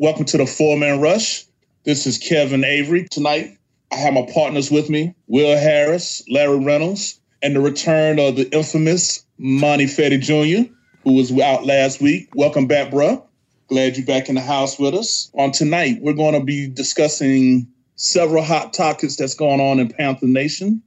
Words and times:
Welcome 0.00 0.24
to 0.24 0.38
the 0.38 0.46
Four 0.46 0.78
Man 0.78 0.98
Rush. 0.98 1.44
This 1.84 2.06
is 2.06 2.16
Kevin 2.16 2.64
Avery. 2.64 3.06
Tonight, 3.10 3.58
I 3.92 3.96
have 3.96 4.14
my 4.14 4.26
partners 4.32 4.70
with 4.70 4.88
me 4.88 5.14
Will 5.26 5.58
Harris, 5.58 6.22
Larry 6.26 6.58
Reynolds, 6.58 7.20
and 7.42 7.54
the 7.54 7.60
return 7.60 8.18
of 8.18 8.36
the 8.36 8.50
infamous 8.50 9.22
Monty 9.36 9.84
Fetty 9.84 10.18
Jr., 10.18 10.72
who 11.04 11.12
was 11.12 11.38
out 11.38 11.66
last 11.66 12.00
week. 12.00 12.30
Welcome 12.34 12.66
back, 12.66 12.90
bruh. 12.90 13.22
Glad 13.68 13.98
you're 13.98 14.06
back 14.06 14.30
in 14.30 14.36
the 14.36 14.40
house 14.40 14.78
with 14.78 14.94
us. 14.94 15.30
On 15.34 15.52
tonight, 15.52 15.98
we're 16.00 16.14
going 16.14 16.32
to 16.32 16.42
be 16.42 16.66
discussing 16.66 17.68
several 17.96 18.42
hot 18.42 18.72
topics 18.72 19.16
that's 19.16 19.34
going 19.34 19.60
on 19.60 19.80
in 19.80 19.90
Panther 19.90 20.24
Nation. 20.24 20.82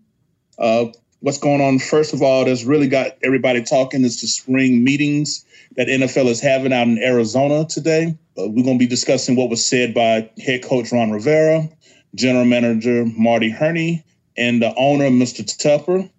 Uh, 0.58 0.86
what's 1.20 1.38
going 1.38 1.61
on, 1.61 1.77
first 1.77 2.16
of 2.16 2.23
all, 2.23 2.45
that's 2.45 2.64
really 2.64 2.88
got 2.88 3.11
everybody 3.22 3.64
talking 3.64 4.05
is 4.05 4.22
the 4.22 4.27
spring 4.27 4.83
meetings 4.83 5.45
that 5.75 5.88
NFL 5.88 6.27
is 6.27 6.39
having 6.39 6.73
out 6.73 6.88
in 6.88 6.98
Arizona 6.99 7.65
today. 7.65 8.17
Uh, 8.37 8.48
we're 8.49 8.64
going 8.64 8.77
to 8.77 8.83
be 8.83 8.87
discussing 8.87 9.36
what 9.36 9.49
was 9.49 9.65
said 9.65 9.93
by 9.93 10.30
head 10.43 10.64
coach 10.64 10.92
Ron 10.92 11.11
Rivera, 11.11 11.67
general 12.15 12.45
manager 12.45 13.05
Marty 13.17 13.49
Hurney, 13.49 14.03
and 14.37 14.61
the 14.61 14.73
owner, 14.75 15.09
Mr. 15.09 15.43
Tepper. 15.43 16.09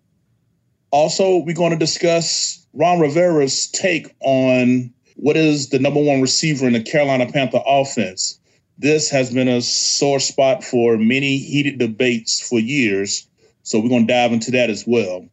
Also, 0.91 1.39
we're 1.39 1.55
going 1.55 1.73
to 1.73 1.79
discuss 1.79 2.65
Ron 2.73 3.01
Rivera's 3.01 3.69
take 3.69 4.15
on 4.21 4.93
what 5.17 5.37
is 5.37 5.71
the 5.71 5.79
number 5.79 6.03
one 6.03 6.21
receiver 6.21 6.67
in 6.67 6.73
the 6.73 6.83
Carolina 6.83 7.31
Panther 7.31 7.63
offense. 7.67 8.39
This 8.79 9.09
has 9.11 9.33
been 9.33 9.49
a 9.49 9.61
sore 9.61 10.21
spot 10.21 10.65
for 10.65 10.97
many 10.97 11.39
heated 11.39 11.79
debates 11.79 12.47
for 12.47 12.59
years, 12.59 13.27
so 13.63 13.79
we're 13.79 13.89
going 13.89 14.07
to 14.07 14.13
dive 14.13 14.33
into 14.33 14.51
that 14.53 14.71
as 14.71 14.85
well. 14.87 15.29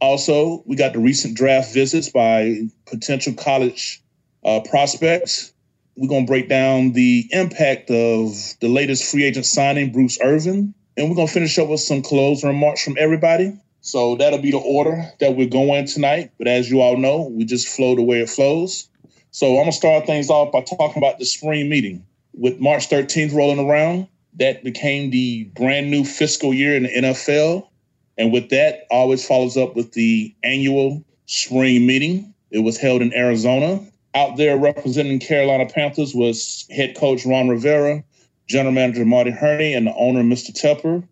Also, 0.00 0.62
we 0.66 0.76
got 0.76 0.92
the 0.92 0.98
recent 0.98 1.36
draft 1.36 1.72
visits 1.72 2.08
by 2.08 2.68
potential 2.86 3.32
college 3.32 4.02
uh, 4.44 4.60
prospects. 4.60 5.52
We're 5.96 6.08
going 6.08 6.26
to 6.26 6.30
break 6.30 6.48
down 6.48 6.92
the 6.92 7.28
impact 7.30 7.90
of 7.90 8.34
the 8.60 8.68
latest 8.68 9.10
free 9.10 9.24
agent 9.24 9.46
signing, 9.46 9.92
Bruce 9.92 10.18
Irvin. 10.22 10.74
And 10.96 11.08
we're 11.08 11.16
going 11.16 11.28
to 11.28 11.32
finish 11.32 11.58
up 11.58 11.68
with 11.68 11.80
some 11.80 12.02
closing 12.02 12.48
remarks 12.48 12.82
from 12.82 12.96
everybody. 12.98 13.56
So 13.80 14.16
that'll 14.16 14.40
be 14.40 14.50
the 14.50 14.58
order 14.58 15.04
that 15.20 15.36
we're 15.36 15.48
going 15.48 15.86
tonight. 15.86 16.32
But 16.38 16.48
as 16.48 16.70
you 16.70 16.80
all 16.80 16.96
know, 16.96 17.28
we 17.30 17.44
just 17.44 17.68
flow 17.68 17.94
the 17.94 18.02
way 18.02 18.20
it 18.20 18.30
flows. 18.30 18.88
So 19.30 19.46
I'm 19.58 19.64
going 19.64 19.66
to 19.66 19.72
start 19.72 20.06
things 20.06 20.30
off 20.30 20.52
by 20.52 20.62
talking 20.62 20.98
about 21.02 21.18
the 21.18 21.24
spring 21.24 21.68
meeting. 21.68 22.06
With 22.32 22.60
March 22.60 22.88
13th 22.88 23.34
rolling 23.34 23.58
around, 23.58 24.08
that 24.38 24.64
became 24.64 25.10
the 25.10 25.44
brand 25.54 25.90
new 25.90 26.04
fiscal 26.04 26.54
year 26.54 26.76
in 26.76 26.84
the 26.84 26.88
NFL. 26.88 27.68
And 28.16 28.32
with 28.32 28.50
that, 28.50 28.86
always 28.90 29.26
follows 29.26 29.56
up 29.56 29.74
with 29.74 29.92
the 29.92 30.34
annual 30.44 31.04
spring 31.26 31.86
meeting. 31.86 32.32
It 32.50 32.60
was 32.60 32.78
held 32.78 33.02
in 33.02 33.12
Arizona. 33.14 33.80
Out 34.14 34.36
there 34.36 34.56
representing 34.56 35.18
Carolina 35.18 35.66
Panthers 35.66 36.14
was 36.14 36.66
head 36.70 36.96
coach 36.96 37.26
Ron 37.26 37.48
Rivera, 37.48 38.04
general 38.46 38.72
manager 38.72 39.04
Marty 39.04 39.30
Hurney, 39.30 39.74
and 39.74 39.88
the 39.88 39.94
owner, 39.96 40.22
Mr. 40.22 40.52
Tepper. 40.52 41.02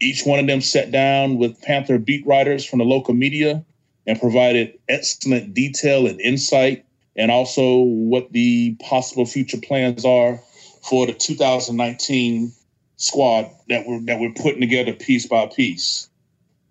Each 0.00 0.24
one 0.24 0.38
of 0.38 0.46
them 0.46 0.60
sat 0.60 0.90
down 0.90 1.38
with 1.38 1.60
Panther 1.62 1.98
beat 1.98 2.26
writers 2.26 2.64
from 2.64 2.80
the 2.80 2.84
local 2.84 3.14
media 3.14 3.64
and 4.06 4.20
provided 4.20 4.78
excellent 4.88 5.54
detail 5.54 6.06
and 6.06 6.20
insight, 6.20 6.84
and 7.16 7.30
also 7.30 7.78
what 7.78 8.32
the 8.32 8.74
possible 8.82 9.24
future 9.24 9.58
plans 9.58 10.04
are 10.04 10.40
for 10.82 11.06
the 11.06 11.12
2019 11.12 12.52
squad 12.96 13.48
that 13.68 13.86
we're 13.86 14.00
that 14.00 14.20
we're 14.20 14.32
putting 14.34 14.60
together 14.60 14.92
piece 14.92 15.26
by 15.26 15.46
piece. 15.46 16.08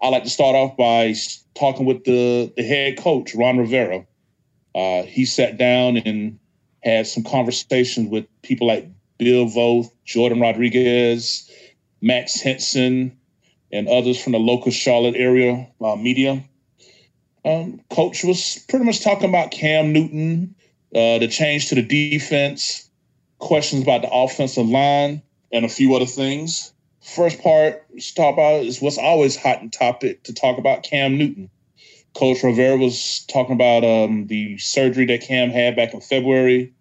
I'd 0.02 0.10
like 0.10 0.24
to 0.24 0.30
start 0.30 0.56
off 0.56 0.78
by 0.78 1.14
talking 1.56 1.86
with 1.86 2.04
the 2.06 2.52
the 2.56 2.64
head 2.64 2.98
coach 2.98 3.36
Ron 3.36 3.58
Rivera. 3.58 4.06
Uh, 4.74 5.04
he 5.04 5.26
sat 5.26 5.58
down 5.58 5.98
and 5.98 6.40
had 6.84 7.06
some 7.06 7.24
conversations 7.24 8.10
with 8.10 8.26
people 8.42 8.68
like 8.68 8.88
Bill 9.18 9.46
Voth, 9.46 9.92
Jordan 10.06 10.40
Rodriguez, 10.40 11.50
Max 12.02 12.42
Henson, 12.42 13.18
and 13.72 13.88
others 13.88 14.22
from 14.22 14.32
the 14.32 14.40
local 14.40 14.72
Charlotte 14.72 15.16
area 15.16 15.68
uh, 15.82 15.96
media. 15.96 16.44
Um, 17.46 17.82
Coach 17.90 18.24
was 18.24 18.64
pretty 18.70 18.86
much 18.86 19.04
talking 19.04 19.30
about 19.30 19.52
Cam 19.52 19.94
Newton, 19.94 20.56
uh, 20.96 21.20
the 21.20 21.28
change 21.28 21.70
to 21.70 21.76
the 21.76 21.82
defense, 21.82 22.90
questions 23.40 23.84
about 23.84 24.02
the 24.02 24.12
offensive 24.12 24.68
line, 24.68 25.22
and 25.52 25.66
a 25.66 25.70
few 25.70 25.96
other 25.96 26.06
things. 26.06 26.74
First 27.02 27.42
part 27.42 27.84
to 27.98 28.16
talk 28.16 28.34
about 28.34 28.64
is 28.64 28.82
what's 28.82 28.98
always 28.98 29.36
hot 29.36 29.62
and 29.62 29.74
topic 29.74 30.24
to 30.24 30.34
talk 30.34 30.58
about 30.58 30.84
Cam 30.84 31.18
Newton. 31.18 31.50
Coach 32.14 32.44
Rivera 32.44 32.78
was 32.78 33.26
talking 33.28 33.56
about 33.56 33.84
um, 33.84 34.28
the 34.28 34.58
surgery 34.58 35.06
that 35.06 35.22
Cam 35.22 35.50
had 35.50 35.76
back 35.76 35.94
in 35.94 36.02
February 36.02 36.74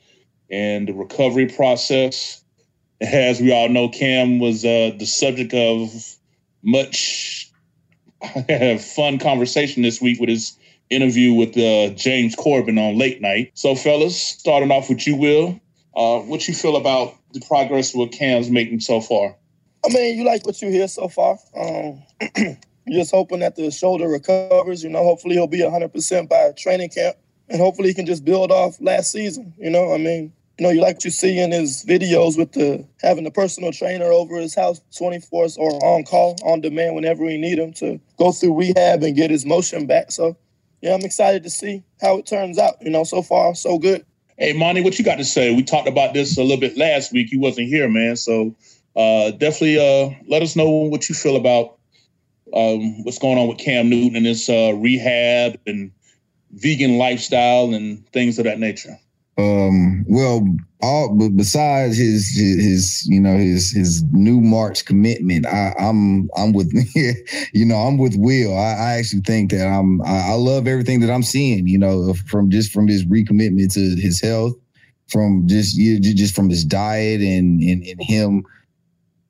and 0.51 0.89
the 0.89 0.93
recovery 0.93 1.47
process. 1.47 2.43
As 3.01 3.41
we 3.41 3.51
all 3.53 3.69
know, 3.69 3.89
Cam 3.89 4.41
was 4.41 4.65
uh, 4.65 4.93
the 4.99 5.07
subject 5.07 5.55
of 5.55 5.91
much 6.63 7.51
fun 8.81 9.19
conversation 9.19 9.83
this 9.83 10.03
week 10.03 10.21
with 10.21 10.29
his 10.29 10.57
interview 10.91 11.33
with 11.33 11.57
uh, 11.57 11.95
James 11.95 12.37
Corden 12.37 12.79
on 12.79 12.99
late 12.99 13.23
night. 13.23 13.53
So, 13.55 13.75
fellas, 13.75 14.21
starting 14.21 14.71
off 14.71 14.91
with 14.91 15.07
you, 15.07 15.17
Will, 15.17 15.61
uh, 15.97 16.19
what 16.21 16.47
you 16.47 16.53
feel 16.53 16.77
about 16.77 17.15
the 17.33 17.41
progress 17.41 17.95
what 17.95 18.13
Cam's 18.13 18.51
making 18.51 18.81
so 18.81 19.01
far? 19.01 19.37
I 19.85 19.89
mean, 19.89 20.19
you 20.19 20.25
like 20.25 20.45
what 20.47 20.61
you 20.61 20.71
hear 20.71 20.89
so 20.89 21.09
far. 21.09 21.39
Um, 21.57 22.03
just 22.91 23.11
hoping 23.11 23.41
that 23.41 23.57
the 23.57 23.71
shoulder 23.71 24.09
recovers. 24.09 24.83
You 24.83 24.91
know, 24.91 25.03
hopefully 25.03 25.35
he'll 25.35 25.47
be 25.47 25.61
100% 25.61 26.29
by 26.29 26.53
training 26.57 26.91
camp, 26.91 27.17
and 27.49 27.61
hopefully 27.61 27.89
he 27.89 27.95
can 27.95 28.07
just 28.07 28.25
build 28.25 28.51
off 28.51 28.81
last 28.81 29.13
season. 29.13 29.55
You 29.59 29.71
know, 29.71 29.95
I 29.95 29.99
mean, 29.99 30.33
you 30.59 30.67
know, 30.67 30.71
you 30.71 30.83
like 30.83 30.97
what 30.97 31.05
you 31.05 31.11
see 31.11 31.39
in 31.39 31.53
his 31.53 31.85
videos 31.87 32.37
with 32.37 32.53
the 32.53 32.87
having 33.01 33.27
a 33.27 33.31
personal 33.31 33.73
trainer 33.73 34.07
over 34.07 34.37
his 34.37 34.55
house 34.55 34.81
24 34.99 35.49
or 35.57 35.71
on 35.85 36.05
call, 36.05 36.37
on 36.45 36.61
demand 36.61 36.95
whenever 36.95 37.25
we 37.25 37.39
need 37.39 37.59
him 37.59 37.73
to 37.75 37.99
go 38.19 38.33
through 38.33 38.59
rehab 38.59 39.03
and 39.03 39.17
get 39.17 39.31
his 39.31 39.47
motion 39.47 39.87
back. 39.87 40.13
So, 40.13 40.37
yeah, 40.83 40.93
I'm 40.93 41.01
excited 41.01 41.43
to 41.45 41.51
see 41.51 41.83
how 42.03 42.19
it 42.19 42.27
turns 42.27 42.59
out. 42.59 42.75
You 42.83 42.91
know, 42.91 43.05
so 43.05 43.23
far 43.23 43.55
so 43.55 43.79
good. 43.79 44.05
Hey, 44.37 44.53
Monty, 44.55 44.83
what 44.83 44.99
you 44.99 45.05
got 45.05 45.17
to 45.17 45.25
say? 45.25 45.55
We 45.55 45.63
talked 45.63 45.89
about 45.89 46.15
this 46.15 46.37
a 46.39 46.43
little 46.43 46.61
bit 46.61 46.77
last 46.77 47.13
week. 47.13 47.31
You 47.31 47.41
wasn't 47.41 47.69
here, 47.69 47.89
man. 47.89 48.17
So 48.17 48.55
uh, 48.97 49.31
definitely 49.33 49.79
uh, 49.79 50.15
let 50.27 50.43
us 50.43 50.57
know 50.57 50.69
what 50.69 51.09
you 51.09 51.15
feel 51.15 51.37
about 51.37 51.79
um, 52.55 53.05
what's 53.05 53.19
going 53.19 53.39
on 53.39 53.49
with 53.49 53.59
Cam 53.59 53.89
Newton 53.89 54.17
and 54.17 54.27
his 54.27 54.49
uh, 54.49 54.73
rehab 54.77 55.59
and 55.67 55.93
vegan 56.53 56.99
lifestyle 56.99 57.73
and 57.75 58.07
things 58.09 58.39
of 58.39 58.45
that 58.45 58.59
nature. 58.59 58.97
Um, 59.39 60.05
well, 60.09 60.47
all 60.83 61.15
but 61.15 61.31
besides 61.31 61.97
his, 61.97 62.29
his, 62.29 62.63
his 62.63 63.07
you 63.09 63.21
know 63.21 63.37
his 63.37 63.71
his 63.71 64.03
new 64.13 64.41
March 64.41 64.85
commitment, 64.85 65.47
I, 65.47 65.75
I'm 65.79 66.29
I'm 66.37 66.53
with 66.53 66.73
you 67.53 67.65
know 67.65 67.77
I'm 67.77 67.97
with 67.97 68.17
Will. 68.17 68.57
I, 68.57 68.73
I 68.73 68.93
actually 68.99 69.21
think 69.21 69.53
that 69.53 69.67
I'm 69.67 70.03
I, 70.03 70.31
I, 70.31 70.35
love 70.35 70.67
everything 70.67 71.01
that 71.01 71.11
I'm 71.11 71.23
seeing. 71.23 71.69
You 71.69 71.79
know, 71.79 72.13
from 72.27 72.51
just 72.51 72.73
from 72.73 72.89
his 72.89 73.05
recommitment 73.07 73.73
to 73.75 74.01
his 74.01 74.21
health, 74.21 74.55
from 75.09 75.47
just 75.47 75.77
you 75.77 76.01
just 76.01 76.35
from 76.35 76.51
his 76.51 76.65
diet 76.65 77.21
and 77.21 77.63
and, 77.63 77.83
and 77.85 78.03
him 78.03 78.45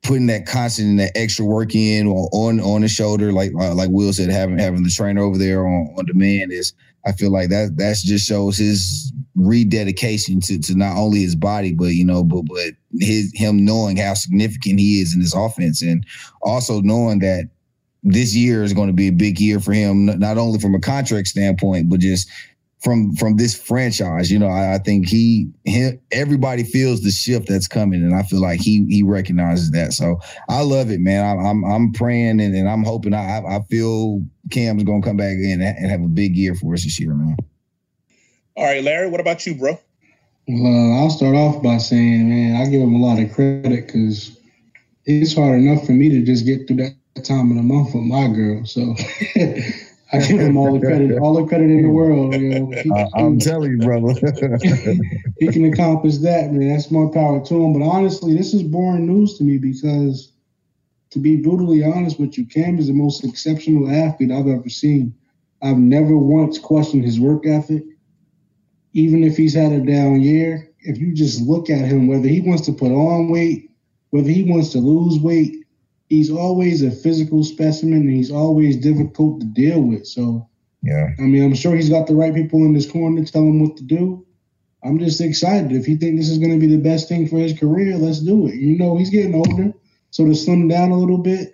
putting 0.03 0.27
that 0.27 0.45
constant 0.45 0.89
and 0.89 0.99
that 0.99 1.15
extra 1.15 1.45
work 1.45 1.75
in 1.75 2.07
on 2.07 2.59
on 2.59 2.81
the 2.81 2.87
shoulder, 2.87 3.31
like 3.31 3.51
uh, 3.59 3.73
like 3.73 3.89
Will 3.91 4.13
said, 4.13 4.29
having 4.29 4.57
having 4.57 4.83
the 4.83 4.89
trainer 4.89 5.21
over 5.21 5.37
there 5.37 5.65
on 5.65 5.93
on 5.97 6.05
demand 6.05 6.51
is 6.51 6.73
I 7.05 7.11
feel 7.11 7.31
like 7.31 7.49
that 7.49 7.77
that's 7.77 8.03
just 8.03 8.27
shows 8.27 8.57
his 8.57 9.11
rededication 9.35 10.39
to 10.41 10.59
to 10.59 10.75
not 10.75 10.97
only 10.97 11.21
his 11.21 11.35
body, 11.35 11.73
but 11.73 11.93
you 11.93 12.05
know, 12.05 12.23
but 12.23 12.43
but 12.43 12.73
his 12.99 13.31
him 13.35 13.63
knowing 13.63 13.97
how 13.97 14.13
significant 14.13 14.79
he 14.79 15.01
is 15.01 15.13
in 15.13 15.21
his 15.21 15.33
offense, 15.33 15.81
and 15.81 16.05
also 16.41 16.81
knowing 16.81 17.19
that 17.19 17.49
this 18.03 18.35
year 18.35 18.63
is 18.63 18.73
going 18.73 18.87
to 18.87 18.93
be 18.93 19.07
a 19.07 19.13
big 19.13 19.39
year 19.39 19.59
for 19.59 19.73
him, 19.73 20.05
not 20.05 20.37
only 20.37 20.59
from 20.59 20.73
a 20.73 20.79
contract 20.79 21.27
standpoint, 21.27 21.89
but 21.89 21.99
just 21.99 22.27
from 22.81 23.15
from 23.15 23.37
this 23.37 23.55
franchise. 23.55 24.31
You 24.31 24.39
know, 24.39 24.47
I, 24.47 24.75
I 24.75 24.77
think 24.79 25.07
he, 25.07 25.47
he 25.65 25.91
everybody 26.11 26.63
feels 26.63 27.01
the 27.01 27.11
shift 27.11 27.47
that's 27.47 27.67
coming, 27.67 28.01
and 28.01 28.15
I 28.15 28.23
feel 28.23 28.41
like 28.41 28.59
he 28.59 28.85
he 28.89 29.03
recognizes 29.03 29.71
that. 29.71 29.93
So 29.93 30.19
I 30.49 30.61
love 30.61 30.89
it, 30.89 30.99
man. 30.99 31.23
I, 31.23 31.49
I'm 31.49 31.63
I'm 31.63 31.93
praying 31.93 32.39
and, 32.41 32.55
and 32.55 32.67
I'm 32.67 32.83
hoping. 32.83 33.13
I 33.13 33.41
I 33.47 33.61
feel 33.69 34.23
Cam's 34.49 34.83
gonna 34.83 35.01
come 35.01 35.17
back 35.17 35.37
in 35.37 35.61
and 35.61 35.89
have 35.89 36.01
a 36.01 36.07
big 36.07 36.35
year 36.35 36.55
for 36.55 36.73
us 36.73 36.83
this 36.83 36.99
year, 36.99 37.13
man. 37.13 37.37
All 38.57 38.65
right, 38.65 38.83
Larry. 38.83 39.09
What 39.09 39.21
about 39.21 39.45
you, 39.45 39.55
bro? 39.55 39.79
Well, 40.47 40.65
uh, 40.65 41.01
I'll 41.01 41.09
start 41.09 41.35
off 41.35 41.63
by 41.63 41.77
saying, 41.77 42.29
man, 42.29 42.61
I 42.61 42.69
give 42.69 42.81
him 42.81 42.95
a 42.95 42.97
lot 42.97 43.21
of 43.21 43.31
credit 43.31 43.85
because 43.85 44.37
it's 45.05 45.35
hard 45.35 45.59
enough 45.59 45.85
for 45.85 45.93
me 45.93 46.09
to 46.09 46.23
just 46.23 46.45
get 46.45 46.67
through 46.67 46.77
that 46.77 46.95
time 47.23 47.51
of 47.51 47.57
the 47.57 47.63
month 47.63 47.93
with 47.93 48.03
my 48.03 48.27
girl. 48.27 48.65
So 48.65 48.95
I 50.13 50.19
give 50.19 50.39
him 50.39 50.57
all 50.57 50.77
the 50.77 50.85
credit, 50.85 51.19
all 51.19 51.33
the 51.33 51.47
credit 51.47 51.69
in 51.69 51.83
the 51.83 51.89
world. 51.89 52.35
You 52.35 52.49
know, 52.49 52.71
he, 52.71 52.91
I'm 53.13 53.39
telling 53.39 53.71
you, 53.71 53.77
brother, 53.77 54.13
he 55.39 55.47
can 55.47 55.65
accomplish 55.65 56.17
that, 56.17 56.51
man. 56.51 56.69
That's 56.69 56.91
more 56.91 57.09
power 57.11 57.43
to 57.45 57.55
him. 57.55 57.73
But 57.73 57.85
honestly, 57.85 58.35
this 58.35 58.53
is 58.53 58.63
boring 58.63 59.07
news 59.07 59.37
to 59.37 59.43
me 59.43 59.57
because, 59.57 60.33
to 61.11 61.19
be 61.19 61.37
brutally 61.37 61.83
honest 61.83 62.19
with 62.19 62.37
you, 62.37 62.45
Cam 62.45 62.77
is 62.77 62.87
the 62.87 62.93
most 62.93 63.23
exceptional 63.23 63.89
athlete 63.89 64.31
I've 64.31 64.47
ever 64.47 64.69
seen. 64.69 65.15
I've 65.61 65.77
never 65.77 66.17
once 66.17 66.59
questioned 66.59 67.05
his 67.05 67.19
work 67.19 67.47
ethic, 67.47 67.83
even 68.93 69.23
if 69.23 69.37
he's 69.37 69.53
had 69.53 69.71
a 69.71 69.79
down 69.79 70.21
year. 70.21 70.69
If 70.79 70.97
you 70.97 71.13
just 71.13 71.41
look 71.41 71.69
at 71.69 71.85
him, 71.85 72.07
whether 72.07 72.27
he 72.27 72.41
wants 72.41 72.65
to 72.65 72.73
put 72.73 72.91
on 72.91 73.29
weight, 73.29 73.69
whether 74.09 74.29
he 74.29 74.43
wants 74.43 74.71
to 74.71 74.79
lose 74.79 75.19
weight, 75.19 75.60
he's 76.11 76.29
always 76.29 76.83
a 76.83 76.91
physical 76.91 77.41
specimen 77.41 77.99
and 77.99 78.11
he's 78.11 78.31
always 78.31 78.75
difficult 78.75 79.39
to 79.39 79.45
deal 79.45 79.79
with. 79.79 80.05
So, 80.05 80.49
yeah, 80.83 81.07
I 81.17 81.21
mean, 81.21 81.41
I'm 81.41 81.55
sure 81.55 81.73
he's 81.73 81.89
got 81.89 82.05
the 82.05 82.15
right 82.15 82.33
people 82.33 82.65
in 82.65 82.75
his 82.75 82.91
corner 82.91 83.23
to 83.23 83.31
tell 83.31 83.43
him 83.43 83.61
what 83.61 83.77
to 83.77 83.83
do. 83.83 84.25
I'm 84.83 84.99
just 84.99 85.21
excited. 85.21 85.71
If 85.71 85.85
he 85.85 85.95
think 85.95 86.17
this 86.17 86.27
is 86.27 86.37
going 86.37 86.51
to 86.51 86.59
be 86.59 86.67
the 86.67 86.83
best 86.83 87.07
thing 87.07 87.29
for 87.29 87.37
his 87.37 87.57
career, 87.57 87.95
let's 87.95 88.19
do 88.19 88.47
it. 88.47 88.55
You 88.55 88.77
know, 88.77 88.97
he's 88.97 89.09
getting 89.09 89.35
older, 89.35 89.73
so 90.09 90.25
to 90.25 90.35
slim 90.35 90.67
down 90.67 90.91
a 90.91 90.99
little 90.99 91.19
bit, 91.19 91.53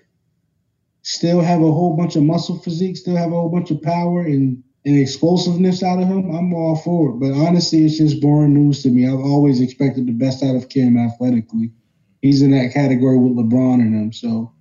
still 1.04 1.40
have 1.40 1.62
a 1.62 1.72
whole 1.72 1.96
bunch 1.96 2.16
of 2.16 2.24
muscle 2.24 2.58
physique, 2.58 2.98
still 2.98 3.16
have 3.16 3.32
a 3.32 3.36
whole 3.36 3.50
bunch 3.50 3.70
of 3.70 3.84
power 3.84 4.22
and, 4.22 4.64
and 4.86 5.00
explosiveness 5.00 5.84
out 5.84 6.02
of 6.02 6.08
him, 6.08 6.34
I'm 6.34 6.52
all 6.56 6.78
for 6.78 7.12
it. 7.12 7.20
But 7.20 7.34
honestly, 7.34 7.86
it's 7.86 8.00
just 8.00 8.22
boring 8.22 8.56
news 8.56 8.82
to 8.84 8.90
me. 8.90 9.08
I've 9.08 9.20
always 9.20 9.62
expected 9.62 10.08
the 10.08 10.14
best 10.14 10.42
out 10.42 10.56
of 10.56 10.68
Cam 10.70 10.98
athletically 10.98 11.74
he's 12.22 12.42
in 12.42 12.52
that 12.52 12.74
category 12.74 13.18
with 13.18 13.38
LeBron 13.38 13.76
and 13.76 13.94
them. 13.94 14.14
So 14.14 14.52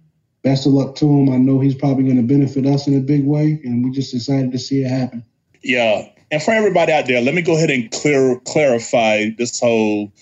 best 0.42 0.66
of 0.66 0.72
luck 0.72 0.94
to 0.96 1.06
him. 1.06 1.30
I 1.30 1.36
know 1.36 1.60
he's 1.60 1.74
probably 1.74 2.04
going 2.04 2.16
to 2.16 2.22
benefit 2.22 2.66
us 2.66 2.86
in 2.86 2.96
a 2.96 3.00
big 3.00 3.24
way, 3.24 3.60
and 3.64 3.84
we 3.84 3.90
just 3.90 4.14
excited 4.14 4.52
to 4.52 4.58
see 4.58 4.82
it 4.82 4.88
happen. 4.88 5.24
Yeah, 5.62 6.08
and 6.30 6.42
for 6.42 6.52
everybody 6.52 6.92
out 6.92 7.06
there, 7.06 7.20
let 7.20 7.34
me 7.34 7.42
go 7.42 7.56
ahead 7.56 7.70
and 7.70 7.90
clear 7.90 8.40
clarify 8.44 9.30
this 9.38 9.58
whole 9.58 10.12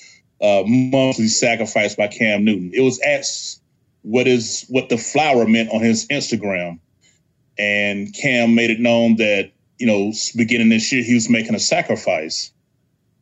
uh, 0.41 0.63
monthly 0.67 1.29
sacrifice 1.29 1.95
by 1.95 2.09
Cam 2.09 2.45
Newton. 2.45 2.71
It 2.75 2.81
was 2.81 3.01
asked 3.01 3.63
what 4.03 4.27
is 4.27 4.65
what 4.69 4.89
the 4.89 4.99
flower 4.99 5.47
meant 5.47 5.71
on 5.71 5.83
his 5.83 6.07
Instagram, 6.09 6.79
and 7.59 8.15
Cam 8.15 8.55
made 8.55 8.71
it 8.71 8.81
known 8.81 9.17
that 9.17 9.53
you 9.79 9.87
know 9.87 10.13
beginning 10.37 10.69
this 10.69 10.93
year 10.93 11.03
he 11.03 11.15
was 11.15 11.29
making 11.29 11.55
a 11.55 11.61
sacrifice. 11.61 12.51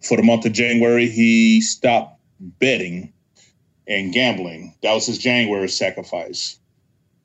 For 0.03 0.17
the 0.17 0.25
month 0.25 0.44
of 0.44 0.53
January, 0.53 1.09
he 1.09 1.61
stopped 1.61 2.20
betting 2.41 3.12
and 3.87 4.12
gambling. 4.12 4.75
That 4.82 4.94
was 4.94 5.06
his 5.06 5.19
January 5.19 5.69
sacrifice. 5.69 6.58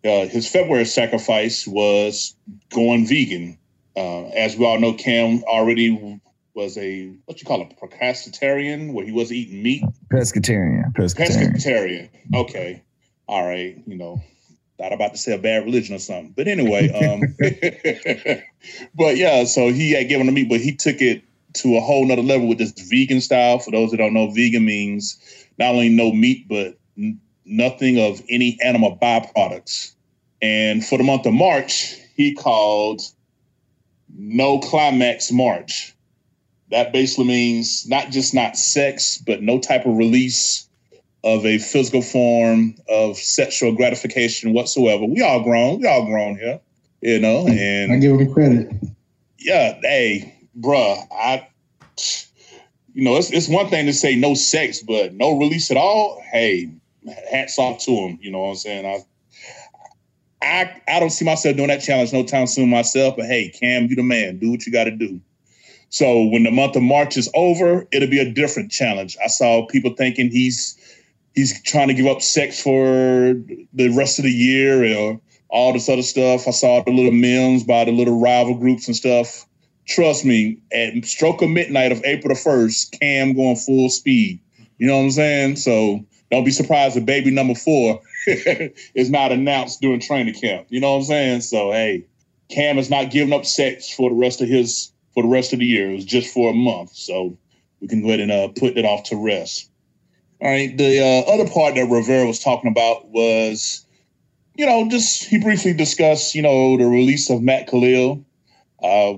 Uh, 0.05 0.27
his 0.27 0.49
February 0.49 0.85
sacrifice 0.85 1.67
was 1.67 2.35
going 2.69 3.07
vegan. 3.07 3.57
Uh, 3.95 4.27
as 4.27 4.55
we 4.55 4.65
all 4.65 4.79
know, 4.79 4.93
Cam 4.93 5.43
already 5.43 6.19
was 6.53 6.77
a 6.77 7.07
what 7.25 7.41
you 7.41 7.47
call 7.47 7.61
a 7.61 7.65
procrastinarian, 7.65 8.93
where 8.93 9.05
he 9.05 9.11
was 9.11 9.31
eating 9.31 9.61
meat. 9.61 9.83
Pescatarian. 10.11 10.93
Pescatarian. 10.93 11.55
Pescatarian. 11.55 12.09
Okay. 12.33 12.83
All 13.27 13.45
right. 13.45 13.81
You 13.85 13.95
know, 13.95 14.21
thought 14.77 14.93
about 14.93 15.11
to 15.13 15.17
say 15.17 15.33
a 15.33 15.37
bad 15.37 15.65
religion 15.65 15.95
or 15.95 15.99
something, 15.99 16.33
but 16.35 16.47
anyway. 16.47 16.89
Um, 16.89 17.35
but 18.95 19.17
yeah, 19.17 19.43
so 19.45 19.71
he 19.71 19.91
had 19.91 20.07
given 20.07 20.27
the 20.27 20.31
meat, 20.31 20.49
but 20.49 20.61
he 20.61 20.75
took 20.75 21.01
it 21.01 21.23
to 21.53 21.77
a 21.77 21.81
whole 21.81 22.05
nother 22.05 22.21
level 22.21 22.47
with 22.47 22.59
this 22.59 22.71
vegan 22.71 23.21
style. 23.21 23.59
For 23.59 23.71
those 23.71 23.91
that 23.91 23.97
don't 23.97 24.13
know, 24.13 24.29
vegan 24.29 24.65
means 24.65 25.17
not 25.57 25.73
only 25.73 25.89
no 25.89 26.11
meat, 26.11 26.47
but 26.47 26.77
n- 26.97 27.19
nothing 27.45 27.99
of 27.99 28.21
any 28.29 28.57
animal 28.63 28.97
byproducts. 29.01 29.93
And 30.41 30.85
for 30.85 30.97
the 30.97 31.03
month 31.03 31.25
of 31.25 31.33
March, 31.33 31.95
he 32.15 32.33
called 32.33 33.01
No 34.09 34.59
Climax 34.59 35.31
March. 35.31 35.95
That 36.69 36.91
basically 36.91 37.25
means 37.25 37.87
not 37.87 38.11
just 38.11 38.33
not 38.33 38.57
sex, 38.57 39.17
but 39.17 39.41
no 39.41 39.59
type 39.59 39.85
of 39.85 39.95
release 39.97 40.67
of 41.23 41.45
a 41.45 41.57
physical 41.57 42.01
form 42.01 42.75
of 42.89 43.17
sexual 43.17 43.73
gratification 43.73 44.53
whatsoever. 44.53 45.05
We 45.05 45.21
all 45.21 45.41
grown. 45.43 45.79
We 45.79 45.87
all 45.87 46.05
grown 46.05 46.37
here, 46.37 46.59
you 47.01 47.19
know. 47.19 47.47
And 47.47 47.91
I 47.91 47.97
give 47.97 48.19
him 48.19 48.33
credit. 48.33 48.71
Yeah, 49.39 49.79
hey, 49.81 50.35
bruh, 50.59 51.07
I 51.11 51.47
you 52.97 53.03
know, 53.03 53.15
it's, 53.15 53.29
it's 53.29 53.47
one 53.47 53.69
thing 53.69 53.85
to 53.85 53.93
say 53.93 54.15
no 54.15 54.33
sex, 54.33 54.81
but 54.81 55.13
no 55.13 55.37
release 55.37 55.69
at 55.69 55.77
all. 55.77 56.19
Hey, 56.31 56.71
hats 57.29 57.59
off 57.59 57.85
to 57.85 57.91
him. 57.91 58.17
You 58.23 58.31
know 58.31 58.39
what 58.39 58.49
I'm 58.49 58.55
saying? 58.55 59.05
I, 60.41 60.43
I, 60.43 60.81
I 60.87 60.99
don't 60.99 61.11
see 61.11 61.23
myself 61.23 61.55
doing 61.55 61.67
that 61.67 61.83
challenge 61.83 62.11
no 62.11 62.23
time 62.23 62.47
soon 62.47 62.71
myself. 62.71 63.15
But 63.15 63.27
hey, 63.27 63.49
Cam, 63.49 63.85
you 63.85 63.95
the 63.95 64.01
man. 64.01 64.39
Do 64.39 64.49
what 64.49 64.65
you 64.65 64.71
got 64.71 64.85
to 64.85 64.91
do. 64.91 65.21
So 65.89 66.23
when 66.23 66.41
the 66.41 66.49
month 66.49 66.75
of 66.75 66.81
March 66.81 67.17
is 67.17 67.29
over, 67.35 67.87
it'll 67.91 68.09
be 68.09 68.19
a 68.19 68.31
different 68.31 68.71
challenge. 68.71 69.15
I 69.23 69.27
saw 69.27 69.67
people 69.67 69.93
thinking 69.93 70.31
he's 70.31 70.75
he's 71.35 71.61
trying 71.61 71.89
to 71.89 71.93
give 71.93 72.07
up 72.07 72.23
sex 72.23 72.59
for 72.59 73.35
the 73.73 73.89
rest 73.95 74.17
of 74.17 74.23
the 74.23 74.31
year 74.31 74.97
or 74.97 75.21
all 75.49 75.71
this 75.71 75.87
other 75.87 76.01
stuff. 76.01 76.47
I 76.47 76.51
saw 76.51 76.81
the 76.81 76.89
little 76.89 77.11
memes 77.11 77.63
by 77.63 77.85
the 77.85 77.91
little 77.91 78.19
rival 78.19 78.55
groups 78.55 78.87
and 78.87 78.95
stuff 78.95 79.45
trust 79.87 80.25
me, 80.25 80.57
at 80.71 81.03
stroke 81.05 81.41
of 81.41 81.49
midnight 81.49 81.91
of 81.91 82.03
April 82.03 82.33
the 82.33 82.39
1st, 82.39 82.99
Cam 82.99 83.33
going 83.33 83.55
full 83.55 83.89
speed. 83.89 84.39
You 84.77 84.87
know 84.87 84.97
what 84.97 85.05
I'm 85.05 85.11
saying? 85.11 85.55
So 85.55 86.05
don't 86.29 86.43
be 86.43 86.51
surprised 86.51 86.97
if 86.97 87.05
baby 87.05 87.31
number 87.31 87.55
four 87.55 88.01
is 88.27 89.09
not 89.09 89.31
announced 89.31 89.81
during 89.81 89.99
training 89.99 90.35
camp. 90.35 90.67
You 90.69 90.79
know 90.79 90.91
what 90.91 90.97
I'm 90.99 91.03
saying? 91.03 91.41
So 91.41 91.71
hey, 91.71 92.05
Cam 92.49 92.77
is 92.77 92.89
not 92.89 93.11
giving 93.11 93.33
up 93.33 93.45
sex 93.45 93.89
for 93.89 94.09
the 94.09 94.15
rest 94.15 94.41
of 94.41 94.47
his 94.47 94.91
for 95.13 95.23
the 95.23 95.29
rest 95.29 95.53
of 95.53 95.59
the 95.59 95.65
year. 95.65 95.89
It 95.89 95.95
was 95.95 96.05
just 96.05 96.31
for 96.31 96.51
a 96.51 96.53
month. 96.53 96.91
So 96.93 97.37
we 97.81 97.87
can 97.87 98.01
go 98.01 98.09
ahead 98.09 98.19
and 98.19 98.31
uh, 98.31 98.49
put 98.49 98.77
it 98.77 98.85
off 98.85 99.03
to 99.05 99.15
rest. 99.15 99.69
All 100.41 100.49
right. 100.49 100.77
The 100.77 100.99
uh, 100.99 101.31
other 101.31 101.49
part 101.49 101.75
that 101.75 101.89
Rivera 101.89 102.27
was 102.27 102.39
talking 102.39 102.69
about 102.69 103.07
was, 103.07 103.85
you 104.55 104.65
know, 104.65 104.87
just 104.89 105.23
he 105.25 105.39
briefly 105.39 105.73
discussed, 105.73 106.35
you 106.35 106.43
know, 106.43 106.77
the 106.77 106.85
release 106.85 107.31
of 107.31 107.41
Matt 107.41 107.67
Kalil. 107.67 108.23
Uh, 108.83 109.15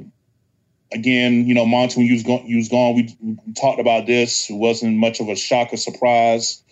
again, 0.91 1.45
you 1.47 1.53
know, 1.53 1.65
Monty, 1.65 1.97
when 1.97 2.07
you 2.07 2.13
was, 2.13 2.23
go- 2.23 2.43
you 2.45 2.57
was 2.57 2.69
gone, 2.69 2.95
we, 2.95 3.15
we, 3.21 3.53
talked 3.53 3.79
about 3.79 4.05
this. 4.05 4.49
It 4.49 4.55
wasn't 4.55 4.97
much 4.97 5.19
of 5.19 5.29
a 5.29 5.35
shock 5.35 5.73
or 5.73 5.77
surprise. 5.77 6.63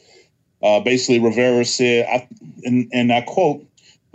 Uh, 0.62 0.80
basically, 0.80 1.20
Rivera 1.20 1.66
said, 1.66 2.08
I, 2.08 2.28
and, 2.64 2.90
and 2.92 3.14
I 3.14 3.22
quote, 3.22 3.66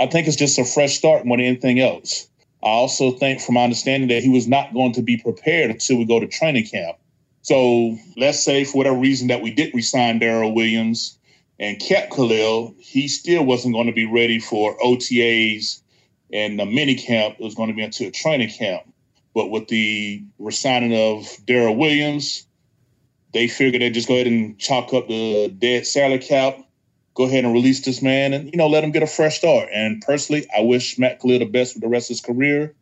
I 0.00 0.06
think 0.06 0.26
it's 0.26 0.36
just 0.36 0.58
a 0.58 0.64
fresh 0.64 0.96
start 0.96 1.24
more 1.24 1.36
than 1.36 1.46
anything 1.46 1.78
else. 1.78 2.28
I 2.62 2.68
also 2.68 3.12
think, 3.12 3.40
from 3.40 3.54
my 3.54 3.64
understanding, 3.64 4.08
that 4.08 4.22
he 4.22 4.28
was 4.28 4.48
not 4.48 4.72
going 4.72 4.92
to 4.92 5.02
be 5.02 5.16
prepared 5.16 5.70
until 5.70 5.98
we 5.98 6.04
go 6.04 6.20
to 6.20 6.26
training 6.26 6.66
camp. 6.66 6.96
So 7.42 7.98
let's 8.16 8.42
say, 8.42 8.64
for 8.64 8.78
whatever 8.78 8.96
reason, 8.96 9.28
that 9.28 9.42
we 9.42 9.50
did 9.50 9.74
resign 9.74 10.20
Daryl 10.20 10.54
Williams 10.54 11.18
and 11.58 11.78
kept 11.80 12.12
Kalil, 12.12 12.74
he 12.78 13.08
still 13.08 13.44
wasn't 13.44 13.74
going 13.74 13.88
to 13.88 13.92
be 13.92 14.06
ready 14.06 14.38
for 14.38 14.76
OTAs 14.78 15.80
and 16.32 16.58
the 16.58 16.66
mini 16.66 16.94
camp. 16.94 17.36
It 17.38 17.42
was 17.42 17.54
going 17.54 17.68
to 17.68 17.74
be 17.74 17.82
until 17.82 18.10
training 18.10 18.50
camp. 18.50 18.82
But 19.34 19.50
with 19.50 19.68
the 19.68 20.22
resigning 20.38 20.92
of 20.92 21.24
Daryl 21.46 21.76
Williams, 21.76 22.46
they 23.32 23.48
figured 23.48 23.80
they'd 23.82 23.94
just 23.94 24.08
go 24.08 24.14
ahead 24.14 24.26
and 24.26 24.58
chalk 24.58 24.92
up 24.92 25.08
the 25.08 25.48
dead 25.58 25.86
salary 25.86 26.18
cap, 26.18 26.58
go 27.14 27.24
ahead 27.24 27.44
and 27.44 27.52
release 27.52 27.84
this 27.84 28.02
man, 28.02 28.32
and 28.32 28.50
you 28.52 28.58
know 28.58 28.68
let 28.68 28.84
him 28.84 28.90
get 28.90 29.02
a 29.02 29.06
fresh 29.06 29.38
start. 29.38 29.68
And 29.72 30.02
personally, 30.02 30.46
I 30.56 30.60
wish 30.60 30.98
Matt 30.98 31.20
Kalil 31.20 31.38
the 31.38 31.46
best 31.46 31.74
with 31.74 31.82
the 31.82 31.88
rest 31.88 32.10
of 32.10 32.14
his 32.14 32.20
career. 32.20 32.74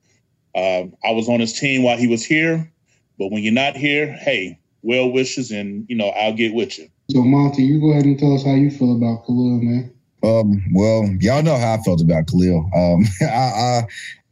Uh, 0.54 0.86
I 1.04 1.12
was 1.12 1.28
on 1.28 1.38
his 1.38 1.52
team 1.52 1.84
while 1.84 1.96
he 1.96 2.08
was 2.08 2.24
here, 2.24 2.70
but 3.18 3.30
when 3.30 3.44
you're 3.44 3.52
not 3.52 3.76
here, 3.76 4.12
hey, 4.12 4.58
well 4.82 5.10
wishes, 5.10 5.52
and 5.52 5.86
you 5.88 5.96
know 5.96 6.08
I'll 6.08 6.34
get 6.34 6.52
with 6.52 6.78
you. 6.78 6.88
So 7.10 7.22
Monty, 7.22 7.62
you 7.62 7.80
go 7.80 7.92
ahead 7.92 8.04
and 8.04 8.18
tell 8.18 8.34
us 8.34 8.44
how 8.44 8.54
you 8.54 8.70
feel 8.70 8.96
about 8.96 9.24
Kalil, 9.24 9.60
man. 9.62 9.92
Um, 10.22 10.62
well, 10.74 11.06
y'all 11.20 11.42
know 11.42 11.56
how 11.56 11.74
I 11.74 11.78
felt 11.78 12.02
about 12.02 12.26
Kalil. 12.26 12.68
Um, 12.74 13.04
I, 13.22 13.24
I, 13.24 13.82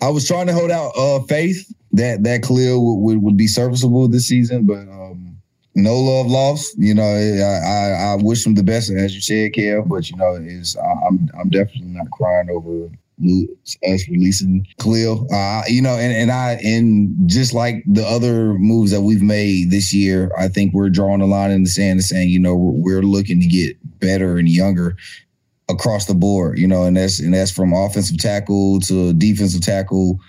I 0.03 0.09
was 0.11 0.27
trying 0.27 0.49
to 0.49 0.53
hold 0.53 0.71
out 0.71 0.91
uh, 0.97 1.21
faith 1.21 1.73
that 1.99 2.25
that 2.25 2.43
Kalil 2.43 2.85
would, 2.85 3.03
would, 3.03 3.23
would, 3.23 3.37
be 3.37 3.47
serviceable 3.47 4.09
this 4.09 4.29
season, 4.29 4.67
but 4.67 4.81
um, 4.89 5.37
no 5.75 5.97
love 5.97 6.27
lost. 6.27 6.77
You 6.79 6.95
know, 6.95 7.03
I, 7.03 7.43
I, 7.43 8.13
I 8.13 8.15
wish 8.17 8.45
him 8.45 8.55
the 8.55 8.63
best, 8.63 8.91
as 8.91 9.15
you 9.15 9.21
said, 9.21 9.53
Kev. 9.53 9.89
But 9.89 10.11
you 10.11 10.17
know, 10.17 10.35
is 10.35 10.77
I'm 10.77 11.29
I'm 11.39 11.51
definitely 11.51 11.89
not 11.89 12.11
crying 12.11 12.51
over 12.51 12.91
us 13.85 14.09
releasing 14.09 14.67
Kalil. 14.79 15.27
Uh, 15.33 15.63
you 15.67 15.83
know, 15.83 15.95
and, 15.95 16.13
and 16.13 16.31
I 16.31 16.59
and 16.63 17.15
just 17.27 17.53
like 17.53 17.83
the 17.87 18.07
other 18.07 18.55
moves 18.55 18.91
that 18.91 19.03
we've 19.03 19.23
made 19.23 19.71
this 19.71 19.93
year, 19.93 20.31
I 20.39 20.49
think 20.49 20.75
we're 20.75 20.91
drawing 20.91 21.21
a 21.21 21.27
line 21.27 21.51
in 21.51 21.65
the 21.65 21.71
sand 21.71 21.99
and 21.99 22.05
saying, 22.05 22.29
you 22.29 22.39
know, 22.39 22.55
we're, 22.55 23.01
we're 23.01 23.03
looking 23.03 23.41
to 23.41 23.47
get 23.47 23.77
better 24.01 24.39
and 24.39 24.49
younger 24.49 24.97
across 25.69 26.07
the 26.07 26.15
board. 26.15 26.59
You 26.59 26.69
know, 26.69 26.85
and 26.85 26.97
that's 26.97 27.21
and 27.21 27.35
that's 27.35 27.51
from 27.51 27.73
offensive 27.73 28.19
tackle 28.19 28.81
to 28.81 29.13
defensive 29.15 29.63
tackle 29.63 30.21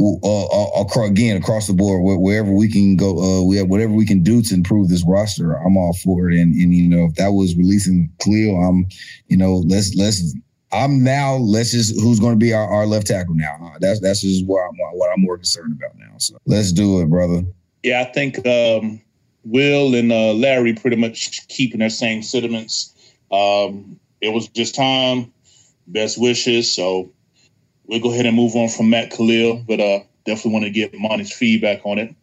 uh, 0.00 0.44
uh, 0.44 1.02
again 1.02 1.36
across 1.36 1.66
the 1.66 1.72
board 1.72 2.02
wherever 2.02 2.52
we 2.52 2.70
can 2.70 2.96
go 2.96 3.18
uh, 3.18 3.42
we 3.42 3.56
have 3.56 3.68
whatever 3.68 3.92
we 3.92 4.06
can 4.06 4.22
do 4.22 4.40
to 4.42 4.54
improve 4.54 4.88
this 4.88 5.04
roster 5.06 5.54
i'm 5.54 5.76
all 5.76 5.92
for 6.04 6.30
it. 6.30 6.38
And 6.38 6.54
and 6.54 6.74
you 6.74 6.88
know 6.88 7.06
if 7.06 7.14
that 7.16 7.32
was 7.32 7.56
releasing 7.56 8.10
cleo 8.20 8.56
i'm 8.56 8.86
you 9.26 9.36
know 9.36 9.56
let's 9.66 9.94
let's 9.96 10.34
i'm 10.72 11.02
now 11.02 11.34
let's 11.36 11.72
just 11.72 12.00
who's 12.00 12.20
going 12.20 12.34
to 12.34 12.38
be 12.38 12.52
our, 12.52 12.68
our 12.68 12.86
left 12.86 13.08
tackle 13.08 13.34
now? 13.34 13.74
That's 13.80 14.00
that's 14.00 14.22
just 14.22 14.46
what 14.46 14.60
i'm 14.60 14.76
what 14.94 15.10
i'm 15.12 15.22
more 15.22 15.36
concerned 15.36 15.76
about 15.78 15.96
now 15.98 16.18
so 16.18 16.38
let's 16.46 16.72
do 16.72 17.00
it 17.00 17.06
brother. 17.06 17.42
Yeah 17.82 18.00
i 18.00 18.04
think 18.04 18.46
um, 18.46 19.00
will 19.44 19.94
and 19.94 20.12
uh, 20.12 20.32
larry 20.32 20.74
pretty 20.74 20.96
much 20.96 21.46
keeping 21.48 21.80
their 21.80 21.90
same 21.90 22.22
sentiments. 22.22 22.94
Um, 23.30 23.98
it 24.20 24.32
was 24.32 24.48
just 24.48 24.74
time 24.74 25.32
best 25.86 26.20
wishes 26.20 26.72
so 26.72 27.10
we'll 27.88 28.00
go 28.00 28.12
ahead 28.12 28.26
and 28.26 28.36
move 28.36 28.54
on 28.54 28.68
from 28.68 28.90
Matt 28.90 29.10
Kalil, 29.10 29.64
but 29.66 29.80
uh, 29.80 30.00
definitely 30.24 30.52
want 30.52 30.64
to 30.66 30.70
get 30.70 30.94
Monty's 30.94 31.32
feedback 31.32 31.80
on 31.84 31.98
it. 31.98 32.14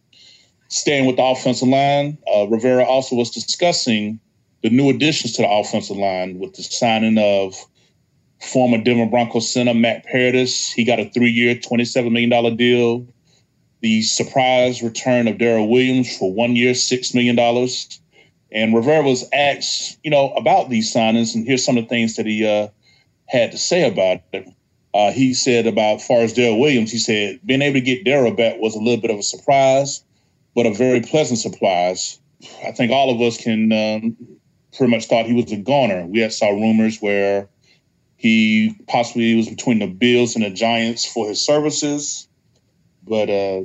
Staying 0.68 1.06
with 1.06 1.16
the 1.16 1.22
offensive 1.22 1.68
line, 1.68 2.16
uh, 2.34 2.46
Rivera 2.46 2.84
also 2.84 3.14
was 3.14 3.30
discussing 3.30 4.18
the 4.62 4.70
new 4.70 4.88
additions 4.88 5.34
to 5.34 5.42
the 5.42 5.50
offensive 5.50 5.96
line 5.96 6.38
with 6.38 6.54
the 6.54 6.62
signing 6.62 7.18
of 7.18 7.54
former 8.40 8.78
Denver 8.78 9.06
Broncos 9.06 9.52
center 9.52 9.74
Matt 9.74 10.04
Paradis. 10.04 10.72
He 10.72 10.84
got 10.84 10.98
a 10.98 11.08
three-year, 11.10 11.56
$27 11.56 12.10
million 12.10 12.56
deal. 12.56 13.06
The 13.80 14.02
surprise 14.02 14.82
return 14.82 15.28
of 15.28 15.36
Daryl 15.36 15.68
Williams 15.68 16.16
for 16.16 16.32
one 16.32 16.56
year, 16.56 16.72
$6 16.72 17.14
million. 17.14 17.38
And 18.50 18.74
Rivera 18.74 19.02
was 19.02 19.28
asked, 19.32 19.98
you 20.02 20.10
know, 20.10 20.30
about 20.32 20.70
these 20.70 20.92
signings, 20.92 21.34
and 21.34 21.46
here's 21.46 21.64
some 21.64 21.76
of 21.76 21.84
the 21.84 21.88
things 21.88 22.16
that 22.16 22.26
he 22.26 22.46
uh, 22.46 22.68
had 23.26 23.52
to 23.52 23.58
say 23.58 23.86
about 23.86 24.22
it 24.32 24.48
uh, 24.96 25.12
he 25.12 25.34
said 25.34 25.66
about 25.66 26.00
far 26.00 26.20
as 26.20 26.32
Daryl 26.32 26.58
Williams, 26.58 26.90
he 26.90 26.96
said 26.96 27.40
being 27.44 27.60
able 27.60 27.74
to 27.74 27.82
get 27.82 28.06
Daryl 28.06 28.34
back 28.34 28.58
was 28.58 28.74
a 28.74 28.78
little 28.78 29.00
bit 29.00 29.10
of 29.10 29.18
a 29.18 29.22
surprise, 29.22 30.02
but 30.54 30.64
a 30.64 30.72
very 30.72 31.02
pleasant 31.02 31.38
surprise. 31.38 32.18
I 32.66 32.72
think 32.72 32.90
all 32.92 33.10
of 33.10 33.20
us 33.20 33.36
can 33.36 33.72
um, 33.72 34.16
pretty 34.74 34.90
much 34.90 35.04
thought 35.04 35.26
he 35.26 35.34
was 35.34 35.52
a 35.52 35.58
goner. 35.58 36.06
We 36.06 36.20
had 36.20 36.32
saw 36.32 36.48
rumors 36.48 37.02
where 37.02 37.46
he 38.16 38.74
possibly 38.88 39.34
was 39.34 39.50
between 39.50 39.80
the 39.80 39.86
Bills 39.86 40.34
and 40.34 40.42
the 40.42 40.48
Giants 40.48 41.04
for 41.04 41.28
his 41.28 41.42
services, 41.42 42.26
but 43.06 43.28
uh, 43.28 43.64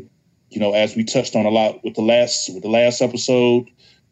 you 0.49 0.59
know, 0.59 0.73
as 0.73 0.97
we 0.97 1.05
touched 1.05 1.37
on 1.37 1.45
a 1.45 1.49
lot 1.49 1.81
with 1.81 1.95
the 1.95 2.01
last 2.01 2.53
with 2.53 2.61
the 2.63 2.69
last 2.69 3.01
episode, 3.01 3.69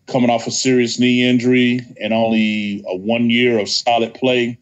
coming 0.07 0.29
off 0.29 0.47
a 0.47 0.51
serious 0.51 0.99
knee 0.99 1.27
injury 1.27 1.81
and 1.99 2.13
only 2.13 2.81
a 2.87 2.95
one 2.95 3.29
year 3.29 3.59
of 3.59 3.67
solid 3.67 4.13
play 4.13 4.57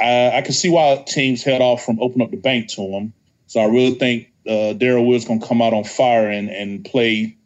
I, 0.00 0.38
I 0.38 0.42
can 0.42 0.52
see 0.52 0.68
why 0.68 1.02
teams 1.06 1.42
head 1.42 1.60
off 1.60 1.84
from 1.84 2.00
opening 2.00 2.26
up 2.26 2.30
the 2.30 2.36
bank 2.36 2.68
to 2.70 2.82
him. 2.82 3.12
So 3.46 3.60
I 3.60 3.66
really 3.66 3.94
think 3.94 4.28
uh, 4.46 4.74
Daryl 4.74 5.06
Will's 5.06 5.24
going 5.24 5.40
to 5.40 5.46
come 5.46 5.62
out 5.62 5.72
on 5.72 5.84
fire 5.84 6.28
and, 6.28 6.50
and 6.50 6.84
play 6.84 7.36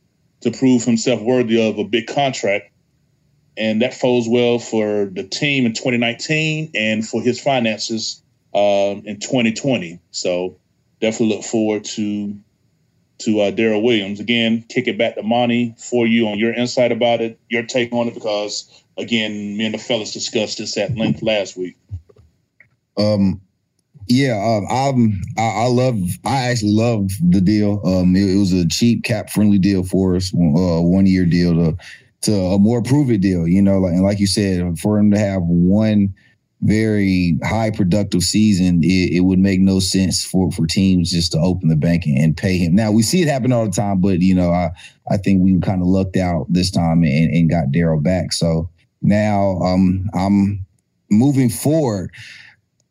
to 0.40 0.50
prove 0.50 0.84
himself 0.84 1.20
worthy 1.20 1.68
of 1.68 1.78
a 1.78 1.84
big 1.84 2.06
contract. 2.06 2.70
And 3.56 3.82
that 3.82 3.94
folds 3.94 4.26
well 4.28 4.58
for 4.58 5.06
the 5.06 5.22
team 5.22 5.66
in 5.66 5.74
2019 5.74 6.70
and 6.74 7.06
for 7.06 7.20
his 7.20 7.40
finances 7.40 8.22
um, 8.54 9.02
in 9.04 9.20
2020. 9.20 10.00
So 10.12 10.56
definitely 11.00 11.36
look 11.36 11.44
forward 11.44 11.84
to 11.84 12.36
to 13.20 13.40
uh, 13.40 13.50
Daryl 13.52 13.82
Williams. 13.82 14.18
Again, 14.18 14.64
kick 14.68 14.88
it 14.88 14.96
back 14.96 15.14
to 15.16 15.22
Monty 15.22 15.74
for 15.76 16.06
you 16.06 16.28
on 16.28 16.38
your 16.38 16.54
insight 16.54 16.90
about 16.90 17.20
it, 17.20 17.38
your 17.50 17.62
take 17.62 17.92
on 17.92 18.08
it, 18.08 18.14
because 18.14 18.82
again, 18.96 19.58
me 19.58 19.66
and 19.66 19.74
the 19.74 19.78
fellas 19.78 20.14
discussed 20.14 20.56
this 20.56 20.78
at 20.78 20.96
length 20.96 21.20
last 21.20 21.54
week. 21.54 21.76
Um, 23.00 23.40
yeah, 24.06 24.32
um, 24.32 24.66
I'm. 24.68 25.20
I, 25.38 25.64
I, 25.64 25.66
love. 25.68 25.96
I 26.24 26.48
actually 26.48 26.72
love 26.72 27.10
the 27.28 27.40
deal. 27.40 27.80
Um, 27.84 28.16
it, 28.16 28.28
it 28.28 28.38
was 28.38 28.52
a 28.52 28.66
cheap, 28.66 29.04
cap 29.04 29.30
friendly 29.30 29.58
deal 29.58 29.84
for 29.84 30.16
us. 30.16 30.34
Uh, 30.34 30.82
one 30.82 31.06
year 31.06 31.24
deal 31.24 31.54
to 31.54 31.76
to 32.22 32.32
a 32.32 32.58
more 32.58 32.82
proven 32.82 33.20
deal. 33.20 33.46
You 33.46 33.62
know, 33.62 33.78
like 33.78 33.92
and 33.92 34.02
like 34.02 34.18
you 34.18 34.26
said, 34.26 34.78
for 34.78 34.98
him 34.98 35.12
to 35.12 35.18
have 35.18 35.42
one 35.42 36.14
very 36.62 37.38
high 37.42 37.70
productive 37.70 38.22
season, 38.22 38.82
it, 38.82 39.16
it, 39.16 39.20
would 39.20 39.38
make 39.38 39.60
no 39.60 39.80
sense 39.80 40.24
for 40.24 40.50
for 40.50 40.66
teams 40.66 41.10
just 41.10 41.32
to 41.32 41.38
open 41.38 41.68
the 41.68 41.76
bank 41.76 42.04
and, 42.04 42.18
and, 42.18 42.36
pay 42.36 42.58
him. 42.58 42.74
Now 42.74 42.92
we 42.92 43.02
see 43.02 43.22
it 43.22 43.28
happen 43.28 43.52
all 43.52 43.64
the 43.64 43.70
time, 43.70 44.00
but 44.00 44.20
you 44.20 44.34
know, 44.34 44.50
I 44.50 44.70
I 45.10 45.16
think 45.16 45.42
we 45.42 45.58
kind 45.60 45.80
of 45.80 45.88
lucked 45.88 46.16
out 46.16 46.46
this 46.50 46.70
time 46.70 47.02
and, 47.02 47.34
and 47.34 47.50
got 47.50 47.68
Daryl 47.68 48.02
back. 48.02 48.32
So 48.32 48.68
now 49.00 49.58
um 49.60 50.10
I'm 50.14 50.66
moving 51.10 51.48
forward. 51.48 52.10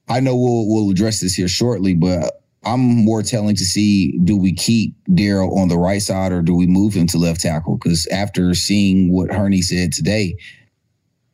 I 0.10 0.20
know 0.20 0.36
we'll 0.36 0.68
we'll 0.68 0.89
address 0.89 1.20
this 1.20 1.36
here 1.36 1.48
shortly, 1.48 1.94
but 1.94 2.42
I'm 2.63 2.82
more 2.82 3.22
telling 3.22 3.56
to 3.56 3.66
see 3.66 4.18
do 4.24 4.36
we 4.36 4.54
keep 4.54 4.94
Daryl 5.10 5.56
on 5.58 5.70
the 5.70 5.78
right 5.78 6.01
side 6.01 6.32
or 6.32 6.42
do 6.42 6.56
we 6.56 6.68
move 6.68 6.94
him 6.94 7.08
to 7.08 7.18
left 7.18 7.42
tackle? 7.42 7.78
Because 7.78 8.06
after 8.08 8.54
seeing 8.54 9.13
what 9.13 9.32
Hurney 9.32 9.62
said 9.62 9.94
today, 9.94 10.36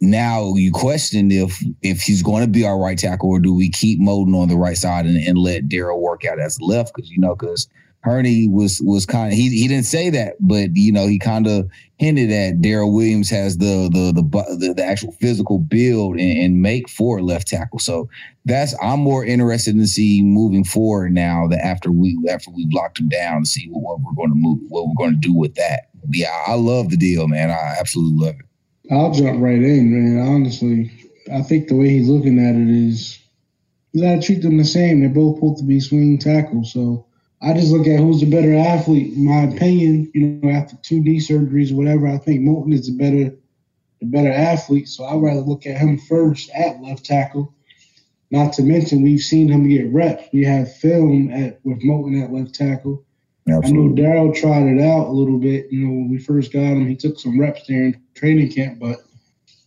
now 0.02 0.54
you 0.56 0.72
question 0.72 1.32
if 1.32 1.64
if 1.82 2.02
he's 2.02 2.22
going 2.22 2.44
to 2.44 2.50
be 2.50 2.66
our 2.66 2.78
right 2.78 2.98
tackle 2.98 3.30
or 3.30 3.40
do 3.40 3.54
we 3.54 3.70
keep 3.70 4.00
Moton 4.00 4.36
on 4.36 4.50
the 4.50 4.58
right 4.58 4.78
side 4.78 5.06
and, 5.06 5.18
and 5.18 5.38
let 5.38 5.68
Daryl 5.68 6.00
work 6.00 6.26
out 6.26 6.40
as 6.40 6.62
left? 6.62 6.94
Because 6.94 7.10
you 7.10 7.20
know, 7.20 7.36
because 7.36 7.68
Hurney 8.06 8.48
was 8.48 8.80
was 8.84 9.08
kind 9.08 9.34
of 9.34 9.38
he 9.38 9.50
he 9.50 9.68
didn't 9.68 9.88
say 9.88 10.12
that, 10.12 10.36
but 10.40 10.70
you 10.76 10.92
know 10.92 11.08
he 11.08 11.18
kind 11.18 11.48
of 11.48 11.68
hinted 11.98 12.32
at 12.32 12.62
Daryl 12.62 12.94
Williams 12.94 13.32
has 13.32 13.58
the 13.58 13.90
the 13.92 14.12
the 14.14 14.22
the, 14.58 14.74
the 14.76 14.86
actual 14.86 15.12
physical 15.14 15.58
build 15.58 16.20
and, 16.20 16.38
and, 16.38 16.62
make 16.62 16.88
for 16.88 17.20
left 17.24 17.48
tackle. 17.48 17.80
So 17.80 18.08
that's 18.46 18.76
I'm 18.80 19.00
more 19.00 19.26
interested 19.26 19.76
in 19.76 19.88
see 19.88 20.22
moving 20.22 20.64
forward 20.64 21.14
now 21.14 21.48
that 21.48 21.66
after 21.66 21.92
we 21.92 22.16
after 22.30 22.52
we 22.52 22.68
blocked 22.68 23.00
him 23.00 23.10
down 23.10 23.44
to 23.44 23.50
see 23.50 23.68
what, 23.70 23.82
what 23.82 24.00
we're 24.06 24.14
going 24.14 24.30
to 24.30 24.36
move 24.36 24.60
what 24.68 24.88
we're 24.88 24.96
going 24.96 25.20
to 25.20 25.28
do 25.28 25.34
with 25.34 25.56
that. 25.56 25.90
Yeah, 26.12 26.44
I 26.46 26.54
love 26.54 26.92
the 26.92 26.98
deal, 26.98 27.28
man. 27.28 27.50
I 27.50 27.76
absolutely 27.80 28.24
love 28.24 28.36
it. 28.36 28.94
I'll 28.94 29.14
jump 29.14 29.42
right 29.42 29.64
in, 29.64 29.92
man. 29.92 30.28
Honestly, 30.28 30.92
I 31.34 31.42
think 31.42 31.70
the 31.70 31.76
way 31.76 31.90
he's 31.90 32.08
looking 32.08 32.38
at 32.38 32.54
it 32.54 32.70
is 32.70 33.18
you 33.94 34.04
got 34.04 34.22
to 34.22 34.22
treat 34.22 34.44
them 34.44 34.58
the 34.58 34.66
same. 34.66 35.00
They're 35.00 35.10
both 35.10 35.38
supposed 35.38 35.58
to 35.58 35.64
be 35.64 35.80
swing 35.80 36.20
tackles, 36.20 36.72
so 36.72 37.08
I 37.42 37.54
just 37.54 37.72
look 37.72 37.88
at 37.88 38.00
who's 38.00 38.22
the 38.22 38.30
better 38.30 38.56
athlete. 38.56 39.14
In 39.14 39.26
my 39.26 39.44
opinion, 39.44 40.12
you 40.14 40.28
know, 40.28 40.50
after 40.50 40.76
two 40.82 41.02
knee 41.02 41.20
surgeries 41.20 41.72
or 41.72 41.76
whatever, 41.76 42.08
I 42.08 42.18
think 42.18 42.42
Moton 42.42 42.74
is 42.74 42.88
the 42.88 42.98
better, 42.98 43.36
the 44.00 44.06
better 44.06 44.32
athlete. 44.32 44.88
So 44.88 45.06
I'd 45.06 45.22
rather 45.22 45.42
look 45.42 45.66
at 45.66 45.78
him 45.78 45.98
first 45.98 46.50
at 46.52 46.82
left 46.82 47.06
tackle. 47.06 47.54
Not 48.32 48.54
to 48.54 48.64
mention, 48.64 49.04
we've 49.04 49.20
seen 49.20 49.50
him 49.50 49.70
get 49.70 49.94
reps. 49.94 50.28
We 50.34 50.44
have 50.46 50.76
film 50.78 51.32
at 51.32 51.60
with 51.64 51.84
Moton 51.84 52.24
at 52.24 52.34
left 52.34 52.56
tackle. 52.56 53.06
Absolutely. 53.48 54.04
I 54.04 54.08
know 54.08 54.32
Daryl 54.32 54.36
tried 54.36 54.68
it 54.68 54.82
out 54.82 55.08
a 55.08 55.12
little 55.12 55.38
bit. 55.38 55.72
You 55.72 55.86
know, 55.86 55.94
when 55.94 56.10
we 56.10 56.18
first 56.18 56.52
got 56.52 56.62
him, 56.62 56.88
he 56.88 56.96
took 56.96 57.20
some 57.20 57.40
reps 57.40 57.68
there 57.68 57.86
in 57.86 58.02
training 58.16 58.52
camp. 58.52 58.80
But 58.80 58.98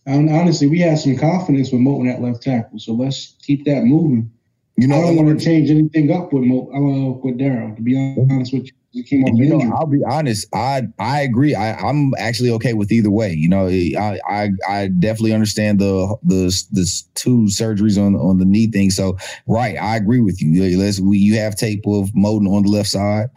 um, 0.06 0.28
honestly, 0.28 0.66
we 0.66 0.80
had 0.80 0.98
some 0.98 1.16
confidence 1.16 1.70
with 1.70 1.82
Moton 1.82 2.12
at 2.12 2.20
left 2.20 2.42
tackle. 2.42 2.80
So 2.80 2.92
let's 2.92 3.36
keep 3.42 3.64
that 3.66 3.84
moving. 3.84 4.32
You 4.78 4.86
know, 4.86 4.96
I 4.96 5.00
don't 5.00 5.16
want 5.16 5.36
to 5.36 5.44
change 5.44 5.70
anything 5.70 6.12
up 6.12 6.32
with 6.32 6.44
Mo, 6.44 6.70
uh, 6.72 7.18
with 7.24 7.36
Daryl. 7.36 7.74
To 7.74 7.82
be 7.82 7.96
honest 8.30 8.52
with 8.52 8.66
you. 8.66 8.72
He 8.92 9.20
and, 9.20 9.36
you 9.36 9.46
know, 9.46 9.60
I'll 9.76 9.86
be 9.86 10.02
honest. 10.08 10.46
I 10.54 10.82
I 11.00 11.20
agree. 11.22 11.54
I, 11.54 11.74
I'm 11.74 12.12
actually 12.16 12.50
okay 12.52 12.74
with 12.74 12.92
either 12.92 13.10
way. 13.10 13.32
You 13.32 13.48
know, 13.48 13.66
I 13.66 14.20
I 14.28 14.50
I 14.68 14.86
definitely 14.86 15.34
understand 15.34 15.80
the 15.80 16.16
the 16.22 16.46
the 16.70 16.88
two 17.14 17.46
surgeries 17.48 17.98
on 17.98 18.14
on 18.14 18.38
the 18.38 18.44
knee 18.44 18.68
thing. 18.68 18.90
So 18.90 19.18
right, 19.48 19.76
I 19.76 19.96
agree 19.96 20.20
with 20.20 20.40
you. 20.40 20.78
Let's 20.78 21.00
we 21.00 21.18
you 21.18 21.34
have 21.38 21.56
tape 21.56 21.84
of 21.86 22.10
Moton 22.12 22.48
on 22.48 22.62
the 22.62 22.70
left 22.70 22.88
side. 22.88 23.30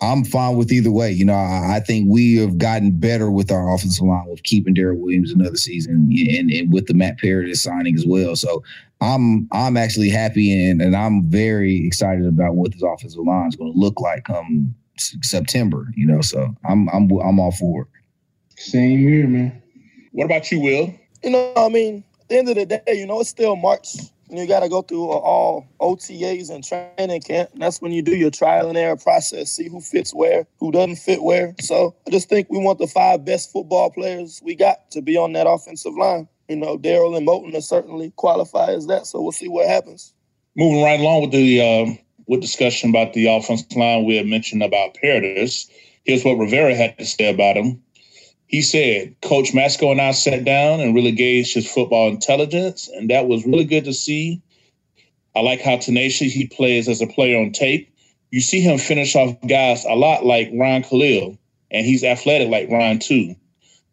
I'm 0.00 0.24
fine 0.24 0.56
with 0.56 0.72
either 0.72 0.92
way. 0.92 1.10
You 1.10 1.24
know, 1.24 1.34
I, 1.34 1.76
I, 1.76 1.80
think 1.80 2.06
we 2.08 2.36
have 2.36 2.56
gotten 2.56 2.92
better 2.92 3.32
with 3.32 3.50
our 3.50 3.74
offensive 3.74 4.06
line 4.06 4.28
with 4.28 4.44
keeping 4.44 4.72
Daryl 4.72 4.96
Williams 4.96 5.32
another 5.32 5.56
season 5.56 6.12
and, 6.12 6.52
and 6.52 6.72
with 6.72 6.86
the 6.86 6.94
Matt 6.94 7.18
Paradis 7.18 7.64
signing 7.64 7.96
as 7.96 8.06
well. 8.06 8.36
So 8.36 8.62
I'm 9.00 9.48
I'm 9.52 9.76
actually 9.76 10.08
happy 10.08 10.68
and, 10.68 10.82
and 10.82 10.96
I'm 10.96 11.28
very 11.28 11.86
excited 11.86 12.26
about 12.26 12.54
what 12.54 12.72
this 12.72 12.82
offensive 12.82 13.24
line 13.24 13.48
is 13.48 13.56
going 13.56 13.72
to 13.72 13.78
look 13.78 14.00
like 14.00 14.24
come 14.24 14.74
September. 14.96 15.86
You 15.94 16.06
know, 16.06 16.20
so 16.20 16.54
I'm 16.68 16.88
I'm 16.88 17.10
I'm 17.10 17.38
all 17.38 17.52
for 17.52 17.82
it. 17.82 17.88
Same 18.60 18.98
here, 18.98 19.26
man. 19.26 19.62
What 20.12 20.24
about 20.24 20.50
you, 20.50 20.60
Will? 20.60 20.94
You 21.22 21.30
know, 21.30 21.52
I 21.56 21.68
mean, 21.68 22.02
at 22.22 22.28
the 22.28 22.38
end 22.38 22.48
of 22.48 22.56
the 22.56 22.66
day, 22.66 22.82
you 22.88 23.06
know, 23.06 23.20
it's 23.20 23.30
still 23.30 23.54
March 23.54 23.94
and 24.30 24.38
you 24.38 24.46
got 24.46 24.60
to 24.60 24.68
go 24.68 24.82
through 24.82 25.08
all 25.08 25.66
OTAs 25.80 26.50
and 26.50 26.64
training 26.64 27.22
camp. 27.22 27.50
And 27.52 27.62
that's 27.62 27.80
when 27.80 27.92
you 27.92 28.02
do 28.02 28.14
your 28.14 28.30
trial 28.30 28.68
and 28.68 28.76
error 28.76 28.96
process, 28.96 29.52
see 29.52 29.68
who 29.68 29.80
fits 29.80 30.14
where, 30.14 30.46
who 30.60 30.70
doesn't 30.70 30.96
fit 30.96 31.22
where. 31.22 31.54
So 31.60 31.94
I 32.06 32.10
just 32.10 32.28
think 32.28 32.48
we 32.50 32.58
want 32.58 32.78
the 32.78 32.86
five 32.86 33.24
best 33.24 33.52
football 33.52 33.90
players 33.90 34.40
we 34.44 34.54
got 34.54 34.90
to 34.92 35.02
be 35.02 35.16
on 35.16 35.32
that 35.32 35.46
offensive 35.48 35.94
line. 35.94 36.28
You 36.48 36.56
know, 36.56 36.78
Daryl 36.78 37.16
and 37.16 37.26
Moton 37.26 37.54
are 37.54 37.60
certainly 37.60 38.12
qualify 38.16 38.68
as 38.72 38.86
that. 38.86 39.06
So 39.06 39.20
we'll 39.20 39.32
see 39.32 39.48
what 39.48 39.68
happens. 39.68 40.14
Moving 40.56 40.82
right 40.82 40.98
along 40.98 41.22
with 41.22 41.32
the 41.32 41.60
uh, 41.60 41.94
with 42.26 42.40
discussion 42.40 42.90
about 42.90 43.12
the 43.12 43.26
offensive 43.26 43.76
line, 43.76 44.04
we 44.04 44.16
had 44.16 44.26
mentioned 44.26 44.62
about 44.62 44.94
Paradis. 44.94 45.68
Here's 46.04 46.24
what 46.24 46.38
Rivera 46.38 46.74
had 46.74 46.96
to 46.98 47.04
say 47.04 47.28
about 47.28 47.56
him. 47.56 47.82
He 48.46 48.62
said, 48.62 49.14
Coach 49.20 49.52
Matsko 49.52 49.92
and 49.92 50.00
I 50.00 50.12
sat 50.12 50.44
down 50.44 50.80
and 50.80 50.94
really 50.94 51.12
gauged 51.12 51.54
his 51.54 51.70
football 51.70 52.08
intelligence, 52.08 52.88
and 52.94 53.10
that 53.10 53.28
was 53.28 53.44
really 53.44 53.66
good 53.66 53.84
to 53.84 53.92
see. 53.92 54.40
I 55.36 55.40
like 55.40 55.60
how 55.60 55.76
tenacious 55.76 56.32
he 56.32 56.46
plays 56.46 56.88
as 56.88 57.02
a 57.02 57.06
player 57.06 57.38
on 57.38 57.52
tape. 57.52 57.94
You 58.30 58.40
see 58.40 58.60
him 58.60 58.78
finish 58.78 59.14
off 59.14 59.36
guys 59.46 59.84
a 59.84 59.94
lot 59.94 60.24
like 60.24 60.50
Ryan 60.54 60.82
Kalil, 60.82 61.38
and 61.70 61.84
he's 61.84 62.02
athletic 62.02 62.48
like 62.48 62.70
Ron 62.70 62.98
too. 62.98 63.36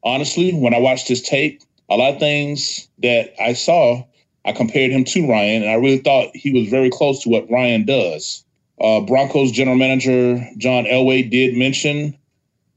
Honestly, 0.04 0.52
when 0.54 0.74
I 0.74 0.80
watched 0.80 1.10
his 1.10 1.22
tape, 1.22 1.62
a 1.90 1.96
lot 1.96 2.14
of 2.14 2.20
things 2.20 2.88
that 3.00 3.34
I 3.42 3.54
saw, 3.54 4.04
I 4.46 4.52
compared 4.52 4.92
him 4.92 5.04
to 5.06 5.28
Ryan, 5.28 5.64
and 5.64 5.72
I 5.72 5.76
really 5.76 6.00
thought 6.00 6.36
he 6.36 6.52
was 6.52 6.70
very 6.70 6.90
close 6.90 7.24
to 7.24 7.30
what 7.30 7.50
Ryan 7.50 7.86
does. 7.86 8.44
Uh, 8.80 9.02
Broncos 9.02 9.52
general 9.52 9.78
manager 9.78 10.46
John 10.58 10.86
Elway 10.86 11.30
did 11.30 11.56
mention 11.56 12.18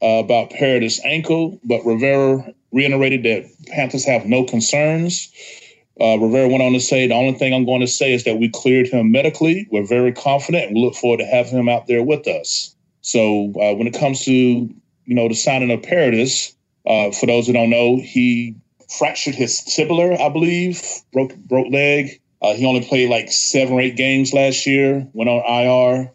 uh, 0.00 0.23
about 0.25 0.50
Paradis' 0.50 1.05
ankle, 1.05 1.59
but 1.65 1.85
Rivera 1.85 2.55
reiterated 2.73 3.23
that 3.25 3.67
Panthers 3.69 4.05
have 4.05 4.27
no 4.27 4.45
concerns. 4.45 5.33
Uh, 6.00 6.17
Rivera 6.19 6.49
went 6.49 6.62
on 6.62 6.73
to 6.73 6.81
say, 6.81 7.09
the 7.09 7.15
only 7.15 7.35
thing 7.35 7.53
I'm 7.53 7.65
going 7.65 7.81
to 7.81 7.88
say 7.88 8.12
is 8.12 8.23
that 8.25 8.38
we 8.38 8.49
cleared 8.49 8.87
him 8.87 9.11
medically. 9.11 9.67
We're 9.73 9.87
very 9.87 10.12
confident 10.12 10.67
and 10.67 10.77
we 10.77 10.83
look 10.83 10.95
forward 10.95 11.19
to 11.19 11.27
having 11.27 11.59
him 11.59 11.69
out 11.69 11.88
there 11.88 12.05
with 12.05 12.29
us. 12.29 12.77
So 13.00 13.53
uh, 13.61 13.75
when 13.75 13.88
it 13.88 13.99
comes 13.99 14.25
to, 14.27 14.33
you 14.33 15.15
know, 15.15 15.29
the 15.29 15.35
signing 15.35 15.73
of 15.73 15.83
Paradis, 15.83 16.55
uh, 16.87 17.11
for 17.11 17.27
those 17.27 17.47
who 17.47 17.53
don't 17.53 17.71
know, 17.71 17.97
he 17.97 18.55
fractured 18.88 19.35
his 19.35 19.61
tibialis, 19.61 20.21
I 20.21 20.28
believe, 20.28 20.83
broke 21.12 21.37
broke 21.37 21.71
leg. 21.73 22.21
Uh, 22.40 22.54
he 22.54 22.64
only 22.66 22.85
played 22.85 23.11
like 23.11 23.30
seven 23.30 23.75
or 23.75 23.80
eight 23.80 23.97
games 23.97 24.33
last 24.33 24.66
year, 24.66 25.07
went 25.12 25.28
on 25.28 25.42
IR. 25.45 26.12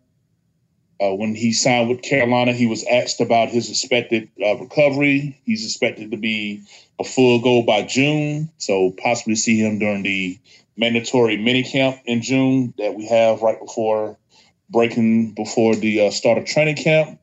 Uh, 1.02 1.14
when 1.16 1.36
he 1.36 1.52
signed 1.52 1.90
with 1.90 2.02
Carolina, 2.02 2.54
he 2.54 2.66
was 2.66 2.86
asked 2.86 3.20
about 3.20 3.50
his 3.50 3.70
expected 3.70 4.30
uh, 4.44 4.56
recovery. 4.56 5.38
He's 5.44 5.66
expected 5.66 6.12
to 6.12 6.18
be 6.18 6.62
a 7.00 7.04
full 7.04 7.42
go 7.42 7.62
by 7.62 7.84
June, 7.84 8.50
so 8.58 8.92
possibly 9.04 9.36
see 9.36 9.60
him 9.60 9.80
during 9.80 10.04
the 10.04 10.40
mandatory 10.78 11.38
minicamp 11.38 12.00
in 12.06 12.22
June 12.22 12.74
that 12.78 12.96
we 12.96 13.06
have 13.08 13.42
right 13.42 13.60
before 13.60 14.18
breaking 14.70 15.32
before 15.32 15.76
the 15.76 16.08
uh, 16.08 16.12
start 16.12 16.38
of 16.38 16.46
training 16.46 16.78
camp. 16.78 17.20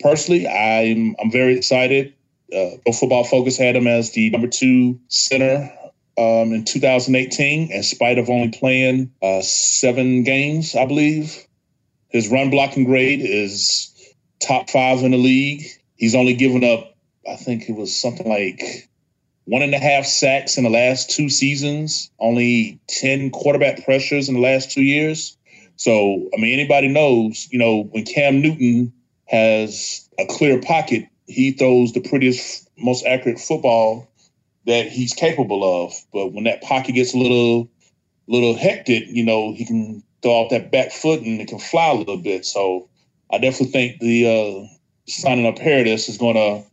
Personally, 0.00 0.46
I'm 0.46 1.16
I'm 1.20 1.30
very 1.30 1.56
excited. 1.56 2.12
Uh, 2.52 2.92
Football 2.92 3.24
Focus 3.24 3.56
had 3.56 3.76
him 3.76 3.86
as 3.86 4.12
the 4.12 4.30
number 4.30 4.48
two 4.48 5.00
center 5.08 5.72
um, 6.16 6.52
in 6.52 6.64
2018, 6.64 7.72
in 7.72 7.82
spite 7.82 8.18
of 8.18 8.28
only 8.28 8.50
playing 8.50 9.12
uh, 9.22 9.42
seven 9.42 10.22
games, 10.22 10.74
I 10.76 10.86
believe. 10.86 11.46
His 12.08 12.28
run 12.28 12.50
blocking 12.50 12.84
grade 12.84 13.20
is 13.22 13.90
top 14.40 14.70
five 14.70 15.02
in 15.02 15.10
the 15.10 15.16
league. 15.16 15.64
He's 15.96 16.14
only 16.14 16.34
given 16.34 16.62
up, 16.62 16.94
I 17.28 17.36
think 17.36 17.68
it 17.68 17.74
was 17.74 17.94
something 17.94 18.28
like 18.28 18.88
one 19.46 19.62
and 19.62 19.74
a 19.74 19.78
half 19.78 20.06
sacks 20.06 20.56
in 20.56 20.64
the 20.64 20.70
last 20.70 21.10
two 21.10 21.28
seasons, 21.28 22.10
only 22.18 22.80
10 22.88 23.30
quarterback 23.30 23.84
pressures 23.84 24.28
in 24.28 24.34
the 24.34 24.40
last 24.40 24.70
two 24.70 24.82
years. 24.82 25.36
So, 25.76 26.28
I 26.34 26.40
mean, 26.40 26.58
anybody 26.58 26.88
knows, 26.88 27.48
you 27.50 27.58
know, 27.58 27.82
when 27.90 28.04
Cam 28.04 28.40
Newton 28.40 28.92
has 29.26 30.08
a 30.18 30.26
clear 30.26 30.60
pocket, 30.60 31.06
he 31.26 31.52
throws 31.52 31.92
the 31.92 32.00
prettiest, 32.00 32.68
most 32.78 33.04
accurate 33.06 33.38
football 33.38 34.08
that 34.66 34.86
he's 34.86 35.12
capable 35.12 35.84
of. 35.84 35.94
But 36.12 36.32
when 36.32 36.44
that 36.44 36.62
pocket 36.62 36.92
gets 36.92 37.14
a 37.14 37.18
little, 37.18 37.68
little 38.26 38.56
hectic, 38.56 39.04
you 39.08 39.24
know, 39.24 39.52
he 39.54 39.64
can 39.64 40.02
throw 40.22 40.32
off 40.32 40.50
that 40.50 40.72
back 40.72 40.92
foot 40.92 41.20
and 41.20 41.40
it 41.40 41.48
can 41.48 41.58
fly 41.58 41.88
a 41.88 41.94
little 41.94 42.16
bit. 42.16 42.44
So 42.44 42.88
I 43.30 43.38
definitely 43.38 43.72
think 43.72 44.00
the 44.00 44.26
uh, 44.26 44.74
signing 45.06 45.46
of 45.46 45.56
Paradis 45.56 46.08
is 46.08 46.18
going 46.18 46.34
to 46.34 46.64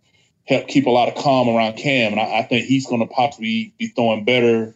help 0.45 0.67
keep 0.67 0.85
a 0.85 0.89
lot 0.89 1.07
of 1.07 1.15
calm 1.15 1.49
around 1.49 1.77
Cam, 1.77 2.11
and 2.11 2.19
I, 2.19 2.39
I 2.39 2.43
think 2.43 2.65
he's 2.65 2.87
going 2.87 3.01
to 3.01 3.13
possibly 3.13 3.73
be 3.77 3.87
throwing 3.87 4.25
better 4.25 4.75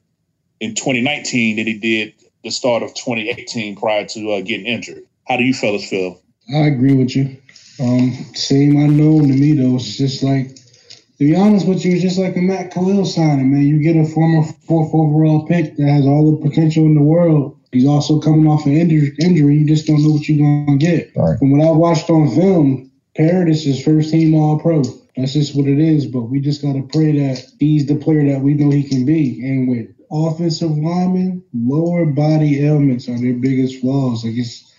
in 0.60 0.76
2019 0.76 1.58
than 1.58 1.68
he 1.68 1.78
did 1.78 2.14
the 2.44 2.52
start 2.52 2.84
of 2.84 2.94
2018 2.94 3.76
prior 3.76 4.06
to 4.06 4.32
uh, 4.32 4.42
getting 4.42 4.66
injured. 4.66 5.04
How 5.28 5.38
do 5.38 5.44
you 5.44 5.54
fellas 5.54 5.90
feel? 5.90 6.22
I 6.54 6.68
agree 6.68 6.94
with 6.94 7.16
you. 7.16 7.38
Um, 7.80 8.12
same 8.34 8.78
unknown 8.78 9.28
to 9.28 9.34
me 9.34 9.54
though. 9.54 9.76
It's 9.76 9.98
just 9.98 10.24
like 10.24 10.56
to 10.56 11.26
be 11.26 11.36
honest 11.36 11.68
with 11.68 11.86
you, 11.86 11.94
it's 11.94 12.02
just 12.02 12.20
like 12.20 12.36
a 12.36 12.42
Matt 12.42 12.72
Kalil 12.72 13.06
signing, 13.06 13.52
man. 13.52 13.64
You 13.64 13.82
get 13.82 13.96
a 13.96 14.06
former 14.06 14.44
fourth 14.44 14.94
overall 14.94 15.46
pick 15.48 15.78
that 15.78 15.88
has 15.88 16.06
all 16.06 16.36
the 16.36 16.50
potential 16.50 16.86
in 16.86 16.96
the 16.96 17.02
world, 17.02 17.56
He's 17.76 17.86
also 17.86 18.20
coming 18.22 18.48
off 18.48 18.66
an 18.66 18.72
injury. 18.72 19.12
injury. 19.20 19.58
You 19.58 19.66
just 19.68 19.86
don't 19.86 20.02
know 20.02 20.12
what 20.12 20.30
you're 20.30 20.38
going 20.38 20.80
to 20.80 20.86
get. 20.86 21.12
Right. 21.14 21.38
From 21.38 21.52
what 21.52 21.60
I 21.62 21.72
watched 21.72 22.10
on 22.10 22.30
film, 22.34 22.90
Paradis 23.18 23.66
is 23.66 23.84
first 23.84 24.12
team 24.12 24.34
All 24.34 24.58
Pro. 24.60 24.82
That's 25.18 25.34
just 25.34 25.58
what 25.58 25.68
it 25.68 25.78
is. 25.78 26.06
But 26.06 26.24
we 26.24 26.40
just 26.40 26.62
got 26.62 26.74
to 26.74 26.84
pray 26.84 27.12
that 27.20 27.46
he's 27.60 27.86
the 27.86 27.96
player 27.96 28.32
that 28.32 28.42
we 28.42 28.54
know 28.54 28.70
he 28.70 28.84
can 28.84 29.06
be. 29.06 29.42
And 29.46 29.68
with 29.68 29.88
offensive 30.10 30.72
linemen, 30.72 31.44
lower 31.54 32.06
body 32.06 32.64
ailments 32.64 33.10
are 33.10 33.20
their 33.20 33.34
biggest 33.34 33.82
flaws. 33.82 34.24
Like 34.24 34.38
it's 34.38 34.72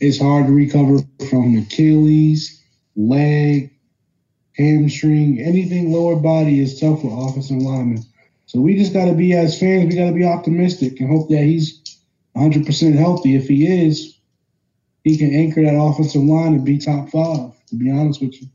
it's 0.00 0.20
hard 0.20 0.46
to 0.46 0.52
recover 0.52 0.98
from 1.28 1.56
Achilles, 1.56 2.62
leg, 2.96 3.70
hamstring, 4.56 5.40
anything 5.40 5.92
lower 5.92 6.16
body 6.16 6.60
is 6.60 6.78
tough 6.78 7.02
for 7.02 7.28
offensive 7.28 7.58
linemen. 7.58 8.02
So 8.46 8.60
we 8.60 8.76
just 8.76 8.92
got 8.92 9.06
to 9.06 9.14
be 9.14 9.34
as 9.34 9.58
fans, 9.58 9.92
we 9.92 10.00
got 10.00 10.08
to 10.08 10.14
be 10.14 10.24
optimistic 10.24 11.00
and 11.00 11.10
hope 11.10 11.28
that 11.28 11.42
he's 11.42 11.82
100% 12.36 12.96
healthy. 12.96 13.36
If 13.36 13.48
he 13.48 13.66
is, 13.66 14.18
he 15.04 15.18
can 15.18 15.34
anchor 15.34 15.62
that 15.62 15.78
offensive 15.78 16.22
line 16.22 16.54
and 16.54 16.64
be 16.64 16.78
top 16.78 17.10
five, 17.10 17.52
to 17.66 17.76
be 17.76 17.90
honest 17.90 18.20
with 18.20 18.40
you. 18.40 18.48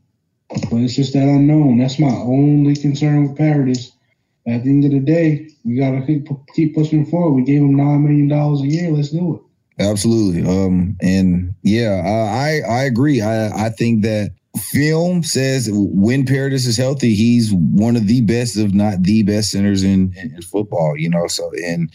But 0.70 0.78
it's 0.78 0.94
just 0.94 1.12
that 1.14 1.22
unknown. 1.22 1.78
That's 1.78 1.98
my 1.98 2.08
only 2.08 2.76
concern 2.76 3.28
with 3.28 3.36
Paradis. 3.36 3.92
At 4.46 4.64
the 4.64 4.70
end 4.70 4.84
of 4.84 4.90
the 4.90 5.00
day, 5.00 5.48
we 5.64 5.76
got 5.76 5.92
to 5.92 6.04
keep, 6.06 6.28
keep 6.54 6.74
pushing 6.74 7.06
forward. 7.06 7.32
We 7.32 7.44
gave 7.44 7.62
him 7.62 7.76
$9 7.76 8.02
million 8.02 8.30
a 8.30 8.56
year. 8.66 8.90
Let's 8.90 9.10
do 9.10 9.36
it. 9.36 9.53
Absolutely. 9.78 10.42
Um, 10.48 10.96
and 11.00 11.54
yeah, 11.62 12.02
I, 12.04 12.60
I 12.68 12.82
agree. 12.84 13.20
I, 13.20 13.66
I 13.66 13.68
think 13.70 14.02
that 14.02 14.30
film 14.70 15.24
says 15.24 15.68
when 15.72 16.24
Paradis 16.24 16.66
is 16.66 16.76
healthy, 16.76 17.14
he's 17.14 17.52
one 17.52 17.96
of 17.96 18.06
the 18.06 18.20
best, 18.20 18.56
if 18.56 18.72
not 18.72 19.02
the 19.02 19.24
best 19.24 19.50
centers 19.50 19.82
in, 19.82 20.14
in, 20.16 20.40
football, 20.42 20.96
you 20.96 21.10
know. 21.10 21.26
So 21.26 21.50
and 21.64 21.90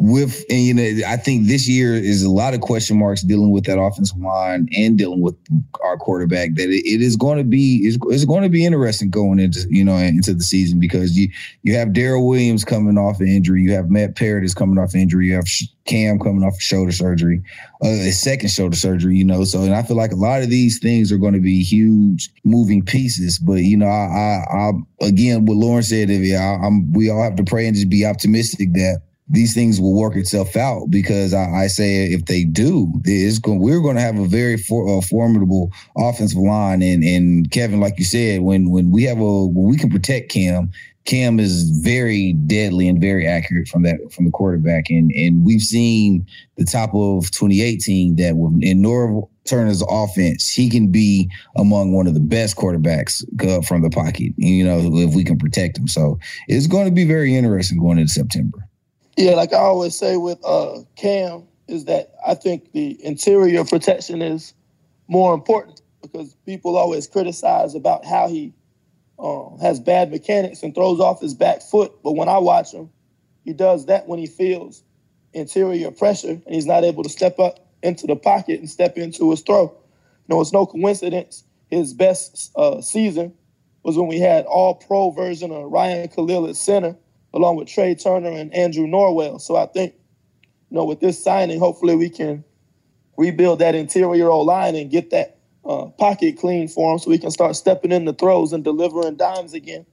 with 0.00 0.44
and 0.50 0.60
you 0.60 0.74
know, 0.74 1.06
I 1.06 1.16
think 1.16 1.46
this 1.46 1.66
year 1.66 1.94
is 1.94 2.22
a 2.22 2.30
lot 2.30 2.52
of 2.52 2.60
question 2.60 2.98
marks 2.98 3.22
dealing 3.22 3.50
with 3.50 3.64
that 3.64 3.80
offensive 3.80 4.18
line 4.18 4.68
and 4.76 4.98
dealing 4.98 5.22
with 5.22 5.36
our 5.82 5.96
quarterback. 5.96 6.54
That 6.54 6.68
it, 6.68 6.84
it 6.86 7.00
is 7.00 7.16
going 7.16 7.38
to 7.38 7.44
be 7.44 7.80
it's, 7.84 7.96
it's 8.10 8.26
going 8.26 8.42
to 8.42 8.50
be 8.50 8.66
interesting 8.66 9.08
going 9.10 9.38
into 9.38 9.66
you 9.70 9.84
know 9.84 9.96
into 9.96 10.34
the 10.34 10.42
season 10.42 10.78
because 10.78 11.16
you 11.16 11.30
you 11.62 11.74
have 11.76 11.88
Daryl 11.88 12.26
Williams 12.28 12.64
coming 12.64 12.98
off 12.98 13.22
injury, 13.22 13.62
you 13.62 13.72
have 13.72 13.88
Matt 13.88 14.16
Paradis 14.16 14.52
coming 14.52 14.78
off 14.78 14.94
injury, 14.94 15.28
you 15.28 15.34
have 15.34 15.48
Cam 15.86 16.18
coming 16.18 16.44
off 16.44 16.60
shoulder 16.60 16.92
surgery, 16.92 17.42
uh, 17.84 17.88
a 17.88 18.10
second 18.10 18.50
shoulder 18.50 18.76
surgery, 18.76 19.16
you 19.16 19.24
know. 19.24 19.44
So, 19.44 19.62
and 19.62 19.74
I 19.74 19.82
feel 19.82 19.96
like 19.96 20.12
a 20.12 20.16
lot 20.16 20.42
of 20.42 20.50
these 20.50 20.78
things 20.78 21.10
are 21.12 21.18
going 21.18 21.34
to 21.34 21.40
be 21.40 21.62
huge 21.62 22.30
moving 22.44 22.84
pieces. 22.84 23.38
But 23.38 23.62
you 23.62 23.76
know, 23.76 23.86
I, 23.86 24.44
I, 24.50 24.66
I 24.66 25.06
again, 25.06 25.46
what 25.46 25.56
Lauren 25.56 25.82
said, 25.82 26.10
if 26.10 26.40
I'm, 26.40 26.92
we 26.92 27.10
all 27.10 27.22
have 27.22 27.36
to 27.36 27.44
pray 27.44 27.66
and 27.66 27.74
just 27.74 27.88
be 27.88 28.04
optimistic 28.04 28.72
that 28.74 29.02
these 29.28 29.54
things 29.54 29.80
will 29.80 29.94
work 29.94 30.16
itself 30.16 30.56
out 30.56 30.86
because 30.90 31.34
I, 31.34 31.50
I 31.50 31.66
say 31.66 32.12
if 32.12 32.26
they 32.26 32.44
do, 32.44 32.92
it's 33.04 33.38
going, 33.38 33.60
we're 33.60 33.80
going 33.80 33.96
to 33.96 34.02
have 34.02 34.18
a 34.18 34.26
very 34.26 34.56
for, 34.56 34.98
uh, 34.98 35.00
formidable 35.00 35.72
offensive 35.96 36.38
line. 36.38 36.82
And 36.82 37.02
and 37.02 37.50
Kevin, 37.50 37.80
like 37.80 37.98
you 37.98 38.04
said, 38.04 38.42
when 38.42 38.70
when 38.70 38.90
we 38.90 39.02
have 39.04 39.18
a 39.18 39.46
when 39.46 39.68
we 39.68 39.76
can 39.76 39.90
protect 39.90 40.30
Cam, 40.30 40.70
Cam 41.06 41.40
is 41.40 41.70
very 41.80 42.34
deadly 42.46 42.88
and 42.88 43.00
very 43.00 43.26
accurate 43.26 43.66
from 43.68 43.82
that 43.82 43.96
from 44.12 44.26
the 44.26 44.30
quarterback. 44.30 44.90
And 44.90 45.10
and 45.12 45.44
we've 45.44 45.62
seen 45.62 46.26
the 46.56 46.64
top 46.64 46.90
of 46.94 47.30
2018 47.32 48.16
that 48.16 48.30
in 48.62 48.82
Norv 48.82 49.28
Turner's 49.44 49.82
offense, 49.88 50.50
he 50.50 50.68
can 50.70 50.92
be 50.92 51.28
among 51.56 51.92
one 51.92 52.06
of 52.06 52.14
the 52.14 52.20
best 52.20 52.56
quarterbacks 52.56 53.24
from 53.66 53.82
the 53.82 53.90
pocket. 53.90 54.32
You 54.36 54.64
know, 54.64 54.78
if 54.94 55.14
we 55.14 55.24
can 55.24 55.38
protect 55.38 55.78
him, 55.78 55.88
so 55.88 56.18
it's 56.46 56.68
going 56.68 56.84
to 56.84 56.92
be 56.92 57.04
very 57.04 57.34
interesting 57.34 57.80
going 57.80 57.98
into 57.98 58.12
September. 58.12 58.68
Yeah, 59.16 59.32
like 59.32 59.52
I 59.52 59.58
always 59.58 59.96
say 59.96 60.16
with 60.16 60.38
uh, 60.44 60.80
Cam, 60.96 61.44
is 61.68 61.86
that 61.86 62.14
I 62.26 62.34
think 62.34 62.72
the 62.72 63.02
interior 63.04 63.64
protection 63.64 64.22
is 64.22 64.54
more 65.08 65.34
important 65.34 65.82
because 66.02 66.34
people 66.46 66.76
always 66.76 67.06
criticize 67.06 67.74
about 67.74 68.04
how 68.04 68.28
he 68.28 68.52
uh, 69.18 69.56
has 69.58 69.80
bad 69.80 70.10
mechanics 70.10 70.62
and 70.62 70.74
throws 70.74 71.00
off 71.00 71.20
his 71.20 71.34
back 71.34 71.62
foot. 71.62 72.02
But 72.02 72.12
when 72.12 72.28
I 72.28 72.38
watch 72.38 72.72
him, 72.72 72.90
he 73.44 73.52
does 73.52 73.86
that 73.86 74.06
when 74.06 74.18
he 74.18 74.26
feels 74.26 74.84
interior 75.32 75.90
pressure 75.90 76.30
and 76.30 76.54
he's 76.54 76.66
not 76.66 76.84
able 76.84 77.02
to 77.02 77.08
step 77.08 77.38
up 77.38 77.68
into 77.82 78.06
the 78.06 78.16
pocket 78.16 78.60
and 78.60 78.70
step 78.70 78.96
into 78.96 79.30
his 79.30 79.42
throw. 79.42 79.64
You 79.64 80.34
know, 80.34 80.40
it's 80.40 80.52
no 80.52 80.66
coincidence 80.66 81.44
his 81.68 81.94
best 81.94 82.52
uh, 82.56 82.80
season 82.80 83.34
was 83.82 83.96
when 83.96 84.08
we 84.08 84.20
had 84.20 84.44
all 84.46 84.74
pro 84.74 85.10
version 85.10 85.50
of 85.50 85.70
Ryan 85.70 86.08
Kalil 86.08 86.48
at 86.48 86.56
center 86.56 86.96
along 87.36 87.56
with 87.56 87.68
Trai 87.68 88.02
Turner 88.02 88.30
and 88.30 88.52
Andrew 88.54 88.86
Norwell. 88.86 89.40
So 89.40 89.56
I 89.56 89.66
think, 89.66 89.94
you 90.70 90.76
know, 90.76 90.84
with 90.84 91.00
this 91.00 91.22
signing, 91.22 91.58
hopefully 91.58 91.94
we 91.94 92.08
can 92.08 92.42
rebuild 93.18 93.58
that 93.58 93.74
interior 93.74 94.30
O 94.30 94.40
line 94.40 94.74
and 94.74 94.90
get 94.90 95.10
that 95.10 95.38
uh, 95.64 95.86
pocket 95.98 96.38
clean 96.38 96.66
for 96.66 96.92
him 96.92 96.98
so 96.98 97.10
we 97.10 97.18
can 97.18 97.30
start 97.30 97.54
stepping 97.54 97.92
in 97.92 98.06
the 98.06 98.14
throws 98.14 98.52
and 98.52 98.64
delivering 98.64 99.16
dimes 99.16 99.52
again. 99.52 99.84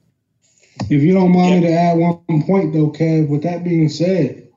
If 0.89 1.03
you 1.03 1.13
don't 1.13 1.33
mind 1.33 1.49
yeah. 1.49 1.59
me 1.59 1.67
to 1.67 1.73
add 1.73 1.97
one 1.97 2.43
point 2.43 2.73
though, 2.73 2.91
Kev, 2.91 3.27
with 3.27 3.43
that 3.43 3.63
being 3.63 3.89
said, 3.89 4.47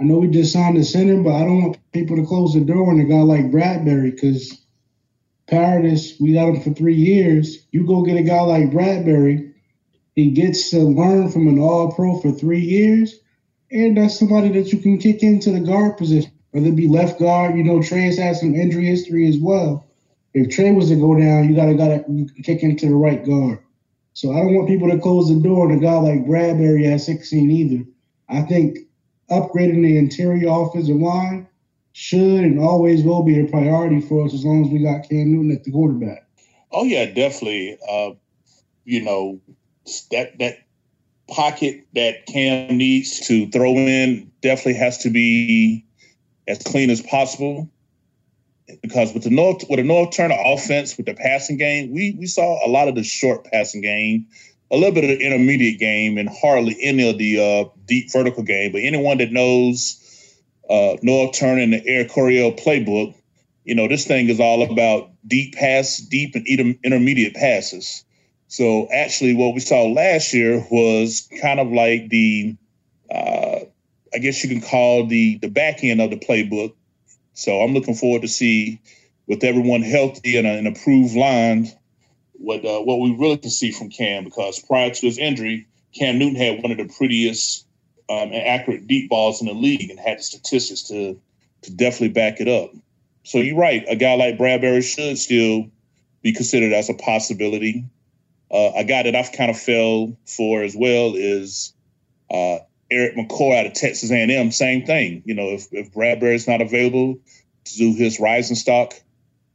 I 0.00 0.04
know 0.04 0.18
we 0.18 0.28
just 0.28 0.52
signed 0.52 0.76
the 0.76 0.84
center, 0.84 1.22
but 1.22 1.34
I 1.34 1.40
don't 1.40 1.62
want 1.62 1.92
people 1.92 2.16
to 2.16 2.26
close 2.26 2.52
the 2.52 2.60
door 2.60 2.90
on 2.90 3.00
a 3.00 3.04
guy 3.04 3.20
like 3.20 3.50
Bradbury 3.50 4.10
because 4.10 4.64
Paradis, 5.48 6.18
we 6.20 6.34
got 6.34 6.48
him 6.48 6.60
for 6.60 6.72
three 6.72 6.94
years. 6.94 7.66
You 7.70 7.86
go 7.86 8.02
get 8.02 8.16
a 8.16 8.22
guy 8.22 8.40
like 8.40 8.70
Bradbury, 8.70 9.47
he 10.18 10.32
gets 10.32 10.70
to 10.70 10.80
learn 10.80 11.30
from 11.30 11.46
an 11.46 11.60
all 11.60 11.92
pro 11.92 12.18
for 12.18 12.32
three 12.32 12.58
years. 12.60 13.20
And 13.70 13.96
that's 13.96 14.18
somebody 14.18 14.48
that 14.48 14.72
you 14.72 14.80
can 14.80 14.98
kick 14.98 15.22
into 15.22 15.52
the 15.52 15.60
guard 15.60 15.96
position, 15.96 16.32
whether 16.50 16.66
it 16.66 16.74
be 16.74 16.88
left 16.88 17.20
guard. 17.20 17.56
You 17.56 17.62
know, 17.62 17.80
Trai's 17.80 18.18
had 18.18 18.34
some 18.34 18.52
injury 18.52 18.86
history 18.86 19.28
as 19.28 19.38
well. 19.38 19.86
If 20.34 20.50
Trey 20.50 20.72
was 20.72 20.88
to 20.88 20.96
go 20.96 21.14
down, 21.14 21.48
you 21.48 21.54
gotta 21.54 21.74
gotta 21.74 22.04
kick 22.42 22.64
into 22.64 22.88
the 22.88 22.96
right 22.96 23.24
guard. 23.24 23.60
So 24.12 24.32
I 24.32 24.38
don't 24.38 24.54
want 24.54 24.66
people 24.66 24.90
to 24.90 24.98
close 24.98 25.28
the 25.28 25.40
door 25.40 25.66
on 25.66 25.78
a 25.78 25.80
guy 25.80 25.98
like 25.98 26.26
Bradbury 26.26 26.88
at 26.88 27.00
16 27.00 27.50
either. 27.50 27.84
I 28.28 28.42
think 28.42 28.78
upgrading 29.30 29.84
the 29.84 29.98
interior 29.98 30.48
offensive 30.50 30.96
line 30.96 31.46
should 31.92 32.40
and 32.40 32.58
always 32.58 33.04
will 33.04 33.22
be 33.22 33.38
a 33.38 33.46
priority 33.46 34.00
for 34.00 34.26
us 34.26 34.34
as 34.34 34.44
long 34.44 34.64
as 34.64 34.72
we 34.72 34.82
got 34.82 35.08
Cam 35.08 35.30
Newton 35.30 35.52
at 35.52 35.62
the 35.62 35.70
quarterback. 35.70 36.26
Oh 36.72 36.82
yeah, 36.82 37.06
definitely. 37.06 37.78
Uh, 37.88 38.10
you 38.84 39.02
know, 39.02 39.40
that 40.10 40.38
that 40.38 40.58
pocket 41.28 41.86
that 41.94 42.26
Cam 42.26 42.76
needs 42.76 43.20
to 43.28 43.48
throw 43.50 43.74
in 43.76 44.30
definitely 44.40 44.74
has 44.74 44.98
to 44.98 45.10
be 45.10 45.84
as 46.46 46.58
clean 46.58 46.90
as 46.90 47.02
possible. 47.02 47.68
Because 48.82 49.14
with 49.14 49.24
the 49.24 49.30
North 49.30 49.64
with 49.68 49.78
the 49.78 49.84
Norv 49.84 50.12
Turner 50.12 50.36
offense 50.44 50.96
with 50.96 51.06
the 51.06 51.14
passing 51.14 51.56
game, 51.56 51.92
we 51.92 52.14
we 52.18 52.26
saw 52.26 52.66
a 52.66 52.68
lot 52.68 52.88
of 52.88 52.94
the 52.94 53.02
short 53.02 53.44
passing 53.44 53.80
game, 53.80 54.26
a 54.70 54.76
little 54.76 54.92
bit 54.92 55.04
of 55.04 55.10
the 55.10 55.24
intermediate 55.24 55.78
game, 55.78 56.18
and 56.18 56.28
hardly 56.28 56.76
any 56.82 57.08
of 57.08 57.16
the 57.16 57.40
uh, 57.40 57.64
deep 57.86 58.12
vertical 58.12 58.42
game. 58.42 58.72
But 58.72 58.82
anyone 58.82 59.18
that 59.18 59.32
knows 59.32 60.04
uh, 60.68 60.96
Norv 61.02 61.32
Turner 61.34 61.62
and 61.62 61.72
the 61.72 61.86
Air 61.86 62.04
Coryell 62.04 62.52
playbook, 62.52 63.14
you 63.64 63.74
know 63.74 63.88
this 63.88 64.06
thing 64.06 64.28
is 64.28 64.38
all 64.38 64.62
about 64.70 65.12
deep 65.26 65.54
pass, 65.54 65.96
deep 65.96 66.34
and 66.34 66.46
intermediate 66.84 67.34
passes. 67.34 68.04
So 68.48 68.88
actually, 68.90 69.34
what 69.34 69.54
we 69.54 69.60
saw 69.60 69.84
last 69.84 70.32
year 70.32 70.66
was 70.70 71.28
kind 71.42 71.60
of 71.60 71.70
like 71.70 72.08
the, 72.08 72.56
uh, 73.14 73.60
I 74.14 74.18
guess 74.18 74.42
you 74.42 74.48
can 74.48 74.62
call 74.62 75.06
the 75.06 75.36
the 75.38 75.48
back 75.48 75.84
end 75.84 76.00
of 76.00 76.10
the 76.10 76.16
playbook. 76.16 76.74
So 77.34 77.60
I'm 77.60 77.74
looking 77.74 77.94
forward 77.94 78.22
to 78.22 78.28
see, 78.28 78.80
with 79.26 79.44
everyone 79.44 79.82
healthy 79.82 80.38
and 80.38 80.46
an 80.46 80.66
approved 80.66 81.14
line, 81.14 81.68
what 82.32 82.64
uh, 82.64 82.80
what 82.80 83.00
we 83.00 83.14
really 83.14 83.36
can 83.36 83.50
see 83.50 83.70
from 83.70 83.90
Cam. 83.90 84.24
Because 84.24 84.58
prior 84.60 84.90
to 84.90 85.06
his 85.06 85.18
injury, 85.18 85.66
Cam 85.94 86.18
Newton 86.18 86.36
had 86.36 86.62
one 86.62 86.72
of 86.72 86.78
the 86.78 86.92
prettiest 86.96 87.66
um, 88.08 88.32
and 88.32 88.46
accurate 88.46 88.86
deep 88.86 89.10
balls 89.10 89.42
in 89.42 89.46
the 89.46 89.54
league, 89.54 89.90
and 89.90 90.00
had 90.00 90.18
the 90.18 90.22
statistics 90.22 90.82
to 90.84 91.20
to 91.62 91.70
definitely 91.70 92.08
back 92.08 92.40
it 92.40 92.48
up. 92.48 92.72
So 93.24 93.38
you're 93.38 93.58
right. 93.58 93.84
A 93.90 93.96
guy 93.96 94.14
like 94.14 94.38
Bradbury 94.38 94.80
should 94.80 95.18
still 95.18 95.66
be 96.22 96.32
considered 96.32 96.72
as 96.72 96.88
a 96.88 96.94
possibility. 96.94 97.84
Uh, 98.50 98.72
a 98.76 98.84
guy 98.84 99.02
that 99.02 99.14
I've 99.14 99.32
kind 99.32 99.50
of 99.50 99.58
fell 99.58 100.16
for 100.26 100.62
as 100.62 100.74
well 100.76 101.12
is 101.14 101.74
uh, 102.30 102.58
Erik 102.90 103.16
McCoy 103.16 103.60
out 103.60 103.66
of 103.66 103.74
Texas 103.74 104.10
A&M. 104.10 104.50
Same 104.50 104.86
thing. 104.86 105.22
You 105.26 105.34
know, 105.34 105.48
if, 105.50 105.66
if 105.72 105.92
Bradbury's 105.92 106.48
not 106.48 106.62
available 106.62 107.18
to 107.64 107.76
do 107.76 107.94
his 107.94 108.18
rising 108.18 108.56
stock, 108.56 108.94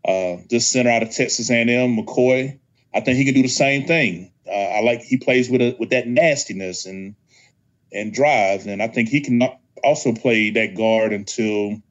uh, 0.08 0.38
this 0.49 0.67
center 0.67 0.89
out 0.89 1.03
of 1.03 1.12
Texas 1.12 1.49
A&M, 1.49 1.97
McCoy, 1.97 2.60
I 2.93 2.99
think 2.99 3.17
he 3.17 3.25
can 3.25 3.34
do 3.34 3.41
the 3.41 3.47
same 3.47 3.86
thing. 3.86 4.32
Uh, 4.47 4.51
I 4.51 4.82
like 4.82 5.01
he 5.01 5.17
plays 5.17 5.49
with 5.49 5.62
a, 5.62 5.75
with 5.79 5.89
that 5.89 6.08
nastiness 6.08 6.86
and 6.86 7.15
and 7.91 8.12
drive, 8.12 8.65
and 8.65 8.82
I 8.82 8.88
think 8.88 9.10
he 9.10 9.21
can 9.21 9.41
also 9.84 10.13
play 10.13 10.49
that 10.51 10.75
guard 10.75 11.13
until 11.13 11.82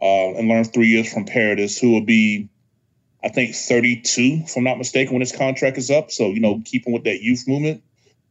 uh, 0.00 0.34
and 0.34 0.48
learn 0.48 0.64
three 0.64 0.88
years 0.88 1.12
from 1.12 1.24
Paradis, 1.24 1.78
who 1.78 1.92
will 1.92 2.04
be 2.04 2.48
I 3.24 3.28
think 3.28 3.54
32, 3.54 4.42
if 4.44 4.56
I'm 4.56 4.64
not 4.64 4.76
mistaken, 4.76 5.14
when 5.14 5.20
his 5.20 5.32
contract 5.32 5.78
is 5.78 5.90
up. 5.90 6.10
So, 6.10 6.28
you 6.28 6.40
know, 6.40 6.60
keeping 6.64 6.92
with 6.92 7.04
that 7.04 7.22
youth 7.22 7.48
movement. 7.48 7.82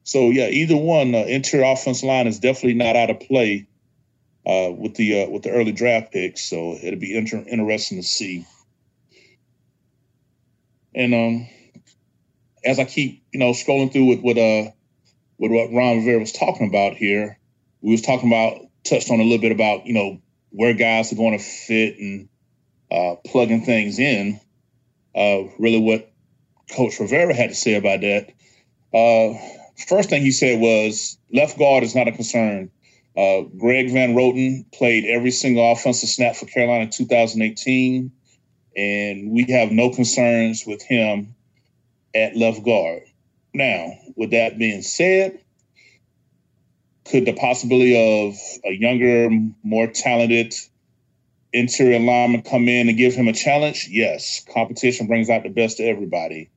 So, 0.03 0.29
yeah, 0.29 0.47
either 0.47 0.77
one, 0.77 1.15
uh, 1.15 1.19
interior 1.19 1.65
offense 1.65 2.03
line 2.03 2.27
is 2.27 2.39
definitely 2.39 2.75
not 2.75 2.95
out 2.95 3.09
of 3.09 3.19
play 3.19 3.65
uh, 4.45 4.69
with 4.71 4.93
the 4.95 5.23
uh, 5.23 5.29
with 5.29 5.43
the 5.43 5.49
early 5.49 5.71
draft 5.71 6.11
picks. 6.11 6.41
So 6.41 6.77
it'll 6.81 6.99
be 6.99 7.15
inter- 7.15 7.43
interesting 7.49 7.97
to 7.97 8.03
see. 8.03 8.45
And 10.93 11.13
um, 11.15 11.47
as 12.63 12.77
I 12.77 12.85
keep, 12.85 13.23
you 13.31 13.39
know, 13.39 13.51
scrolling 13.51 13.91
through 13.91 14.05
with 14.05 14.19
what 14.19 14.37
uh 14.37 14.69
with 15.39 15.51
what 15.51 15.73
Ron 15.73 15.97
Rivera 15.97 16.19
was 16.19 16.31
talking 16.31 16.67
about 16.67 16.95
here, 16.95 17.39
we 17.81 17.91
was 17.91 18.01
talking 18.01 18.29
about 18.29 18.59
touched 18.83 19.09
on 19.09 19.19
a 19.19 19.23
little 19.23 19.39
bit 19.39 19.51
about 19.51 19.87
you 19.87 19.93
know 19.93 20.21
where 20.51 20.73
guys 20.75 21.11
are 21.11 21.15
going 21.15 21.35
to 21.35 21.43
fit 21.43 21.97
and 21.97 22.29
uh, 22.91 23.15
plugging 23.25 23.65
things 23.65 23.97
in 23.97 24.39
uh, 25.15 25.43
really 25.59 25.79
what 25.79 26.11
Coach 26.71 26.99
Rivera 26.99 27.33
had 27.33 27.49
to 27.49 27.55
say 27.55 27.75
about 27.75 28.01
that. 28.01 28.29
Uh, 28.93 29.37
first 29.87 30.09
thing 30.09 30.21
he 30.21 30.31
said 30.31 30.59
was 30.59 31.17
left 31.31 31.57
guard 31.57 31.83
is 31.83 31.95
not 31.95 32.07
a 32.07 32.11
concern. 32.11 32.71
Uh, 33.15 33.41
Greg 33.57 33.91
Van 33.91 34.15
Roten 34.15 34.65
played 34.71 35.05
every 35.05 35.31
single 35.31 35.71
offensive 35.71 36.09
snap 36.09 36.35
for 36.35 36.45
Carolina 36.47 36.85
in 36.85 36.89
2018, 36.89 38.11
and 38.75 39.31
we 39.31 39.45
have 39.49 39.71
no 39.71 39.91
concerns 39.91 40.65
with 40.65 40.81
him 40.81 41.35
at 42.15 42.35
left 42.35 42.63
guard. 42.63 43.03
Now, 43.53 43.93
with 44.15 44.31
that 44.31 44.57
being 44.57 44.81
said, 44.81 45.39
could 47.05 47.25
the 47.25 47.33
possibility 47.33 47.95
of 47.95 48.35
a 48.65 48.71
younger, 48.71 49.29
more 49.63 49.87
talented 49.87 50.55
interior 51.53 51.99
lineman 51.99 52.41
come 52.41 52.67
in 52.67 52.89
and 52.89 52.97
give 52.97 53.13
him 53.13 53.27
a 53.27 53.33
challenge? 53.33 53.87
Yes. 53.89 54.43
Competition 54.53 55.07
brings 55.07 55.29
out 55.29 55.43
the 55.43 55.49
best 55.49 55.79
of 55.79 55.85
everybody. 55.85 56.49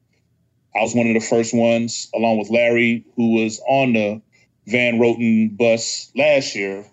I 0.74 0.82
was 0.82 0.94
one 0.94 1.06
of 1.06 1.14
the 1.14 1.20
first 1.20 1.54
ones, 1.54 2.10
along 2.14 2.38
with 2.38 2.50
Larry, 2.50 3.04
who 3.16 3.34
was 3.34 3.60
on 3.66 3.92
the 3.92 4.20
Van 4.66 4.98
Roten 4.98 5.56
bus 5.56 6.10
last 6.14 6.54
year 6.54 6.84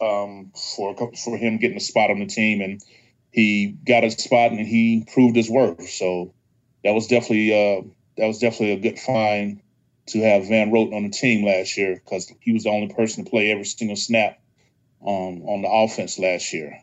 um, 0.00 0.52
for 0.76 0.94
for 1.16 1.36
him 1.36 1.58
getting 1.58 1.76
a 1.76 1.80
spot 1.80 2.10
on 2.10 2.18
the 2.18 2.26
team, 2.26 2.60
and 2.60 2.82
he 3.30 3.76
got 3.86 4.04
a 4.04 4.10
spot 4.10 4.52
and 4.52 4.66
he 4.66 5.06
proved 5.12 5.36
his 5.36 5.48
worth. 5.48 5.88
So 5.88 6.34
that 6.82 6.92
was 6.92 7.06
definitely 7.06 7.52
uh, 7.52 7.82
that 8.16 8.26
was 8.26 8.38
definitely 8.38 8.72
a 8.72 8.90
good 8.90 8.98
find 8.98 9.60
to 10.06 10.20
have 10.20 10.48
Van 10.48 10.70
Roten 10.70 10.94
on 10.94 11.04
the 11.04 11.10
team 11.10 11.44
last 11.46 11.76
year 11.76 11.94
because 11.94 12.30
he 12.40 12.52
was 12.52 12.64
the 12.64 12.70
only 12.70 12.92
person 12.92 13.24
to 13.24 13.30
play 13.30 13.50
every 13.50 13.64
single 13.64 13.96
snap 13.96 14.38
um, 15.02 15.42
on 15.42 15.62
the 15.62 15.68
offense 15.68 16.18
last 16.18 16.52
year. 16.52 16.78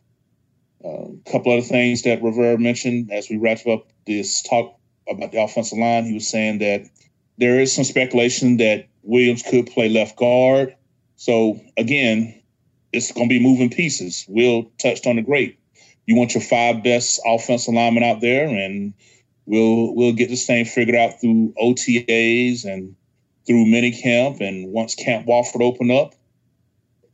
A 0.84 1.32
couple 1.32 1.52
other 1.52 1.62
things 1.62 2.04
that 2.04 2.24
Rivera 2.24 2.58
mentioned 2.58 3.12
as 3.12 3.30
we 3.30 3.38
wrap 3.38 3.65
up 3.67 3.88
this 4.08 4.41
talk 4.41 4.80
about 5.08 5.32
the 5.32 5.41
offensive 5.41 5.78
line. 5.78 6.06
He 6.06 6.13
was 6.13 6.30
saying 6.30 6.60
that 6.60 6.89
there 7.38 7.60
is 7.60 7.74
some 7.74 7.84
speculation 7.84 8.58
that 8.58 8.88
Williams 9.04 9.44
could 9.44 9.67
play 9.67 9.89
left 9.89 10.17
guard. 10.17 10.76
So 11.15 11.60
again, 11.78 12.41
it's 12.94 13.12
going 13.12 13.30
to 13.30 13.34
be 13.34 13.39
moving 13.39 13.70
pieces. 13.70 14.26
Will 14.28 14.72
touched 14.80 15.08
on 15.08 15.15
the 15.15 15.22
great. 15.22 15.60
You 16.06 16.15
want 16.15 16.34
your 16.34 16.41
five 16.41 16.84
best 16.84 17.22
offensive 17.26 17.74
linemen 17.74 18.04
out 18.04 18.22
there, 18.22 18.48
and 18.48 18.94
we'll 19.46 19.96
we'll 19.96 20.13
get 20.13 20.30
this 20.30 20.46
thing 20.46 20.65
figured 20.65 20.96
out 20.96 21.22
through 21.22 21.54
OTAs 21.62 22.65
and 22.65 22.96
through 23.46 23.65
minicamp. 23.65 24.41
And 24.41 24.72
once 24.72 24.96
Camp 24.96 25.28
Wofford 25.28 25.62
open 25.62 25.91
up, 25.91 26.15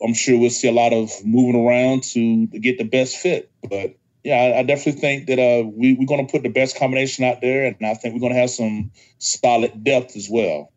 I'm 0.02 0.14
sure 0.14 0.38
we'll 0.38 0.50
see 0.50 0.68
a 0.68 0.72
lot 0.72 0.94
of 0.94 1.12
moving 1.26 1.60
around 1.60 2.04
to, 2.04 2.48
to 2.48 2.60
get 2.60 2.78
the 2.78 2.84
best 2.84 3.18
fit. 3.18 3.52
But 3.68 3.96
yeah, 4.24 4.36
I, 4.36 4.60
I 4.60 4.64
definitely 4.64 5.00
think 5.00 5.28
that 5.28 5.40
uh, 5.40 5.68
we, 5.68 5.94
we're 5.94 6.06
going 6.06 6.26
to 6.26 6.32
put 6.32 6.44
the 6.44 6.50
best 6.50 6.78
combination 6.78 7.24
out 7.24 7.42
there, 7.42 7.66
and 7.66 7.76
I 7.86 7.94
think 7.94 8.14
we're 8.14 8.20
going 8.20 8.34
to 8.34 8.40
have 8.40 8.50
some 8.50 8.92
solid 9.20 9.84
depth 9.84 10.16
as 10.16 10.28
well. 10.30 10.72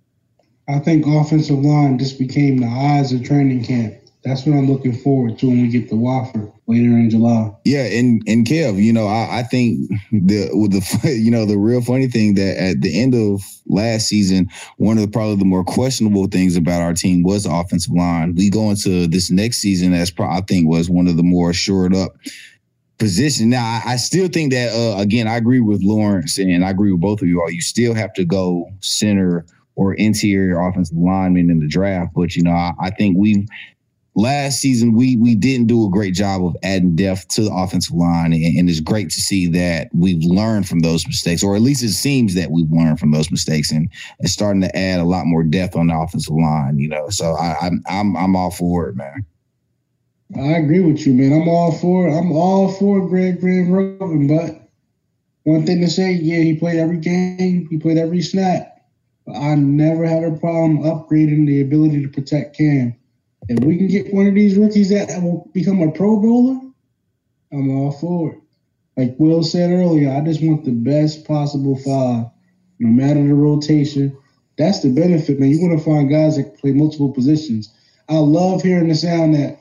I 0.69 0.79
think 0.79 1.05
offensive 1.07 1.59
line 1.59 1.99
just 1.99 2.19
became 2.19 2.59
the 2.59 2.67
eyes 2.67 3.13
of 3.13 3.25
training 3.25 3.65
camp. 3.65 3.95
That's 4.25 4.47
what 4.47 4.57
I'm 4.57 4.71
looking 4.71 4.97
forward 4.97 5.39
to 5.39 5.47
when 5.49 5.63
we 5.63 5.69
get 5.69 5.89
the 5.89 5.97
Wofford 5.97 6.53
later 6.71 6.97
in 6.97 7.11
July. 7.11 7.51
Yeah, 7.65 7.85
and 7.85 8.23
and 8.27 8.47
Kev, 8.47 8.83
you 8.83 8.93
know, 8.93 9.07
I, 9.07 9.41
I 9.41 9.43
think 9.43 9.91
the 10.13 10.51
with 10.53 10.73
the 10.73 11.11
you 11.23 11.31
know 11.31 11.45
the 11.45 11.59
real 11.59 11.83
funny 11.83 12.09
thing 12.09 12.35
that 12.35 12.57
at 12.61 12.81
the 12.81 13.01
end 13.01 13.15
of 13.15 13.43
last 13.67 14.09
season, 14.09 14.49
one 14.77 14.97
of 14.99 15.03
the 15.03 15.11
probably 15.11 15.37
the 15.37 15.45
more 15.45 15.65
questionable 15.65 16.27
things 16.27 16.57
about 16.57 16.83
our 16.83 16.95
team 16.95 17.23
was 17.23 17.45
the 17.45 17.53
offensive 17.53 17.93
line. 17.93 18.35
We 18.35 18.51
go 18.51 18.71
into 18.71 19.07
this 19.07 19.31
next 19.31 19.59
season 19.59 19.93
as 19.93 20.11
pro- 20.11 20.31
I 20.31 20.41
think 20.43 20.69
was 20.69 20.89
one 20.89 21.07
of 21.07 21.17
the 21.17 21.23
more 21.23 21.53
shored 21.53 21.95
up 21.95 22.13
position. 22.99 23.51
Now, 23.51 23.65
I, 23.65 23.93
I 23.93 23.97
still 23.97 24.29
think 24.29 24.53
that 24.53 24.73
uh, 24.73 25.01
again, 25.01 25.27
I 25.27 25.37
agree 25.37 25.61
with 25.61 25.83
Lawrence 25.83 26.39
and 26.39 26.65
I 26.65 26.71
agree 26.71 26.93
with 26.93 27.01
both 27.01 27.23
of 27.23 27.29
you 27.29 27.41
all. 27.41 27.51
You 27.51 27.63
still 27.63 27.95
have 27.95 28.13
to 28.15 28.25
go 28.25 28.71
center 28.81 29.45
or 29.75 29.95
interior 29.95 30.61
offensive 30.61 30.97
lineman 30.97 31.51
in 31.51 31.59
the 31.59 31.67
draft, 31.67 32.13
but 32.15 32.37
you 32.37 32.43
know, 32.43 32.53
I, 32.53 32.73
I 32.81 32.91
think 32.91 33.17
we 33.17 33.47
last 34.21 34.61
season 34.61 34.93
we 34.93 35.17
we 35.17 35.35
didn't 35.35 35.67
do 35.67 35.87
a 35.87 35.91
great 35.91 36.15
job 36.15 36.45
of 36.45 36.57
adding 36.63 36.95
depth 36.95 37.29
to 37.29 37.43
the 37.43 37.53
offensive 37.53 37.95
line 37.95 38.33
and, 38.33 38.59
and, 38.59 38.69
it's 38.69 38.81
great 38.81 39.09
to 39.09 39.21
see 39.21 39.47
that 39.47 39.89
we've 39.95 40.23
learned 40.25 40.69
from 40.69 40.81
those 40.81 41.07
mistakes 41.07 41.43
or 41.43 41.57
at 41.57 41.63
least 41.63 41.83
it 41.83 41.93
seems 41.93 42.35
that 42.35 42.51
we've 42.51 42.71
learned 42.71 43.01
from 43.01 43.11
those 43.13 43.31
mistakes 43.31 43.73
and 43.73 43.89
it's 44.19 44.33
starting 44.33 44.61
to 44.61 44.77
add 44.77 45.01
a 45.01 45.05
lot 45.05 45.27
more 45.27 45.43
depth 45.43 45.75
on 45.75 45.87
the 45.87 45.97
offensive 45.97 46.35
line 46.35 46.79
you 46.79 46.89
know 46.89 47.09
so 47.09 47.33
I, 47.33 47.57
I'm 47.63 47.83
I'm 47.89 48.17
I'm 48.17 48.37
all 48.37 48.51
for 48.51 48.89
it 48.89 48.97
man. 48.97 49.25
I 50.37 50.59
agree 50.59 50.81
with 50.81 51.07
you 51.07 51.15
man. 51.15 51.33
I'm 51.33 51.49
all 51.49 51.73
for 51.73 52.09
I'm 52.09 52.33
all 52.33 52.71
for 52.73 53.07
Greg 53.09 53.41
Van 53.41 53.69
Roten 53.71 54.29
but 54.29 54.69
one 55.45 55.65
thing 55.65 55.81
to 55.81 55.89
say 55.89 56.13
yeah 56.13 56.41
he 56.41 56.57
played 56.57 56.79
every 56.79 56.99
game 56.99 57.67
he 57.71 57.79
played 57.79 57.99
every 57.99 58.23
snap 58.23 58.83
but 59.27 59.35
I 59.37 59.55
never 59.55 60.05
had 60.05 60.25
a 60.25 60.37
problem 60.37 60.79
upgrading 60.79 61.47
the 61.47 61.63
ability 61.63 62.03
to 62.03 62.09
protect 62.09 62.57
Cam 62.57 62.97
if 63.51 63.65
we 63.65 63.77
can 63.77 63.89
get 63.89 64.15
one 64.15 64.27
of 64.27 64.35
these 64.35 64.57
rookies 64.57 64.91
that 64.91 65.09
will 65.23 65.49
become 65.53 65.83
a 65.83 65.91
Pro 65.91 66.21
Bowler, 66.21 66.61
I'm 67.53 67.71
all 67.71 67.93
for 67.93 68.33
it. 68.33 68.41
Like 68.97 69.17
Will 69.19 69.43
said 69.43 69.71
earlier, 69.71 70.11
I 70.11 70.21
just 70.21 70.43
want 70.43 70.65
the 70.65 70.73
best 70.73 71.27
possible 71.27 71.77
five, 71.77 72.27
no 72.79 72.89
matter 72.89 73.27
the 73.27 73.35
rotation. 73.35 74.17
That's 74.57 74.81
the 74.81 74.93
benefit, 74.93 75.41
man. 75.41 75.51
You're 75.51 75.67
going 75.69 75.79
to 75.79 75.85
find 75.85 76.11
guys 76.11 76.37
that 76.37 76.59
play 76.59 76.73
multiple 76.73 77.13
positions. 77.13 77.73
I 78.09 78.19
love 78.19 78.63
hearing 78.63 78.89
the 78.89 78.95
sound 78.95 79.35
that 79.35 79.61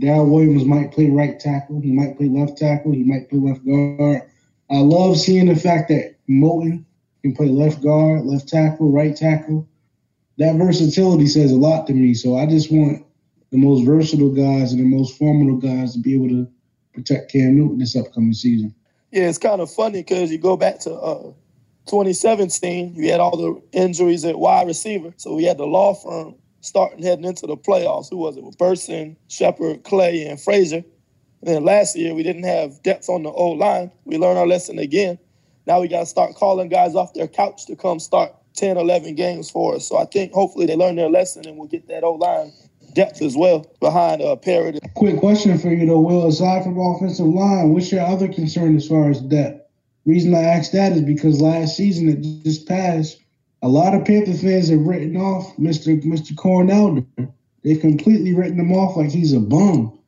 Daryl 0.00 0.30
Williams 0.30 0.64
might 0.64 0.92
play 0.92 1.10
right 1.10 1.38
tackle, 1.40 1.80
he 1.80 1.90
might 1.90 2.16
play 2.16 2.28
left 2.28 2.58
tackle, 2.58 2.92
he 2.92 3.02
might 3.02 3.28
play 3.30 3.38
left 3.38 3.64
guard. 3.64 4.22
I 4.70 4.78
love 4.78 5.18
seeing 5.18 5.46
the 5.46 5.56
fact 5.56 5.88
that 5.88 6.16
Moton 6.28 6.84
can 7.22 7.34
play 7.34 7.48
left 7.48 7.82
guard, 7.82 8.26
left 8.26 8.48
tackle, 8.48 8.92
right 8.92 9.16
tackle. 9.16 9.66
That 10.38 10.56
versatility 10.56 11.26
says 11.26 11.52
a 11.52 11.56
lot 11.56 11.86
to 11.86 11.94
me. 11.94 12.12
So 12.12 12.36
I 12.36 12.46
just 12.46 12.70
want 12.70 13.05
the 13.50 13.58
most 13.58 13.84
versatile 13.84 14.30
guys 14.30 14.72
and 14.72 14.80
the 14.80 14.96
most 14.96 15.16
formidable 15.18 15.60
guys 15.60 15.92
to 15.92 15.98
be 15.98 16.14
able 16.14 16.28
to 16.28 16.48
protect 16.92 17.30
Cam 17.30 17.56
Newton 17.56 17.78
this 17.78 17.96
upcoming 17.96 18.32
season. 18.32 18.74
Yeah, 19.12 19.28
it's 19.28 19.38
kind 19.38 19.60
of 19.60 19.70
funny 19.70 20.00
because 20.00 20.30
you 20.30 20.38
go 20.38 20.56
back 20.56 20.80
to 20.80 20.92
uh, 20.92 21.32
2017, 21.86 22.94
you 22.96 23.10
had 23.10 23.20
all 23.20 23.36
the 23.36 23.78
injuries 23.78 24.24
at 24.24 24.38
wide 24.38 24.66
receiver. 24.66 25.14
So 25.16 25.34
we 25.34 25.44
had 25.44 25.58
the 25.58 25.66
law 25.66 25.94
firm 25.94 26.34
starting 26.60 27.02
heading 27.02 27.24
into 27.24 27.46
the 27.46 27.56
playoffs. 27.56 28.10
Who 28.10 28.16
was 28.16 28.36
it? 28.36 28.44
Bersin, 28.58 29.16
Shepard, 29.28 29.84
Clay, 29.84 30.26
and 30.26 30.40
Frazier. 30.40 30.84
And 31.42 31.54
then 31.54 31.64
last 31.64 31.96
year 31.96 32.14
we 32.14 32.24
didn't 32.24 32.42
have 32.42 32.82
depth 32.82 33.08
on 33.08 33.22
the 33.22 33.30
old 33.30 33.58
line. 33.58 33.92
We 34.04 34.18
learned 34.18 34.38
our 34.38 34.46
lesson 34.46 34.78
again. 34.78 35.18
Now 35.66 35.80
we 35.80 35.88
got 35.88 36.00
to 36.00 36.06
start 36.06 36.34
calling 36.34 36.68
guys 36.68 36.94
off 36.94 37.14
their 37.14 37.28
couch 37.28 37.66
to 37.66 37.76
come 37.76 38.00
start 38.00 38.32
10, 38.54 38.76
11 38.76 39.14
games 39.14 39.50
for 39.50 39.76
us. 39.76 39.86
So 39.86 39.96
I 39.96 40.06
think 40.06 40.32
hopefully 40.32 40.66
they 40.66 40.76
learn 40.76 40.96
their 40.96 41.10
lesson 41.10 41.46
and 41.46 41.56
we'll 41.56 41.68
get 41.68 41.86
that 41.88 42.02
old 42.02 42.20
line 42.20 42.52
depth 42.96 43.22
as 43.22 43.36
well 43.36 43.70
behind 43.78 44.22
uh, 44.22 44.34
Parrott. 44.34 44.80
Quick 44.94 45.18
question 45.20 45.56
for 45.58 45.68
you 45.68 45.86
though, 45.86 46.00
Will. 46.00 46.26
Aside 46.26 46.64
from 46.64 46.80
offensive 46.80 47.26
line, 47.26 47.72
what's 47.72 47.92
your 47.92 48.00
other 48.00 48.26
concern 48.26 48.74
as 48.74 48.88
far 48.88 49.10
as 49.10 49.20
depth? 49.20 49.62
Reason 50.06 50.34
I 50.34 50.42
ask 50.42 50.72
that 50.72 50.92
is 50.92 51.02
because 51.02 51.40
last 51.40 51.76
season 51.76 52.06
that 52.06 52.42
just 52.44 52.66
passed, 52.66 53.20
a 53.62 53.68
lot 53.68 53.94
of 53.94 54.04
Panther 54.04 54.32
fans 54.32 54.68
have 54.70 54.80
written 54.80 55.16
off 55.16 55.56
Mr. 55.56 56.02
Mr. 56.02 56.34
Cornell. 56.36 57.06
They've 57.62 57.80
completely 57.80 58.32
written 58.34 58.58
him 58.58 58.72
off 58.72 58.96
like 58.96 59.10
he's 59.10 59.32
a 59.32 59.40
bum. 59.40 59.98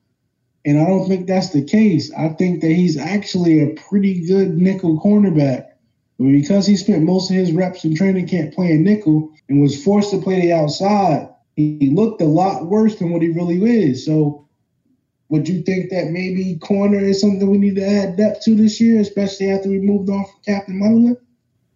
And 0.64 0.80
I 0.80 0.86
don't 0.86 1.08
think 1.08 1.26
that's 1.26 1.50
the 1.50 1.64
case. 1.64 2.12
I 2.16 2.30
think 2.30 2.60
that 2.60 2.70
he's 2.70 2.96
actually 2.96 3.60
a 3.60 3.74
pretty 3.74 4.26
good 4.26 4.56
nickel 4.56 5.00
cornerback. 5.00 5.66
But 6.18 6.26
because 6.26 6.66
he 6.66 6.76
spent 6.76 7.02
most 7.02 7.30
of 7.30 7.36
his 7.36 7.52
reps 7.52 7.84
in 7.84 7.94
training 7.94 8.28
camp 8.28 8.54
playing 8.54 8.84
nickel 8.84 9.32
and 9.48 9.60
was 9.60 9.82
forced 9.82 10.10
to 10.10 10.20
play 10.20 10.40
the 10.40 10.52
outside, 10.52 11.28
he 11.58 11.90
looked 11.90 12.22
a 12.22 12.24
lot 12.24 12.66
worse 12.66 12.94
than 12.96 13.10
what 13.10 13.20
he 13.20 13.30
really 13.30 13.60
is. 13.64 14.06
So, 14.06 14.46
would 15.28 15.48
you 15.48 15.62
think 15.62 15.90
that 15.90 16.06
maybe 16.06 16.56
corner 16.60 17.00
is 17.00 17.20
something 17.20 17.50
we 17.50 17.58
need 17.58 17.74
to 17.74 17.84
add 17.84 18.16
depth 18.16 18.44
to 18.44 18.54
this 18.54 18.80
year, 18.80 19.00
especially 19.00 19.50
after 19.50 19.68
we 19.68 19.80
moved 19.80 20.08
on 20.08 20.24
from 20.24 20.40
Captain 20.46 20.80
Munnerlyn? 20.80 21.16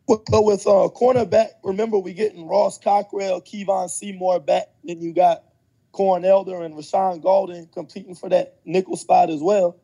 But 0.06 0.44
with 0.44 0.66
uh, 0.68 0.88
cornerback, 0.94 1.48
remember 1.64 1.98
we 1.98 2.12
getting 2.12 2.46
Ross 2.46 2.78
Cockrell, 2.78 3.40
Kevon 3.40 3.90
Seymour 3.90 4.40
back. 4.40 4.68
Then 4.84 5.00
you 5.00 5.12
got 5.12 5.42
Corn 5.90 6.24
Elder 6.24 6.62
and 6.62 6.74
Rashaan 6.74 7.20
Gaulden 7.20 7.70
competing 7.72 8.14
for 8.14 8.28
that 8.28 8.60
nickel 8.64 8.96
spot 8.96 9.30
as 9.30 9.40
well. 9.40 9.76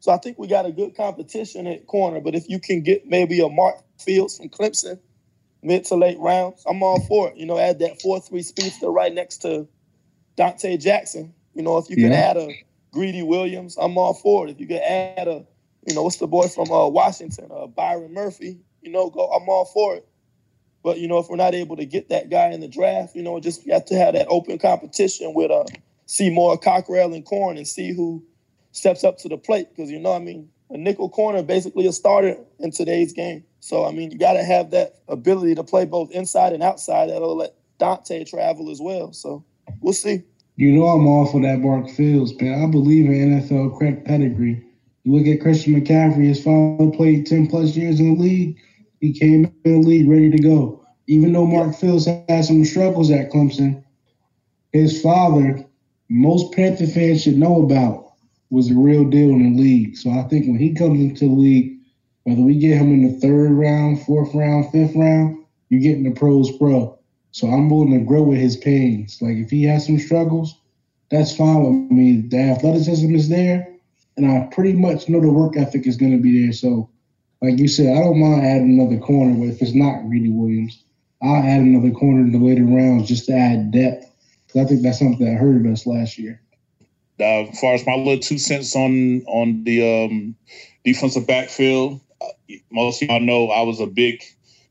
So 0.00 0.10
I 0.10 0.16
think 0.16 0.38
we 0.38 0.46
got 0.46 0.64
a 0.64 0.72
good 0.72 0.96
competition 0.96 1.66
at 1.66 1.86
corner. 1.86 2.20
But 2.20 2.34
if 2.34 2.48
you 2.48 2.58
can 2.58 2.82
get 2.82 3.06
maybe 3.06 3.40
a 3.40 3.48
Mark 3.48 3.76
Fields 3.98 4.38
from 4.38 4.48
Clemson 4.48 4.98
mid 5.64 5.84
to 5.86 5.96
late 5.96 6.18
rounds, 6.18 6.62
I'm 6.68 6.82
all 6.82 7.00
for 7.00 7.30
it. 7.30 7.36
You 7.36 7.46
know, 7.46 7.58
add 7.58 7.78
that 7.80 8.00
4 8.00 8.20
3 8.20 8.42
speedster 8.42 8.90
right 8.90 9.12
next 9.12 9.38
to 9.38 9.66
Donte 10.36 10.80
Jackson. 10.80 11.34
You 11.54 11.62
know, 11.62 11.78
if 11.78 11.88
you 11.88 11.96
can 11.96 12.12
yeah. 12.12 12.30
add 12.30 12.36
a 12.36 12.48
Greedy 12.92 13.22
Williams, 13.22 13.76
I'm 13.80 13.96
all 13.96 14.14
for 14.14 14.46
it. 14.46 14.50
If 14.50 14.60
you 14.60 14.66
can 14.66 14.82
add 14.82 15.28
a, 15.28 15.44
you 15.86 15.94
know, 15.94 16.02
what's 16.02 16.16
the 16.16 16.26
boy 16.26 16.48
from 16.48 16.70
uh, 16.70 16.86
Washington, 16.88 17.48
uh, 17.54 17.66
Byron 17.66 18.12
Murphy, 18.12 18.58
you 18.82 18.90
know, 18.90 19.10
go, 19.10 19.28
I'm 19.30 19.48
all 19.48 19.64
for 19.64 19.96
it. 19.96 20.06
But, 20.82 20.98
you 20.98 21.08
know, 21.08 21.18
if 21.18 21.28
we're 21.28 21.36
not 21.36 21.54
able 21.54 21.76
to 21.76 21.86
get 21.86 22.10
that 22.10 22.28
guy 22.28 22.50
in 22.50 22.60
the 22.60 22.68
draft, 22.68 23.16
you 23.16 23.22
know, 23.22 23.40
just 23.40 23.64
you 23.64 23.72
have 23.72 23.86
to 23.86 23.96
have 23.96 24.14
that 24.14 24.26
open 24.28 24.58
competition 24.58 25.32
with 25.32 25.50
uh, 25.50 25.64
Seymour, 26.06 26.58
Cockrell, 26.58 27.14
and 27.14 27.24
Corn 27.24 27.56
and 27.56 27.66
see 27.66 27.92
who 27.92 28.22
steps 28.72 29.02
up 29.02 29.16
to 29.18 29.28
the 29.28 29.38
plate. 29.38 29.68
Because, 29.70 29.90
you 29.90 29.98
know, 29.98 30.12
I 30.12 30.18
mean, 30.18 30.50
a 30.70 30.76
nickel 30.76 31.08
corner 31.08 31.42
basically 31.42 31.86
a 31.86 31.92
starter 31.92 32.36
in 32.58 32.70
today's 32.70 33.12
game. 33.12 33.44
So 33.60 33.84
I 33.84 33.92
mean, 33.92 34.10
you 34.10 34.18
got 34.18 34.34
to 34.34 34.44
have 34.44 34.70
that 34.70 34.96
ability 35.08 35.54
to 35.56 35.64
play 35.64 35.84
both 35.84 36.10
inside 36.10 36.52
and 36.52 36.62
outside. 36.62 37.10
That'll 37.10 37.36
let 37.36 37.54
Donte 37.78 38.28
travel 38.28 38.70
as 38.70 38.80
well. 38.80 39.12
So 39.12 39.44
we'll 39.80 39.92
see. 39.92 40.22
You 40.56 40.72
know 40.72 40.86
I'm 40.86 41.06
all 41.06 41.26
for 41.26 41.40
that 41.42 41.58
Mark 41.58 41.90
Fields, 41.90 42.32
man. 42.40 42.62
I 42.62 42.70
believe 42.70 43.06
in 43.06 43.40
NFL 43.40 43.76
crack 43.76 44.04
pedigree. 44.04 44.64
You 45.02 45.12
look 45.12 45.26
at 45.26 45.42
Christian 45.42 45.74
McCaffrey, 45.74 46.28
his 46.28 46.42
father 46.42 46.90
played 46.90 47.26
10 47.26 47.48
plus 47.48 47.76
years 47.76 48.00
in 48.00 48.14
the 48.14 48.22
league. 48.22 48.58
He 49.00 49.12
came 49.12 49.52
in 49.64 49.82
the 49.82 49.86
league 49.86 50.08
ready 50.08 50.30
to 50.30 50.38
go. 50.38 50.86
Even 51.06 51.32
though 51.32 51.46
Mark 51.46 51.74
Fields 51.74 52.06
had 52.06 52.44
some 52.44 52.64
struggles 52.64 53.10
at 53.10 53.30
Clemson, 53.30 53.84
his 54.72 55.02
father, 55.02 55.64
most 56.08 56.54
Panther 56.54 56.86
fans 56.86 57.22
should 57.22 57.36
know 57.36 57.62
about, 57.62 58.03
was 58.54 58.70
a 58.70 58.74
real 58.74 59.04
deal 59.04 59.30
in 59.30 59.56
the 59.56 59.62
league. 59.62 59.96
So 59.96 60.10
I 60.10 60.22
think 60.22 60.46
when 60.46 60.58
he 60.58 60.72
comes 60.72 61.00
into 61.00 61.26
the 61.26 61.34
league, 61.34 61.78
whether 62.22 62.40
we 62.40 62.56
get 62.56 62.78
him 62.78 62.92
in 62.92 63.02
the 63.02 63.20
third 63.20 63.52
round, 63.52 64.02
fourth 64.02 64.34
round, 64.34 64.70
fifth 64.70 64.94
round, 64.94 65.44
you're 65.68 65.80
getting 65.80 66.04
the 66.04 66.12
pros 66.12 66.56
pro. 66.56 66.98
So 67.32 67.48
I'm 67.48 67.68
willing 67.68 67.98
to 67.98 68.04
grow 68.04 68.22
with 68.22 68.38
his 68.38 68.56
pains. 68.56 69.20
Like 69.20 69.36
if 69.36 69.50
he 69.50 69.64
has 69.64 69.86
some 69.86 69.98
struggles, 69.98 70.60
that's 71.10 71.36
fine 71.36 71.62
with 71.62 71.90
me. 71.90 72.22
The 72.28 72.38
athleticism 72.38 73.14
is 73.14 73.28
there, 73.28 73.76
and 74.16 74.26
I 74.26 74.48
pretty 74.52 74.72
much 74.72 75.08
know 75.08 75.20
the 75.20 75.30
work 75.30 75.56
ethic 75.56 75.86
is 75.86 75.96
going 75.96 76.12
to 76.12 76.22
be 76.22 76.44
there. 76.44 76.52
So, 76.52 76.88
like 77.42 77.58
you 77.58 77.68
said, 77.68 77.96
I 77.96 78.00
don't 78.00 78.20
mind 78.20 78.46
adding 78.46 78.78
another 78.78 78.98
corner, 78.98 79.34
but 79.34 79.48
if 79.48 79.60
it's 79.60 79.74
not 79.74 80.02
Greedy 80.08 80.30
Williams, 80.30 80.84
I'll 81.20 81.42
add 81.42 81.60
another 81.60 81.90
corner 81.90 82.20
in 82.20 82.32
the 82.32 82.38
later 82.38 82.64
rounds 82.64 83.08
just 83.08 83.26
to 83.26 83.34
add 83.34 83.72
depth. 83.72 84.06
I 84.56 84.64
think 84.64 84.82
that's 84.82 85.00
something 85.00 85.26
that 85.26 85.40
hurted 85.40 85.70
us 85.70 85.86
last 85.86 86.18
year. 86.18 86.40
Uh, 87.18 87.44
as 87.44 87.60
far 87.60 87.74
as 87.74 87.86
my 87.86 87.94
little 87.94 88.18
two 88.18 88.38
cents 88.38 88.74
on 88.74 89.22
on 89.26 89.64
the 89.64 90.06
um, 90.06 90.34
defensive 90.84 91.26
backfield, 91.26 92.00
most 92.70 93.02
of 93.02 93.08
y'all 93.08 93.20
know 93.20 93.48
I 93.48 93.62
was 93.62 93.80
a 93.80 93.86
big 93.86 94.22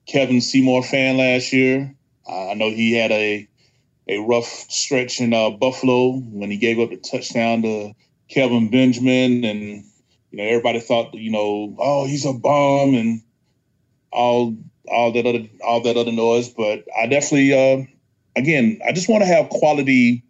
Kevon 0.07 0.41
Seymour 0.41 0.83
fan 0.83 1.17
last 1.17 1.53
year. 1.53 1.95
I 2.27 2.53
know 2.53 2.69
he 2.69 2.93
had 2.93 3.11
a 3.11 3.47
a 4.07 4.17
rough 4.17 4.45
stretch 4.69 5.21
in 5.21 5.33
uh, 5.33 5.49
Buffalo 5.51 6.17
when 6.17 6.51
he 6.51 6.57
gave 6.57 6.79
up 6.79 6.89
the 6.89 6.97
touchdown 6.97 7.61
to 7.61 7.93
Kelvin 8.29 8.69
Benjamin, 8.69 9.45
and 9.45 9.83
you 10.31 10.37
know 10.37 10.43
everybody 10.43 10.79
thought 10.79 11.13
you 11.13 11.31
know 11.31 11.75
oh 11.79 12.05
he's 12.05 12.25
a 12.25 12.33
bum 12.33 12.95
and 12.95 13.21
all 14.11 14.55
all 14.89 15.11
that 15.13 15.25
other 15.25 15.47
all 15.65 15.81
that 15.81 15.97
other 15.97 16.11
noise. 16.11 16.49
But 16.49 16.85
I 16.97 17.07
definitely 17.07 17.53
uh, 17.53 17.85
again 18.35 18.79
I 18.85 18.91
just 18.91 19.09
want 19.09 19.21
to 19.23 19.27
have 19.27 19.49
quality 19.49 20.23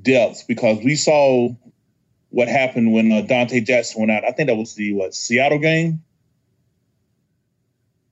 depth 0.00 0.44
because 0.48 0.78
we 0.82 0.96
saw 0.96 1.50
what 2.30 2.48
happened 2.48 2.92
when 2.92 3.12
uh, 3.12 3.22
Donte 3.22 3.64
Jackson 3.64 4.00
went 4.00 4.10
out. 4.10 4.24
I 4.24 4.32
think 4.32 4.48
that 4.48 4.56
was 4.56 4.74
the 4.74 4.92
what 4.94 5.14
Seattle 5.14 5.58
game. 5.58 6.02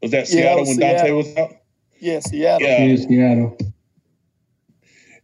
Was 0.02 0.10
that 0.12 0.28
Seattle 0.28 0.64
yeah, 0.64 0.68
when 0.68 0.76
Seattle. 0.76 1.08
Donte 1.08 1.16
was 1.16 1.36
out? 1.36 1.50
Yeah, 1.98 2.20
Seattle. 2.20 2.68
Yeah, 2.68 2.84
yeah 2.84 2.96
Seattle. 2.96 3.58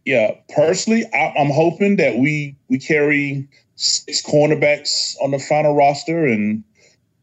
Yeah, 0.05 0.35
personally, 0.55 1.05
I, 1.13 1.33
I'm 1.37 1.51
hoping 1.51 1.97
that 1.97 2.17
we 2.17 2.55
we 2.69 2.79
carry 2.79 3.47
six 3.75 4.23
cornerbacks 4.25 5.15
on 5.21 5.31
the 5.31 5.39
final 5.39 5.75
roster 5.75 6.25
and 6.25 6.63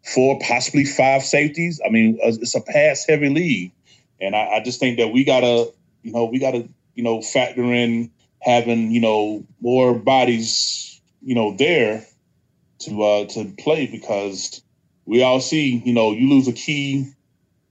four, 0.04 0.38
possibly 0.40 0.84
five 0.84 1.22
safeties. 1.22 1.80
I 1.84 1.88
mean, 1.88 2.18
uh, 2.22 2.28
it's 2.28 2.54
a 2.54 2.60
pass 2.60 3.06
heavy 3.06 3.30
league, 3.30 3.72
and 4.20 4.36
I, 4.36 4.56
I 4.56 4.62
just 4.62 4.80
think 4.80 4.98
that 4.98 5.08
we 5.08 5.24
gotta, 5.24 5.72
you 6.02 6.12
know, 6.12 6.26
we 6.26 6.38
gotta, 6.38 6.68
you 6.94 7.02
know, 7.02 7.22
factor 7.22 7.64
in 7.72 8.10
having 8.44 8.90
you 8.90 9.00
know 9.00 9.44
more 9.60 9.94
bodies, 9.94 11.00
you 11.22 11.34
know, 11.34 11.56
there 11.56 12.04
to 12.80 13.02
uh 13.02 13.24
to 13.26 13.52
play 13.58 13.86
because 13.86 14.62
we 15.06 15.22
all 15.22 15.40
see, 15.40 15.82
you 15.84 15.92
know, 15.92 16.12
you 16.12 16.28
lose 16.28 16.48
a 16.48 16.52
key 16.52 17.06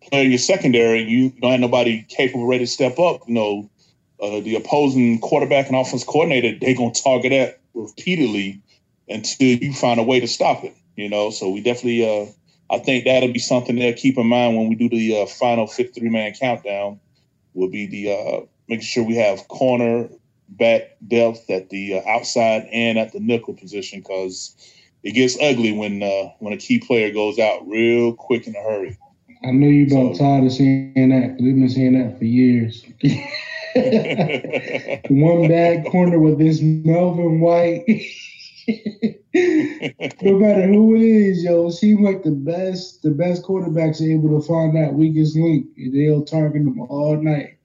player 0.01 0.25
in 0.25 0.31
your 0.31 0.39
secondary, 0.39 1.03
you 1.03 1.29
don't 1.41 1.51
have 1.51 1.59
nobody 1.59 2.03
capable 2.09 2.45
ready 2.45 2.65
to 2.65 2.71
step 2.71 2.99
up. 2.99 3.21
You 3.27 3.33
know, 3.33 3.69
uh, 4.21 4.39
the 4.41 4.55
opposing 4.55 5.19
quarterback 5.19 5.67
and 5.67 5.75
offense 5.75 6.03
coordinator, 6.03 6.57
they're 6.59 6.75
gonna 6.75 6.93
target 6.93 7.31
that 7.31 7.59
repeatedly 7.73 8.62
until 9.09 9.57
you 9.57 9.73
find 9.73 9.99
a 9.99 10.03
way 10.03 10.19
to 10.19 10.27
stop 10.27 10.63
it. 10.63 10.75
You 10.95 11.09
know, 11.09 11.31
so 11.31 11.49
we 11.49 11.62
definitely, 11.62 12.05
uh, 12.07 12.27
I 12.73 12.79
think 12.79 13.05
that'll 13.05 13.33
be 13.33 13.39
something 13.39 13.75
to 13.77 13.93
keep 13.93 14.17
in 14.17 14.27
mind 14.27 14.55
when 14.55 14.69
we 14.69 14.75
do 14.75 14.89
the 14.89 15.21
uh, 15.21 15.25
final 15.25 15.67
53 15.67 16.09
man 16.09 16.33
countdown. 16.33 16.99
Will 17.55 17.69
be 17.69 17.86
the 17.86 18.12
uh, 18.12 18.45
making 18.67 18.86
sure 18.86 19.03
we 19.03 19.15
have 19.15 19.47
corner 19.47 20.09
back 20.57 20.97
depth 21.07 21.49
at 21.49 21.69
the 21.69 21.95
uh, 21.95 22.01
outside 22.07 22.67
and 22.71 22.97
at 22.97 23.11
the 23.11 23.19
nickel 23.19 23.53
position 23.53 23.99
because 23.99 24.55
it 25.03 25.11
gets 25.11 25.37
ugly 25.41 25.71
when 25.71 26.01
uh, 26.01 26.31
when 26.39 26.53
a 26.53 26.57
key 26.57 26.79
player 26.79 27.11
goes 27.11 27.39
out 27.39 27.67
real 27.67 28.13
quick 28.13 28.47
in 28.47 28.55
a 28.55 28.61
hurry. 28.61 28.97
I 29.43 29.51
know 29.51 29.67
you 29.67 29.87
about 29.87 30.15
so, 30.15 30.23
tired 30.23 30.45
of 30.45 30.53
seeing 30.53 31.09
that. 31.09 31.37
We've 31.39 31.55
been 31.55 31.69
seeing 31.69 31.93
that 31.93 32.17
for 32.17 32.25
years. 32.25 32.85
One 35.09 35.47
bad 35.47 35.85
corner 35.87 36.19
with 36.19 36.37
this 36.37 36.61
Melvin 36.61 37.41
White. 37.41 37.83
no 39.33 40.37
matter 40.37 40.67
who 40.67 40.95
it 40.95 41.01
is, 41.01 41.43
yo, 41.43 41.67
it 41.67 41.71
seems 41.71 42.01
like 42.01 42.21
the 42.21 42.31
best 42.31 43.01
the 43.01 43.09
best 43.09 43.41
quarterbacks 43.43 43.99
are 43.99 44.11
able 44.11 44.39
to 44.39 44.47
find 44.47 44.75
that 44.75 44.93
weakest 44.93 45.35
link 45.35 45.65
and 45.77 45.93
they'll 45.93 46.23
target 46.23 46.63
them 46.63 46.79
all 46.81 47.17
night. 47.17 47.57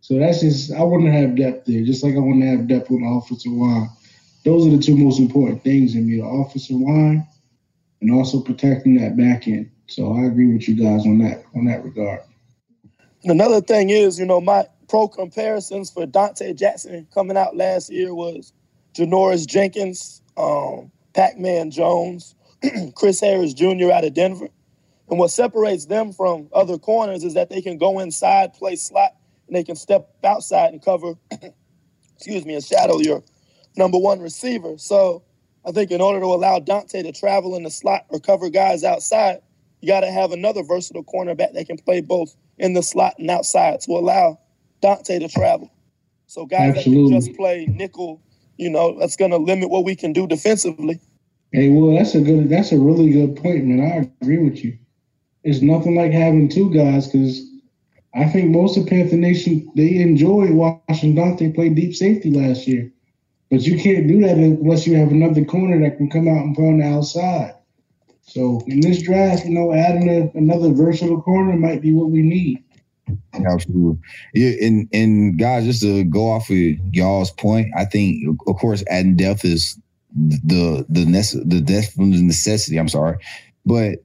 So 0.00 0.18
that's 0.18 0.40
just 0.40 0.72
I 0.72 0.78
to 0.78 1.12
have 1.12 1.36
depth 1.36 1.66
there, 1.66 1.84
just 1.84 2.02
like 2.02 2.14
I 2.14 2.16
to 2.16 2.46
have 2.46 2.68
depth 2.68 2.90
on 2.90 3.02
the 3.02 3.08
offensive 3.08 3.52
line. 3.52 3.88
Those 4.44 4.66
are 4.66 4.70
the 4.70 4.82
two 4.82 4.96
most 4.96 5.20
important 5.20 5.62
things 5.62 5.94
in 5.94 6.06
me: 6.06 6.16
the 6.16 6.26
offensive 6.26 6.76
line 6.76 7.26
and 8.00 8.12
also 8.12 8.40
protecting 8.40 8.96
that 8.96 9.16
back 9.16 9.46
end. 9.46 9.70
So 9.86 10.14
I 10.14 10.22
agree 10.24 10.52
with 10.52 10.68
you 10.68 10.74
guys 10.74 11.04
on 11.06 11.18
that 11.18 11.44
on 11.54 11.66
that 11.66 11.84
regard. 11.84 12.20
Another 13.24 13.60
thing 13.60 13.90
is, 13.90 14.18
you 14.18 14.24
know, 14.24 14.40
my 14.40 14.66
pro 14.88 15.06
comparisons 15.06 15.90
for 15.90 16.06
Donte 16.06 16.56
Jackson 16.56 17.06
coming 17.12 17.36
out 17.36 17.56
last 17.56 17.90
year 17.90 18.14
was 18.14 18.52
Janoris 18.94 19.46
Jenkins, 19.46 20.22
um, 20.36 20.90
Pac-Man 21.12 21.70
Jones, 21.70 22.34
Chris 22.94 23.20
Harris 23.20 23.52
Jr. 23.52 23.92
out 23.92 24.04
of 24.04 24.14
Denver. 24.14 24.48
And 25.10 25.18
what 25.18 25.30
separates 25.30 25.86
them 25.86 26.12
from 26.12 26.48
other 26.52 26.78
corners 26.78 27.24
is 27.24 27.34
that 27.34 27.50
they 27.50 27.60
can 27.60 27.78
go 27.78 27.98
inside, 27.98 28.54
play 28.54 28.76
slot, 28.76 29.16
and 29.50 29.56
they 29.56 29.64
can 29.64 29.74
step 29.74 30.08
outside 30.22 30.72
and 30.72 30.82
cover, 30.82 31.14
excuse 32.16 32.46
me, 32.46 32.54
and 32.54 32.64
shadow 32.64 33.00
your 33.00 33.22
number 33.76 33.98
one 33.98 34.20
receiver. 34.20 34.78
So 34.78 35.24
I 35.66 35.72
think 35.72 35.90
in 35.90 36.00
order 36.00 36.20
to 36.20 36.26
allow 36.26 36.60
Donte 36.60 37.02
to 37.02 37.12
travel 37.12 37.56
in 37.56 37.64
the 37.64 37.70
slot 37.70 38.06
or 38.10 38.20
cover 38.20 38.48
guys 38.48 38.84
outside, 38.84 39.40
you 39.80 39.88
got 39.88 40.00
to 40.00 40.10
have 40.10 40.30
another 40.30 40.62
versatile 40.62 41.02
cornerback 41.02 41.52
that 41.54 41.66
can 41.66 41.78
play 41.78 42.00
both 42.00 42.36
in 42.58 42.74
the 42.74 42.82
slot 42.82 43.14
and 43.18 43.28
outside 43.28 43.80
to 43.80 43.92
allow 43.92 44.38
Donte 44.82 45.18
to 45.18 45.28
travel. 45.28 45.72
So 46.26 46.46
guys 46.46 46.76
Absolutely. 46.76 47.02
that 47.02 47.10
can 47.10 47.20
just 47.20 47.36
play 47.36 47.66
nickel, 47.66 48.22
you 48.56 48.70
know, 48.70 48.96
that's 49.00 49.16
going 49.16 49.32
to 49.32 49.36
limit 49.36 49.68
what 49.68 49.84
we 49.84 49.96
can 49.96 50.12
do 50.12 50.28
defensively. 50.28 51.00
Hey, 51.50 51.70
well, 51.70 51.96
that's 51.96 52.14
a 52.14 52.20
good, 52.20 52.48
that's 52.48 52.70
a 52.70 52.78
really 52.78 53.10
good 53.10 53.34
point, 53.34 53.64
man. 53.64 53.80
I 53.80 54.24
agree 54.24 54.38
with 54.38 54.62
you. 54.62 54.78
It's 55.42 55.60
nothing 55.60 55.96
like 55.96 56.12
having 56.12 56.48
two 56.48 56.72
guys 56.72 57.08
because 57.08 57.49
I 58.14 58.24
think 58.26 58.50
most 58.50 58.76
of 58.76 58.86
Panther 58.86 59.16
Nation 59.16 59.70
they 59.76 59.96
enjoy 59.96 60.52
watching 60.52 61.14
Donte 61.14 61.54
play 61.54 61.68
deep 61.68 61.94
safety 61.94 62.30
last 62.30 62.66
year, 62.66 62.90
but 63.50 63.62
you 63.62 63.78
can't 63.78 64.08
do 64.08 64.20
that 64.22 64.36
unless 64.36 64.86
you 64.86 64.96
have 64.96 65.12
another 65.12 65.44
corner 65.44 65.80
that 65.80 65.96
can 65.96 66.10
come 66.10 66.28
out 66.28 66.44
and 66.44 66.54
play 66.54 66.66
on 66.66 66.78
the 66.78 66.86
outside. 66.86 67.54
So 68.22 68.62
in 68.66 68.80
this 68.80 69.02
draft, 69.02 69.44
you 69.44 69.50
know, 69.50 69.72
adding 69.72 70.08
a, 70.08 70.30
another 70.36 70.72
versatile 70.72 71.22
corner 71.22 71.56
might 71.56 71.82
be 71.82 71.92
what 71.92 72.10
we 72.10 72.22
need. 72.22 72.62
Absolutely. 73.34 73.98
Yeah, 74.34 74.52
and 74.60 74.88
and 74.92 75.38
guys, 75.38 75.64
just 75.64 75.82
to 75.82 76.04
go 76.04 76.30
off 76.30 76.50
of 76.50 76.56
y'all's 76.56 77.30
point, 77.32 77.68
I 77.76 77.84
think 77.84 78.24
of 78.46 78.56
course 78.56 78.84
adding 78.88 79.16
depth 79.16 79.44
is 79.44 79.78
the 80.14 80.84
the 80.88 81.04
nece- 81.04 81.48
the 81.48 81.60
depth 81.60 81.94
from 81.94 82.10
the 82.10 82.22
necessity. 82.22 82.78
I'm 82.78 82.88
sorry, 82.88 83.18
but 83.64 83.98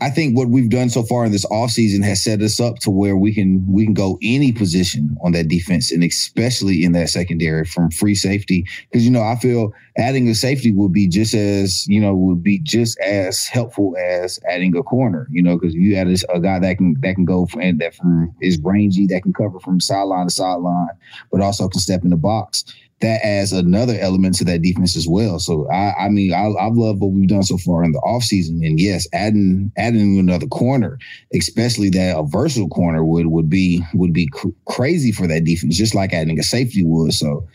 I 0.00 0.10
think 0.10 0.36
what 0.36 0.48
we've 0.48 0.68
done 0.68 0.90
so 0.90 1.02
far 1.04 1.24
in 1.24 1.32
this 1.32 1.46
offseason 1.46 2.02
has 2.04 2.22
set 2.22 2.42
us 2.42 2.58
up 2.58 2.78
to 2.80 2.90
where 2.90 3.16
we 3.16 3.32
can 3.32 3.64
we 3.70 3.84
can 3.84 3.94
go 3.94 4.18
any 4.22 4.52
position 4.52 5.16
on 5.22 5.32
that 5.32 5.48
defense 5.48 5.92
and 5.92 6.02
especially 6.02 6.84
in 6.84 6.92
that 6.92 7.10
secondary 7.10 7.64
from 7.64 7.90
free 7.90 8.14
safety. 8.14 8.66
Because 8.90 9.04
you 9.04 9.10
know 9.10 9.22
I 9.22 9.36
feel 9.36 9.72
adding 9.96 10.28
a 10.28 10.34
safety 10.34 10.72
would 10.72 10.92
be 10.92 11.06
just 11.06 11.34
as 11.34 11.86
you 11.86 12.00
know 12.00 12.14
would 12.14 12.42
be 12.42 12.58
just 12.58 12.98
as 12.98 13.44
helpful 13.44 13.94
as 13.96 14.40
adding 14.48 14.76
a 14.76 14.82
corner 14.82 15.28
you 15.30 15.42
know 15.42 15.56
because 15.56 15.74
you 15.74 15.94
add 15.94 16.08
a, 16.08 16.40
guy 16.40 16.58
that 16.58 16.78
can 16.78 16.96
that 17.00 17.14
can 17.14 17.24
go 17.24 17.46
and 17.60 17.80
that 17.80 17.94
from 17.94 18.34
is 18.40 18.58
rangy 18.60 19.06
that 19.06 19.22
can 19.22 19.32
cover 19.32 19.60
from 19.60 19.80
sideline 19.80 20.26
to 20.26 20.32
sideline 20.32 20.88
but 21.30 21.40
also 21.40 21.68
can 21.68 21.80
step 21.80 22.02
in 22.02 22.10
the 22.10 22.16
box 22.16 22.64
that 23.04 23.24
adds 23.24 23.52
another 23.52 23.98
element 24.00 24.34
to 24.36 24.44
that 24.44 24.62
defense 24.62 24.96
as 24.96 25.06
well. 25.06 25.38
So 25.38 25.70
I, 25.70 26.06
I 26.06 26.08
mean, 26.08 26.32
I, 26.32 26.46
I 26.46 26.68
love 26.68 27.00
what 27.00 27.12
we've 27.12 27.28
done 27.28 27.42
so 27.42 27.58
far 27.58 27.84
in 27.84 27.92
the 27.92 28.00
offseason. 28.00 28.66
And 28.66 28.80
yes, 28.80 29.06
adding 29.12 29.70
adding 29.76 30.18
another 30.18 30.46
corner, 30.46 30.98
especially 31.34 31.90
that 31.90 32.16
a 32.16 32.22
versatile 32.22 32.68
corner 32.68 33.04
would 33.04 33.26
would 33.26 33.50
be 33.50 33.84
would 33.92 34.14
be 34.14 34.26
cr- 34.28 34.48
crazy 34.66 35.12
for 35.12 35.26
that 35.26 35.44
defense, 35.44 35.76
just 35.76 35.94
like 35.94 36.14
adding 36.14 36.38
a 36.38 36.42
safety 36.42 36.82
would. 36.82 37.12
So 37.12 37.46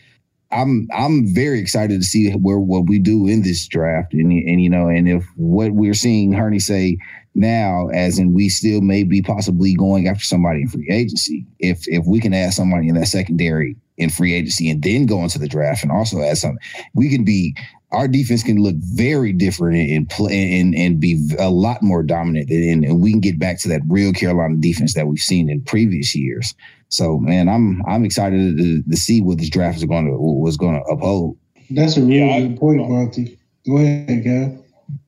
I'm 0.52 0.86
I'm 0.92 1.34
very 1.34 1.58
excited 1.58 2.00
to 2.00 2.06
see 2.06 2.30
where 2.32 2.60
what 2.60 2.88
we 2.88 3.00
do 3.00 3.26
in 3.26 3.42
this 3.42 3.66
draft, 3.66 4.14
and 4.14 4.30
and 4.30 4.62
you 4.62 4.70
know, 4.70 4.88
and 4.88 5.08
if 5.08 5.24
what 5.34 5.72
we're 5.72 5.94
seeing 5.94 6.32
Hurney 6.32 6.60
say 6.60 6.96
now, 7.34 7.88
as 7.88 8.20
in 8.20 8.34
we 8.34 8.48
still 8.48 8.80
may 8.80 9.02
be 9.02 9.20
possibly 9.20 9.74
going 9.74 10.06
after 10.06 10.24
somebody 10.24 10.62
in 10.62 10.68
free 10.68 10.88
agency. 10.90 11.44
If 11.58 11.82
if 11.88 12.04
we 12.06 12.20
can 12.20 12.34
add 12.34 12.52
somebody 12.52 12.88
in 12.88 12.94
that 12.94 13.06
secondary 13.06 13.76
in 14.00 14.10
free 14.10 14.34
agency 14.34 14.70
and 14.70 14.82
then 14.82 15.06
go 15.06 15.22
into 15.22 15.38
the 15.38 15.48
draft 15.48 15.82
and 15.82 15.92
also 15.92 16.20
add 16.20 16.38
something, 16.38 16.58
we 16.94 17.08
can 17.08 17.24
be 17.24 17.54
our 17.92 18.06
defense 18.06 18.42
can 18.42 18.62
look 18.62 18.76
very 18.76 19.32
different 19.32 19.76
and 19.76 20.08
play 20.08 20.60
and, 20.60 20.74
and 20.76 21.00
be 21.00 21.28
a 21.38 21.50
lot 21.50 21.82
more 21.82 22.02
dominant 22.02 22.48
and, 22.48 22.84
and 22.84 23.02
we 23.02 23.10
can 23.10 23.20
get 23.20 23.38
back 23.38 23.58
to 23.60 23.68
that 23.68 23.82
real 23.88 24.12
Carolina 24.12 24.56
defense 24.56 24.94
that 24.94 25.08
we've 25.08 25.18
seen 25.18 25.50
in 25.50 25.60
previous 25.62 26.14
years. 26.14 26.54
So 26.88 27.18
man, 27.18 27.48
I'm 27.48 27.82
I'm 27.86 28.04
excited 28.04 28.58
to, 28.58 28.82
to 28.82 28.96
see 28.96 29.20
what 29.20 29.38
this 29.38 29.50
draft 29.50 29.78
is 29.78 29.84
going 29.84 30.06
to 30.06 30.16
was 30.16 30.56
going 30.56 30.74
to 30.74 30.82
uphold. 30.90 31.36
That's 31.70 31.96
a 31.96 32.00
really 32.00 32.18
yeah, 32.18 32.40
good 32.40 32.58
point, 32.58 32.78
Monty. 32.78 33.38
Go 33.66 33.76
ahead, 33.76 34.24
guy. 34.24 34.58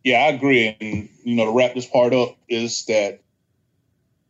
Yeah, 0.04 0.18
I 0.18 0.28
agree. 0.28 0.76
And 0.80 1.08
you 1.24 1.36
know, 1.36 1.46
to 1.46 1.52
wrap 1.52 1.74
this 1.74 1.86
part 1.86 2.14
up 2.14 2.36
is 2.48 2.84
that 2.86 3.20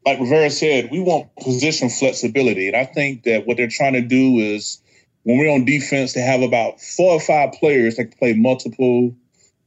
like 0.04 0.18
Rivera 0.18 0.50
said, 0.50 0.90
we 0.90 1.00
want 1.00 1.34
position 1.36 1.88
flexibility. 1.88 2.66
And 2.66 2.76
I 2.76 2.84
think 2.84 3.24
that 3.24 3.46
what 3.46 3.56
they're 3.56 3.68
trying 3.68 3.92
to 3.92 4.00
do 4.00 4.38
is 4.38 4.80
when 5.22 5.38
we're 5.38 5.52
on 5.52 5.64
defense 5.64 6.12
to 6.14 6.20
have 6.20 6.42
about 6.42 6.80
four 6.80 7.12
or 7.12 7.20
five 7.20 7.52
players 7.52 7.96
that 7.96 8.06
can 8.06 8.18
play 8.18 8.32
multiple 8.34 9.14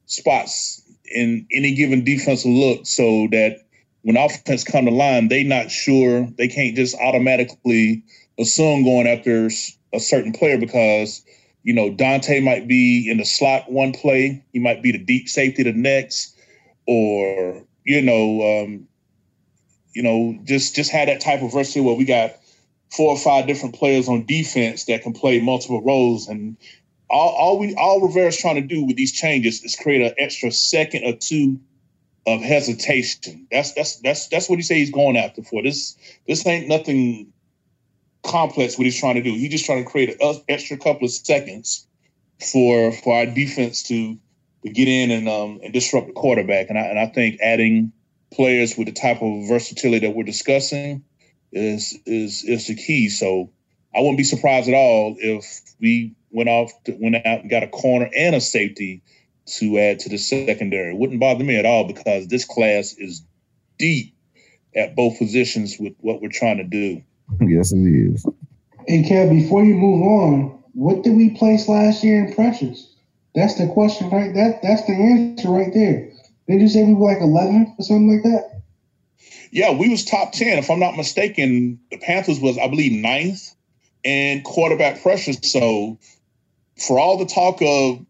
spots 0.06 0.82
in 1.14 1.48
any 1.54 1.74
given 1.74 2.04
defensive 2.04 2.52
look 2.52 2.86
so 2.86 3.28
that 3.32 3.66
when 4.02 4.18
offense 4.18 4.64
come 4.64 4.86
to 4.86 4.92
line, 4.92 5.30
they're 5.30 5.44
not 5.44 5.72
sure 5.72 6.28
they 6.38 6.48
can't 6.48 6.76
just 6.76 6.96
automatically 7.00 8.04
assume 8.38 8.84
going 8.84 9.08
after 9.08 9.50
a 9.94 10.00
certain 10.00 10.34
player 10.34 10.58
because 10.58 11.24
you 11.64 11.74
know 11.74 11.90
Donte 11.90 12.44
might 12.44 12.68
be 12.68 13.10
in 13.10 13.18
the 13.18 13.26
slot 13.26 13.72
one 13.72 13.94
play, 13.94 14.44
he 14.54 14.60
might 14.60 14.84
be 14.84 14.92
the 14.92 15.00
deep 15.00 15.28
safety 15.28 15.64
the 15.64 15.74
next, 15.74 16.38
or 16.86 17.64
you 17.84 18.02
know 18.02 18.64
um, 18.64 18.88
you 19.96 20.04
know, 20.04 20.38
just 20.44 20.76
just 20.76 20.92
had 20.92 21.08
that 21.08 21.22
type 21.22 21.42
of 21.42 21.54
versatility 21.54 21.88
where 21.88 21.96
we 21.96 22.06
got 22.06 22.36
four 22.92 23.10
or 23.12 23.18
five 23.18 23.48
different 23.48 23.76
players 23.76 24.08
on 24.08 24.26
defense 24.26 24.86
that 24.86 25.02
can 25.02 25.14
play 25.14 25.40
multiple 25.40 25.82
roles. 25.82 26.28
And 26.28 26.58
all, 27.10 27.30
all 27.30 27.58
we 27.58 27.74
all 27.76 28.02
Rivera's 28.02 28.38
trying 28.38 28.56
to 28.56 28.62
do 28.62 28.84
with 28.84 28.98
these 28.98 29.14
changes 29.14 29.64
is 29.64 29.76
create 29.76 30.02
an 30.02 30.14
extra 30.18 30.52
second 30.52 31.06
or 31.06 31.16
two 31.18 31.60
of 32.28 32.42
hesitation. 32.42 33.48
That's 33.50 33.74
that's 33.74 33.96
that's 34.02 34.28
that's 34.28 34.50
what 34.50 34.58
he 34.58 34.64
say 34.64 34.76
he's 34.76 34.92
going 34.92 35.16
after 35.16 35.42
for. 35.42 35.64
This 35.64 35.96
this 36.28 36.46
ain't 36.46 36.68
nothing 36.68 37.32
complex 38.24 38.78
what 38.78 38.86
he's 38.86 39.00
trying 39.00 39.16
to 39.16 39.22
do. 39.22 39.32
He's 39.32 39.52
just 39.52 39.66
trying 39.66 39.84
to 39.84 39.90
create 39.90 40.18
an 40.20 40.42
extra 40.50 40.78
couple 40.78 41.06
of 41.06 41.12
seconds 41.12 41.88
for 42.52 42.92
for 42.92 43.16
our 43.16 43.28
defense 43.28 43.84
to 43.84 44.18
to 44.64 44.70
get 44.70 44.90
in 44.90 45.12
and 45.12 45.30
um 45.30 45.62
and 45.64 45.72
disrupt 45.72 46.08
the 46.08 46.14
quarterback. 46.14 46.70
And 46.70 46.78
I 46.78 46.82
and 46.82 47.00
I 47.00 47.08
think 47.08 47.40
adding 47.42 47.94
players 48.36 48.78
with 48.78 48.88
the 48.88 48.94
type 48.94 49.22
of 49.22 49.48
versatility 49.48 50.06
that 50.06 50.16
we're 50.16 50.24
discussing 50.24 51.04
is 51.52 51.98
is 52.06 52.44
is 52.44 52.68
the 52.68 52.76
key. 52.76 53.10
So 53.10 53.50
I 53.96 54.00
wouldn't 54.00 54.18
be 54.18 54.24
surprised 54.24 54.68
at 54.68 54.76
all 54.76 55.16
if 55.20 55.62
we 55.80 56.14
went 56.32 56.50
off 56.50 56.72
to, 56.84 56.98
went 57.00 57.16
out 57.16 57.42
and 57.42 57.50
got 57.50 57.64
a 57.64 57.68
corner 57.68 58.10
and 58.16 58.36
a 58.36 58.42
safety 58.42 59.02
to 59.46 59.78
add 59.80 60.00
to 60.00 60.10
the 60.10 60.18
secondary. 60.18 60.92
It 60.92 60.98
wouldn't 60.98 61.20
bother 61.20 61.44
me 61.44 61.58
at 61.58 61.66
all 61.66 61.86
because 61.86 62.28
this 62.28 62.46
class 62.46 62.94
is 62.98 63.24
deep 63.78 64.14
at 64.76 64.96
both 64.96 65.18
positions 65.18 65.78
with 65.80 65.94
what 66.00 66.22
we're 66.22 66.30
trying 66.30 66.58
to 66.58 66.64
do. 66.64 67.02
Yes, 67.40 67.72
it 67.72 67.78
is. 67.78 68.26
And 68.88 69.06
Kev, 69.06 69.30
before 69.30 69.64
you 69.64 69.76
move 69.76 70.02
on, 70.02 70.64
what 70.74 71.04
did 71.04 71.16
we 71.16 71.30
place 71.30 71.68
last 71.70 72.04
year 72.04 72.26
in 72.26 72.34
pressures? 72.34 72.94
That's 73.34 73.56
the 73.56 73.68
question, 73.68 74.10
right? 74.10 74.34
That 74.34 74.62
that's 74.62 74.86
the 74.86 74.94
answer 74.94 75.50
right 75.50 75.74
there. 75.74 76.10
Did 76.48 76.62
you 76.62 76.68
say 76.68 76.84
we 76.84 76.94
were 76.94 77.12
like 77.12 77.22
11 77.22 77.76
or 77.78 77.84
something 77.84 78.12
like 78.12 78.24
that? 78.24 78.62
Yeah, 79.52 79.72
we 79.72 79.90
was 79.90 80.04
top 80.04 80.34
10. 80.34 80.58
If 80.58 80.70
I'm 80.70 80.80
not 80.80 80.96
mistaken, 80.96 81.80
the 81.90 81.98
Panthers 81.98 82.40
was, 82.40 82.58
I 82.58 82.68
believe, 82.68 82.92
ninth 82.92 83.56
in 84.04 84.44
quarterback 84.44 85.02
pressure. 85.02 85.34
So 85.34 85.98
for 86.78 87.00
all 87.00 87.18
the 87.18 87.26
talk 87.26 87.62
of 87.62 88.06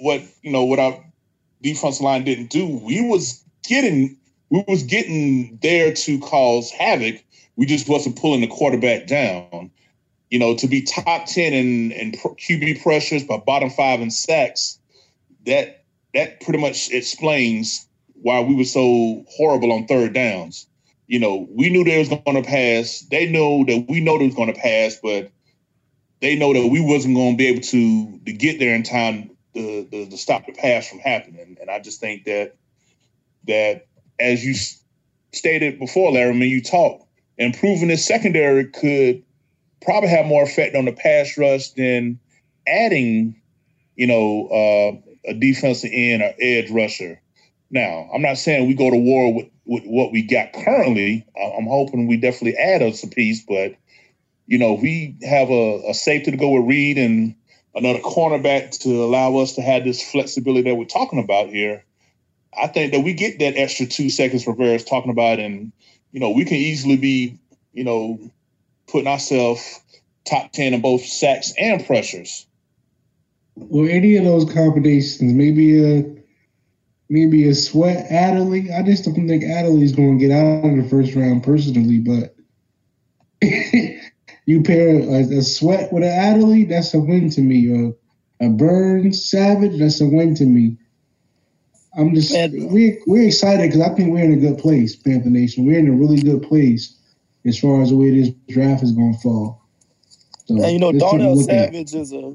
what, 0.00 0.22
you 0.42 0.52
know, 0.52 0.64
what 0.64 0.78
our 0.78 1.02
defense 1.62 2.00
line 2.00 2.24
didn't 2.24 2.50
do, 2.50 2.66
we 2.66 3.00
was 3.06 3.42
getting 3.66 4.18
we 4.50 4.62
was 4.68 4.82
getting 4.82 5.58
there 5.62 5.94
to 5.94 6.18
cause 6.18 6.70
havoc. 6.70 7.24
We 7.56 7.64
just 7.64 7.88
wasn't 7.88 8.18
pulling 8.18 8.42
the 8.42 8.48
quarterback 8.48 9.06
down. 9.06 9.70
You 10.28 10.38
know, 10.38 10.56
to 10.56 10.66
be 10.66 10.82
top 10.82 11.26
10 11.26 11.52
in, 11.54 11.92
in 11.92 12.12
QB 12.12 12.82
pressures, 12.82 13.24
but 13.24 13.46
bottom 13.46 13.70
five 13.70 14.00
in 14.00 14.10
sacks, 14.10 14.78
that 15.46 15.81
that 16.14 16.40
pretty 16.40 16.58
much 16.58 16.90
explains 16.90 17.86
why 18.14 18.40
we 18.40 18.54
were 18.54 18.64
so 18.64 19.24
horrible 19.28 19.72
on 19.72 19.86
third 19.86 20.12
downs. 20.12 20.66
You 21.06 21.18
know, 21.18 21.46
we 21.50 21.70
knew 21.70 21.84
they 21.84 21.98
was 21.98 22.08
going 22.08 22.42
to 22.42 22.48
pass. 22.48 23.00
They 23.10 23.30
know 23.30 23.64
that 23.64 23.86
we 23.88 24.00
know 24.00 24.18
they 24.18 24.26
was 24.26 24.34
going 24.34 24.52
to 24.52 24.58
pass, 24.58 24.98
but 25.02 25.30
they 26.20 26.36
know 26.36 26.52
that 26.52 26.68
we 26.68 26.80
wasn't 26.80 27.16
going 27.16 27.32
to 27.32 27.36
be 27.36 27.48
able 27.48 27.62
to 27.62 28.18
to 28.26 28.32
get 28.32 28.58
there 28.58 28.74
in 28.74 28.82
time 28.82 29.30
to, 29.54 29.84
to, 29.84 30.08
to 30.08 30.16
stop 30.16 30.46
the 30.46 30.52
pass 30.52 30.88
from 30.88 31.00
happening. 31.00 31.56
And 31.60 31.70
I 31.70 31.80
just 31.80 32.00
think 32.00 32.24
that 32.24 32.54
that 33.46 33.86
as 34.20 34.44
you 34.44 34.54
stated 35.32 35.78
before, 35.78 36.12
Larry, 36.12 36.32
when 36.32 36.42
you 36.42 36.62
talked, 36.62 37.04
improving 37.38 37.88
the 37.88 37.96
secondary 37.96 38.66
could 38.66 39.22
probably 39.82 40.08
have 40.08 40.26
more 40.26 40.44
effect 40.44 40.76
on 40.76 40.84
the 40.84 40.92
pass 40.92 41.36
rush 41.36 41.70
than 41.70 42.18
adding, 42.66 43.34
you 43.96 44.06
know, 44.06 44.46
uh, 44.46 45.11
a 45.26 45.34
defensive 45.34 45.90
end 45.92 46.22
or 46.22 46.32
edge 46.40 46.70
rusher. 46.70 47.20
Now, 47.70 48.08
I'm 48.14 48.22
not 48.22 48.38
saying 48.38 48.68
we 48.68 48.74
go 48.74 48.90
to 48.90 48.96
war 48.96 49.32
with, 49.32 49.48
with 49.64 49.84
what 49.84 50.12
we 50.12 50.22
got 50.22 50.52
currently. 50.52 51.26
I'm 51.36 51.66
hoping 51.66 52.06
we 52.06 52.16
definitely 52.16 52.56
add 52.56 52.82
us 52.82 53.02
a 53.02 53.08
piece, 53.08 53.44
but 53.44 53.74
you 54.46 54.58
know, 54.58 54.74
we 54.74 55.16
have 55.22 55.50
a, 55.50 55.82
a 55.88 55.94
safety 55.94 56.30
to 56.30 56.36
go 56.36 56.50
with 56.50 56.68
Reed 56.68 56.98
and 56.98 57.34
another 57.74 58.00
cornerback 58.00 58.78
to 58.80 59.02
allow 59.02 59.36
us 59.38 59.54
to 59.54 59.62
have 59.62 59.84
this 59.84 60.02
flexibility 60.02 60.68
that 60.68 60.74
we're 60.74 60.84
talking 60.84 61.18
about 61.18 61.48
here. 61.48 61.84
I 62.60 62.66
think 62.66 62.92
that 62.92 63.00
we 63.00 63.14
get 63.14 63.38
that 63.38 63.56
extra 63.56 63.86
two 63.86 64.10
seconds 64.10 64.46
Rivera's 64.46 64.84
talking 64.84 65.10
about, 65.10 65.38
and 65.38 65.72
you 66.10 66.20
know, 66.20 66.30
we 66.30 66.44
can 66.44 66.56
easily 66.56 66.96
be, 66.96 67.38
you 67.72 67.84
know, 67.84 68.18
putting 68.88 69.08
ourselves 69.08 69.80
top 70.26 70.52
ten 70.52 70.74
in 70.74 70.82
both 70.82 71.02
sacks 71.02 71.54
and 71.58 71.84
pressures. 71.86 72.46
Well, 73.56 73.88
any 73.88 74.16
of 74.16 74.24
those 74.24 74.50
combinations, 74.52 75.32
maybe 75.32 75.84
a 75.84 76.12
maybe 77.08 77.46
a 77.46 77.54
Sweat 77.54 78.06
Adderley. 78.10 78.72
I 78.72 78.82
just 78.82 79.04
don't 79.04 79.28
think 79.28 79.44
Adderley's 79.44 79.92
going 79.92 80.18
to 80.18 80.26
get 80.26 80.34
out 80.34 80.64
of 80.64 80.76
the 80.76 80.88
first 80.88 81.14
round 81.14 81.44
personally, 81.44 81.98
but 81.98 82.34
you 84.46 84.62
pair 84.62 84.96
a, 84.98 85.38
a, 85.38 85.42
Sweat 85.42 85.92
with 85.92 86.02
an 86.02 86.08
Adderley, 86.08 86.64
that's 86.64 86.94
a 86.94 86.98
win 86.98 87.28
to 87.30 87.42
me. 87.42 87.68
Or 87.68 87.94
a 88.40 88.48
Burns 88.48 89.30
Savage, 89.30 89.78
that's 89.78 90.00
a 90.00 90.06
win 90.06 90.34
to 90.36 90.44
me. 90.44 90.78
I'm 91.96 92.14
just 92.14 92.32
we 92.32 92.98
we're 93.06 93.26
excited 93.26 93.70
because 93.70 93.82
I 93.82 93.94
think 93.94 94.14
we're 94.14 94.24
in 94.24 94.32
a 94.32 94.36
good 94.36 94.56
place, 94.58 94.96
Panther 94.96 95.28
Nation. 95.28 95.66
We're 95.66 95.78
in 95.78 95.88
a 95.88 95.92
really 95.92 96.22
good 96.22 96.42
place 96.42 96.96
as 97.44 97.58
far 97.58 97.82
as 97.82 97.90
the 97.90 97.96
way 97.96 98.18
this 98.18 98.30
draft 98.48 98.82
is 98.82 98.92
going 98.92 99.14
to 99.14 99.20
fall. 99.20 99.60
So, 100.46 100.54
and 100.54 100.72
you 100.72 100.78
know, 100.78 100.92
Darnell 100.92 101.36
Savage 101.36 101.94
at. 101.94 102.00
is 102.00 102.12
a 102.12 102.32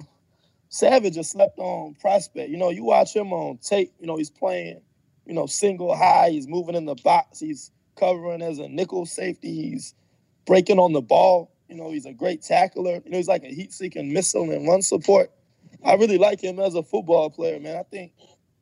Savage 0.69 1.17
a 1.17 1.23
slept 1.23 1.57
on 1.59 1.95
prospect. 1.95 2.49
You 2.49 2.57
know, 2.57 2.69
you 2.69 2.83
watch 2.83 3.15
him 3.15 3.31
on 3.31 3.57
tape, 3.57 3.93
you 3.99 4.07
know, 4.07 4.17
he's 4.17 4.29
playing, 4.29 4.81
you 5.25 5.33
know, 5.33 5.45
single 5.45 5.95
high, 5.95 6.29
he's 6.29 6.47
moving 6.47 6.75
in 6.75 6.85
the 6.85 6.95
box, 6.95 7.39
he's 7.39 7.71
covering 7.95 8.41
as 8.41 8.59
a 8.59 8.67
nickel 8.67 9.05
safety, 9.05 9.69
he's 9.69 9.93
breaking 10.45 10.79
on 10.79 10.93
the 10.93 11.01
ball. 11.01 11.51
You 11.69 11.75
know, 11.75 11.91
he's 11.91 12.05
a 12.05 12.13
great 12.13 12.41
tackler. 12.41 13.01
You 13.03 13.11
know, 13.11 13.17
he's 13.17 13.27
like 13.27 13.43
a 13.43 13.53
heat 13.53 13.73
seeking 13.73 14.13
missile 14.13 14.49
and 14.49 14.67
run 14.67 14.81
support. 14.81 15.31
I 15.83 15.95
really 15.95 16.17
like 16.17 16.41
him 16.41 16.59
as 16.59 16.75
a 16.75 16.83
football 16.83 17.29
player, 17.29 17.59
man. 17.59 17.77
I 17.77 17.83
think, 17.83 18.13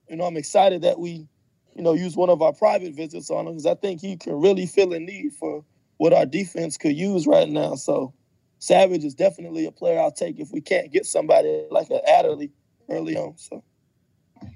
you 0.10 0.16
know, 0.16 0.26
I'm 0.26 0.38
excited 0.38 0.82
that 0.82 1.00
we, 1.00 1.28
you 1.76 1.84
know, 1.84 1.94
use 1.94 2.16
one 2.16 2.30
of 2.30 2.42
our 2.42 2.54
private 2.54 2.96
visits 2.96 3.30
on 3.30 3.46
him 3.48 3.54
because 3.54 3.68
I 3.68 3.76
think 3.76 4.02
he 4.02 4.18
can 4.18 4.34
really 4.42 4.66
fill 4.66 4.94
a 4.94 5.00
need 5.00 5.34
for 5.34 5.64
what 5.98 6.14
our 6.14 6.26
defense 6.26 6.78
could 6.78 6.98
use 6.98 7.28
right 7.28 7.48
now. 7.48 7.76
So 7.76 8.14
Savage 8.60 9.04
is 9.04 9.14
definitely 9.14 9.66
a 9.66 9.72
player 9.72 10.00
I'll 10.00 10.12
take 10.12 10.40
if 10.40 10.52
we 10.52 10.62
can't 10.62 10.92
get 10.92 11.06
somebody 11.06 11.66
like 11.70 11.90
an 11.90 12.02
Adderley 12.08 12.52
early 12.90 13.16
on. 13.16 13.38
So 13.38 13.64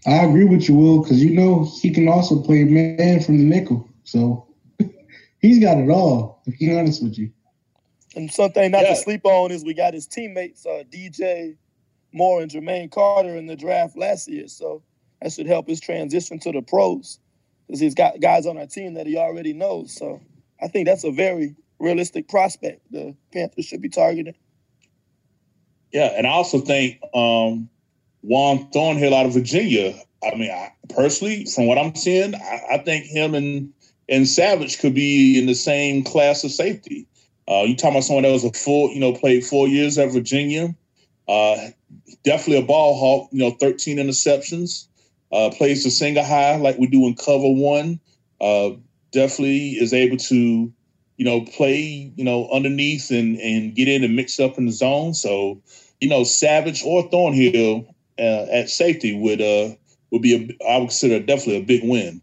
I 0.06 0.26
agree 0.26 0.46
with 0.46 0.68
you, 0.68 0.76
Will, 0.76 1.04
because 1.04 1.24
you 1.24 1.32
know 1.32 1.70
he 1.82 1.92
can 1.92 2.08
also 2.08 2.42
play 2.42 2.64
man 2.64 3.22
from 3.22 3.38
the 3.38 3.44
nickel. 3.44 3.88
So 4.04 4.48
he's 5.42 5.60
got 5.60 5.78
it 5.78 5.90
all, 5.90 6.42
to 6.46 6.52
be 6.52 6.78
honest 6.78 7.04
with 7.04 7.18
you. 7.18 7.32
And 8.16 8.32
something 8.32 8.72
not 8.72 8.84
yeah. 8.84 8.90
to 8.90 8.96
sleep 8.96 9.22
on 9.24 9.52
is 9.52 9.64
we 9.64 9.74
got 9.74 9.94
his 9.94 10.08
teammates, 10.08 10.66
uh, 10.66 10.84
DJ 10.90 11.56
Moore 12.12 12.42
and 12.42 12.50
Jermaine 12.50 12.92
Carter 12.92 13.36
in 13.36 13.46
the 13.46 13.56
draft 13.56 13.98
last 13.98 14.28
year. 14.28 14.48
So 14.48 14.82
that 15.22 15.32
should 15.32 15.48
help 15.48 15.68
his 15.68 15.80
transition 15.80 16.40
to 16.40 16.52
the 16.52 16.62
pros 16.62 17.20
because 17.68 17.80
he's 17.80 17.94
got 17.94 18.20
guys 18.20 18.48
on 18.48 18.58
our 18.58 18.66
team 18.66 18.96
that 18.96 19.06
he 19.06 19.18
already 19.18 19.54
knows. 19.54 19.94
So 19.94 20.22
I 20.62 20.68
think 20.68 20.88
that's 20.88 21.04
a 21.04 21.12
very 21.12 21.56
realistic 21.80 22.28
prospect 22.28 22.82
the 22.92 23.16
Panthers 23.32 23.66
should 23.66 23.82
be 23.82 23.90
targeting. 23.90 24.36
Yeah, 25.92 26.12
and 26.16 26.28
I 26.28 26.32
also 26.32 26.60
think 26.60 27.02
um, 27.14 27.70
Juan 28.22 28.70
Thornhill 28.72 29.16
out 29.16 29.26
of 29.26 29.34
Virginia. 29.34 29.96
I 30.24 30.36
mean, 30.36 30.52
I, 30.52 30.72
personally, 30.94 31.46
from 31.46 31.66
what 31.66 31.78
I'm 31.78 31.96
seeing, 31.96 32.36
I, 32.36 32.62
I, 32.74 32.78
think 32.80 33.06
him 33.06 33.34
and 33.34 33.74
and 34.08 34.28
Savage 34.28 34.80
could 34.80 34.94
be 34.94 35.40
in 35.40 35.46
the 35.46 35.56
same 35.56 36.04
class 36.04 36.44
of 36.44 36.52
safety. 36.52 37.08
Uh, 37.48 37.64
you 37.64 37.76
talking 37.76 37.96
about 37.96 38.04
someone 38.04 38.24
that 38.24 38.32
was 38.32 38.44
a 38.44 38.52
full, 38.52 38.92
you 38.92 39.00
know, 39.00 39.14
played 39.14 39.44
four 39.44 39.68
years 39.68 39.98
at 39.98 40.12
Virginia. 40.12 40.76
Uh, 41.28 41.70
definitely 42.24 42.58
a 42.58 42.66
ball 42.66 43.00
hawk. 43.00 43.30
You 43.32 43.40
know, 43.40 43.52
13 43.52 43.98
interceptions. 43.98 44.88
Uh, 45.32 45.52
plays 45.52 45.84
the 45.84 45.92
single 45.92 46.24
high 46.24 46.58
like 46.58 46.78
we 46.78 46.88
do 46.88 47.06
in 47.08 47.16
cover 47.16 47.50
one. 47.50 48.00
Uh, 48.42 48.72
definitely 49.12 49.70
is 49.72 49.94
able 49.94 50.18
to 50.18 50.72
you 51.20 51.26
know, 51.26 51.42
play, 51.42 52.10
you 52.16 52.24
know, 52.24 52.50
underneath 52.50 53.12
and 53.12 53.38
and 53.40 53.76
get 53.76 53.90
in 53.90 54.06
and 54.06 54.16
mix 54.16 54.40
up 54.40 54.58
in 54.58 54.66
the 54.66 54.72
zone. 54.72 55.14
So, 55.14 55.62
you 56.00 56.08
know, 56.08 56.24
Savage 56.24 56.82
or 56.86 57.08
Thornhill 57.10 57.94
uh, 58.18 58.46
at 58.50 58.70
safety 58.70 59.14
would 59.14 59.42
uh 59.42 59.76
would 60.12 60.22
be 60.22 60.34
a 60.34 60.66
I 60.66 60.78
would 60.78 60.88
consider 60.88 61.20
definitely 61.20 61.58
a 61.58 61.66
big 61.66 61.84
win. 61.84 62.22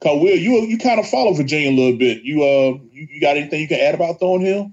Cause 0.00 0.18
Will, 0.20 0.34
you 0.34 0.62
you 0.62 0.78
kind 0.78 0.98
of 0.98 1.06
follow 1.06 1.34
Virginia 1.34 1.70
a 1.70 1.76
little 1.76 1.98
bit. 1.98 2.22
You 2.22 2.42
uh 2.42 2.78
you, 2.90 3.06
you 3.10 3.20
got 3.20 3.36
anything 3.36 3.60
you 3.60 3.68
can 3.68 3.80
add 3.80 3.94
about 3.94 4.18
Thornhill? 4.18 4.72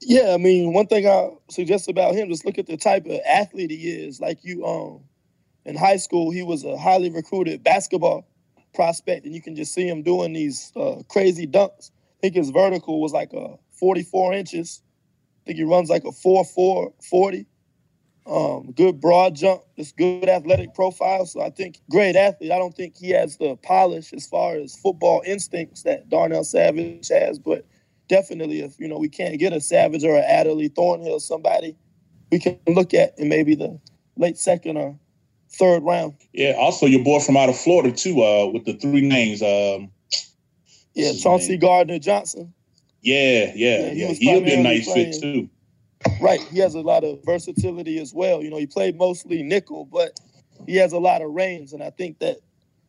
Yeah, 0.00 0.34
I 0.34 0.36
mean, 0.36 0.72
one 0.72 0.88
thing 0.88 1.06
I 1.06 1.30
suggest 1.48 1.88
about 1.88 2.16
him, 2.16 2.28
just 2.28 2.44
look 2.44 2.58
at 2.58 2.66
the 2.66 2.76
type 2.76 3.06
of 3.06 3.20
athlete 3.24 3.70
he 3.70 3.88
is. 3.88 4.20
Like 4.20 4.38
you, 4.42 4.66
um, 4.66 5.00
in 5.64 5.76
high 5.76 5.96
school, 5.96 6.32
he 6.32 6.42
was 6.42 6.64
a 6.64 6.76
highly 6.76 7.08
recruited 7.08 7.62
basketball 7.62 8.26
prospect, 8.74 9.24
and 9.24 9.34
you 9.34 9.40
can 9.40 9.54
just 9.54 9.72
see 9.72 9.88
him 9.88 10.02
doing 10.02 10.32
these 10.32 10.72
uh, 10.76 11.00
crazy 11.08 11.46
dunks 11.46 11.92
think 12.24 12.36
his 12.36 12.48
vertical 12.48 13.02
was 13.02 13.12
like 13.12 13.34
a 13.34 13.56
44 13.78 14.32
inches. 14.32 14.80
I 15.42 15.44
think 15.46 15.58
he 15.58 15.64
runs 15.64 15.90
like 15.90 16.04
a 16.04 16.12
4 16.12 16.44
4 16.44 16.92
40. 17.10 17.46
Um, 18.26 18.72
good 18.72 18.98
broad 18.98 19.36
jump, 19.36 19.60
just 19.76 19.98
good 19.98 20.30
athletic 20.30 20.72
profile. 20.72 21.26
So 21.26 21.42
I 21.42 21.50
think 21.50 21.80
great 21.90 22.16
athlete. 22.16 22.50
I 22.50 22.58
don't 22.58 22.74
think 22.74 22.96
he 22.96 23.10
has 23.10 23.36
the 23.36 23.56
polish 23.56 24.14
as 24.14 24.26
far 24.26 24.56
as 24.56 24.74
football 24.74 25.22
instincts 25.26 25.82
that 25.82 26.08
Darnell 26.08 26.44
Savage 26.44 27.08
has, 27.08 27.38
but 27.38 27.66
definitely, 28.08 28.60
if 28.60 28.80
you 28.80 28.88
know 28.88 28.96
we 28.96 29.10
can't 29.10 29.38
get 29.38 29.52
a 29.52 29.60
Savage 29.60 30.04
or 30.04 30.16
an 30.16 30.24
Adderley 30.26 30.68
Thornhill, 30.68 31.20
somebody 31.20 31.76
we 32.32 32.38
can 32.38 32.58
look 32.66 32.94
at 32.94 33.18
in 33.18 33.28
maybe 33.28 33.54
the 33.54 33.78
late 34.16 34.38
second 34.38 34.78
or 34.78 34.98
third 35.50 35.82
round. 35.82 36.14
Yeah. 36.32 36.52
Also, 36.52 36.86
your 36.86 37.04
boy 37.04 37.20
from 37.20 37.36
out 37.36 37.50
of 37.50 37.58
Florida 37.58 37.94
too, 37.94 38.22
uh, 38.22 38.46
with 38.46 38.64
the 38.64 38.72
three 38.72 39.06
names. 39.06 39.42
Um, 39.42 39.90
yeah, 40.94 41.12
Chauncey 41.12 41.56
Gardner 41.56 41.98
Johnson. 41.98 42.52
Yeah, 43.02 43.52
yeah, 43.54 43.92
yeah. 43.92 44.12
He 44.12 44.32
will 44.32 44.40
be 44.40 44.54
a 44.54 44.62
nice 44.62 44.86
playing. 44.86 45.12
fit 45.12 45.20
too. 45.20 45.50
Right. 46.20 46.40
He 46.40 46.58
has 46.60 46.74
a 46.74 46.80
lot 46.80 47.04
of 47.04 47.18
versatility 47.24 47.98
as 47.98 48.12
well. 48.14 48.42
You 48.42 48.50
know, 48.50 48.58
he 48.58 48.66
played 48.66 48.96
mostly 48.96 49.42
nickel, 49.42 49.84
but 49.84 50.18
he 50.66 50.76
has 50.76 50.92
a 50.92 50.98
lot 50.98 51.22
of 51.22 51.30
range, 51.30 51.72
and 51.72 51.82
I 51.82 51.90
think 51.90 52.18
that 52.20 52.38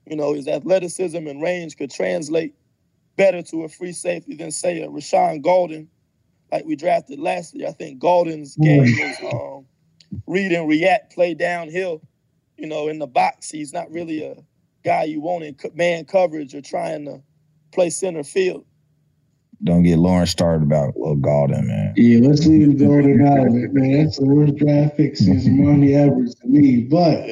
you 0.06 0.16
know 0.16 0.34
his 0.34 0.48
athleticism 0.48 1.28
and 1.28 1.42
range 1.42 1.78
could 1.78 1.92
translate 1.92 2.54
better 3.18 3.42
to 3.42 3.64
a 3.64 3.70
free 3.70 3.94
safety 3.94 4.36
than 4.36 4.52
say 4.52 4.82
a 4.82 4.88
Rashaan 4.88 5.44
Gaulden, 5.44 5.88
like 6.52 6.66
we 6.66 6.76
drafted 6.76 7.20
last 7.20 7.56
year. 7.56 7.68
I 7.68 7.72
think 7.72 8.02
Gaulden's 8.02 8.56
game 8.58 8.84
is 8.84 9.18
um, 9.34 9.66
read 10.28 10.52
and 10.52 10.68
react, 10.68 11.14
play 11.14 11.34
downhill. 11.34 12.02
You 12.58 12.68
know, 12.68 12.88
in 12.88 13.00
the 13.00 13.08
box, 13.08 13.50
he's 13.50 13.74
not 13.74 13.92
really 13.92 14.24
a 14.24 14.36
guy 14.84 15.04
you 15.04 15.20
want 15.20 15.44
in 15.44 15.56
man 15.74 16.06
coverage 16.06 16.54
or 16.54 16.62
trying 16.62 17.06
to 17.06 17.22
play 17.76 17.90
center 17.90 18.24
field. 18.24 18.66
Don't 19.64 19.84
get 19.84 20.00
Lawrence 20.00 20.32
started 20.32 20.64
about 20.64 20.94
Will 20.96 21.16
Gaulden, 21.16 21.68
man. 21.68 21.94
Yeah, 21.96 22.28
let's 22.28 22.46
leave 22.46 22.78
Gaulden 22.78 23.26
out 23.26 23.48
of 23.48 23.56
it, 23.56 23.74
man. 23.74 24.04
That's 24.04 24.18
the 24.18 24.26
worst 24.26 24.56
draft 24.56 24.98
pick 24.98 25.16
since 25.16 25.46
Monty 25.48 25.96
Edwards 25.96 26.36
to 26.36 26.48
me. 26.48 26.82
But 26.82 27.26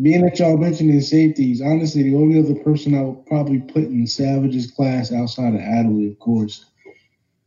being 0.00 0.22
that 0.22 0.38
y'all 0.38 0.56
mentioning 0.56 1.00
safeties, 1.00 1.60
honestly, 1.60 2.04
the 2.04 2.16
only 2.16 2.38
other 2.38 2.54
person 2.62 2.94
I 2.94 3.02
would 3.02 3.26
probably 3.26 3.60
put 3.60 3.84
in 3.84 4.06
Savage's 4.06 4.70
class 4.70 5.12
outside 5.12 5.54
of 5.54 5.60
Adderley, 5.60 6.08
of 6.08 6.18
course. 6.18 6.66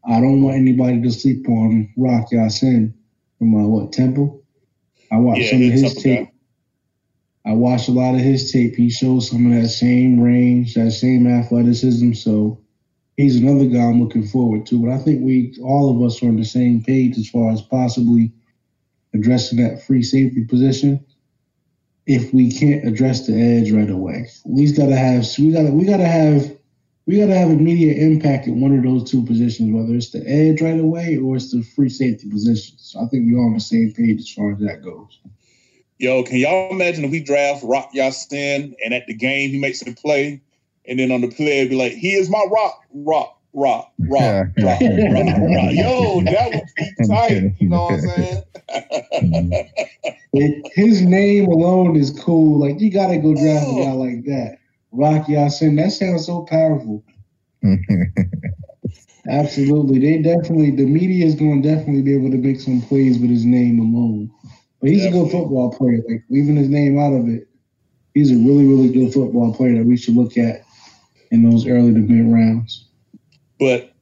I 0.06 0.20
don't 0.20 0.44
want 0.44 0.58
anybody 0.58 1.02
to 1.02 1.12
sleep 1.12 1.48
on 1.48 1.92
Rock 1.96 2.28
Ya-Sin 2.32 2.94
from 3.40 3.56
uh, 3.56 3.66
what 3.66 3.94
Temple. 3.94 4.44
I 5.12 5.18
watched 5.18 5.42
yeah, 5.42 5.52
some 5.52 5.64
of 5.64 5.72
his 5.72 6.04
tape. 6.04 6.30
I 7.46 7.54
watched 7.54 7.90
a 7.90 7.92
lot 7.92 8.16
of 8.16 8.22
his 8.22 8.52
tape. 8.52 8.76
He 8.76 8.90
shows 8.90 9.30
some 9.30 9.52
of 9.52 9.62
that 9.62 9.70
same 9.70 10.20
range, 10.20 10.76
that 10.76 10.92
same 10.92 11.28
athleticism. 11.28 12.14
So 12.14 12.62
he's 13.18 13.36
another 13.36 13.66
guy 13.66 13.84
I'm 13.84 14.02
looking 14.02 14.26
forward 14.26 14.66
to. 14.68 14.82
But 14.82 14.92
I 14.92 14.98
think 14.98 15.22
we 15.22 15.56
all 15.62 15.94
of 15.94 16.02
us 16.06 16.24
are 16.24 16.28
on 16.28 16.38
the 16.38 16.46
same 16.46 16.84
page 16.84 17.18
as 17.18 17.30
far 17.30 17.52
as 17.52 17.62
possibly 17.62 18.32
addressing 19.14 19.62
that 19.62 19.84
free 19.84 20.04
safety 20.04 20.46
position 20.46 21.06
if 22.06 22.34
we 22.34 22.52
can't 22.52 22.86
address 22.86 23.28
the 23.28 23.34
edge 23.34 23.72
right 23.72 23.90
away. 23.90 24.30
We 24.46 24.72
gotta 24.72 24.96
have 24.96 25.28
we 25.38 25.52
gotta 25.52 25.72
we 25.72 25.86
gotta 25.86 26.08
have 26.08 26.58
we 27.06 27.18
gotta 27.20 27.36
have 27.36 27.50
immediate 27.50 27.98
impact 27.98 28.48
at 28.48 28.54
one 28.54 28.76
of 28.78 28.84
those 28.84 29.10
two 29.10 29.24
positions, 29.24 29.74
whether 29.74 29.94
it's 29.94 30.12
the 30.12 30.26
edge 30.28 30.62
right 30.62 30.80
away 30.80 31.18
or 31.18 31.36
it's 31.36 31.52
the 31.52 31.62
free 31.62 31.90
safety 31.90 32.30
position. 32.30 32.76
So 32.78 33.02
I 33.02 33.08
think 33.08 33.26
we're 33.30 33.40
on 33.40 33.54
the 33.54 33.60
same 33.60 33.94
page 33.94 34.20
as 34.22 34.32
far 34.32 34.54
as 34.54 34.60
that 34.60 34.82
goes. 34.82 35.20
Yo, 36.04 36.22
can 36.22 36.36
y'all 36.36 36.70
imagine 36.70 37.06
if 37.06 37.12
we 37.12 37.22
draft 37.22 37.64
Rock 37.64 37.92
Ya-Sin 37.94 38.76
and 38.84 38.94
at 38.94 39.08
the 39.08 39.14
game 39.14 39.52
he 39.52 39.58
makes 39.58 39.82
a 39.84 39.94
play, 39.94 40.42
and 40.86 41.00
then 41.00 41.14
on 41.14 41.22
the 41.22 41.30
play 41.30 41.66
be 41.66 41.78
like, 41.78 41.94
"He 41.94 42.12
is 42.12 42.30
my 42.30 42.46
rock, 42.52 42.84
rock, 42.94 43.40
rock, 43.54 43.94
rock, 44.02 44.28
rock, 44.28 44.52
rock, 44.58 44.82
rock, 44.82 45.38
rock." 45.40 45.72
Yo, 45.72 46.22
that 46.24 46.52
would 46.52 46.66
be 46.76 46.92
tight. 47.08 47.54
You 47.58 47.70
know 47.70 47.84
what 47.86 47.94
I'm 47.94 48.44
saying? 50.34 50.64
His 50.76 51.02
name 51.04 51.46
alone 51.46 51.96
is 51.96 52.12
cool. 52.12 52.60
Like 52.60 52.82
you 52.82 52.92
gotta 52.92 53.18
go 53.20 53.34
draft 53.34 53.66
a 53.70 53.84
guy 53.86 53.94
like 53.94 54.26
that. 54.26 54.58
Rock 54.92 55.30
Ya-Sin. 55.30 55.78
That 55.78 55.94
sounds 55.94 56.26
so 56.26 56.42
powerful. 56.42 57.02
Absolutely. 59.30 60.00
They 60.00 60.22
definitely 60.22 60.72
the 60.72 60.86
media 60.86 61.26
is 61.26 61.36
going 61.36 61.62
to 61.62 61.70
definitely 61.70 62.02
be 62.02 62.14
able 62.14 62.32
to 62.32 62.38
make 62.38 62.60
some 62.60 62.82
plays 62.82 63.20
with 63.20 63.30
his 63.30 63.46
name 63.46 63.80
alone. 63.80 64.30
But 64.84 64.92
he's 64.92 65.04
definitely. 65.04 65.20
a 65.20 65.24
good 65.24 65.32
football 65.32 65.74
player. 65.74 66.04
Like 66.10 66.24
leaving 66.30 66.58
his 66.58 66.68
name 66.68 67.00
out 67.00 67.14
of 67.14 67.30
it, 67.30 67.48
he's 68.14 68.32
a 68.32 68.36
really, 68.36 68.66
really 68.66 68.92
good 68.92 69.14
football 69.14 69.56
player 69.56 69.78
that 69.78 69.86
we 69.86 69.96
should 69.96 70.14
look 70.14 70.38
at 70.38 70.66
in 71.32 71.50
those 71.50 71.66
early 71.66 71.94
to 71.94 72.00
mid 72.00 72.34
rounds. 72.34 72.86
But 73.58 73.94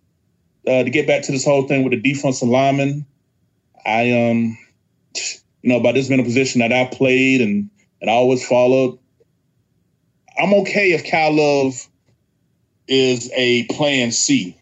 uh, 0.65 0.81
to 0.81 0.89
get 0.89 1.05
back 1.05 1.21
to 1.21 1.31
this 1.31 1.45
whole 1.45 1.67
thing 1.67 1.83
with 1.83 1.91
the 1.91 2.01
defensive 2.01 2.49
lineman, 2.49 3.05
I 3.85 4.09
um, 4.09 4.57
you 5.61 5.69
know, 5.69 5.77
about 5.77 5.93
this 5.93 6.07
being 6.07 6.19
a 6.19 6.23
position 6.23 6.61
that 6.61 6.73
I 6.73 6.85
played 6.85 7.41
and 7.41 7.69
and 8.01 8.09
I 8.09 8.13
always 8.13 8.43
followed. 8.43 8.97
I'm 10.41 10.55
okay 10.61 10.93
if 10.93 11.07
Kyle 11.07 11.31
Love 11.31 11.87
is 12.87 13.29
a 13.35 13.65
plan 13.67 14.11
C, 14.11 14.57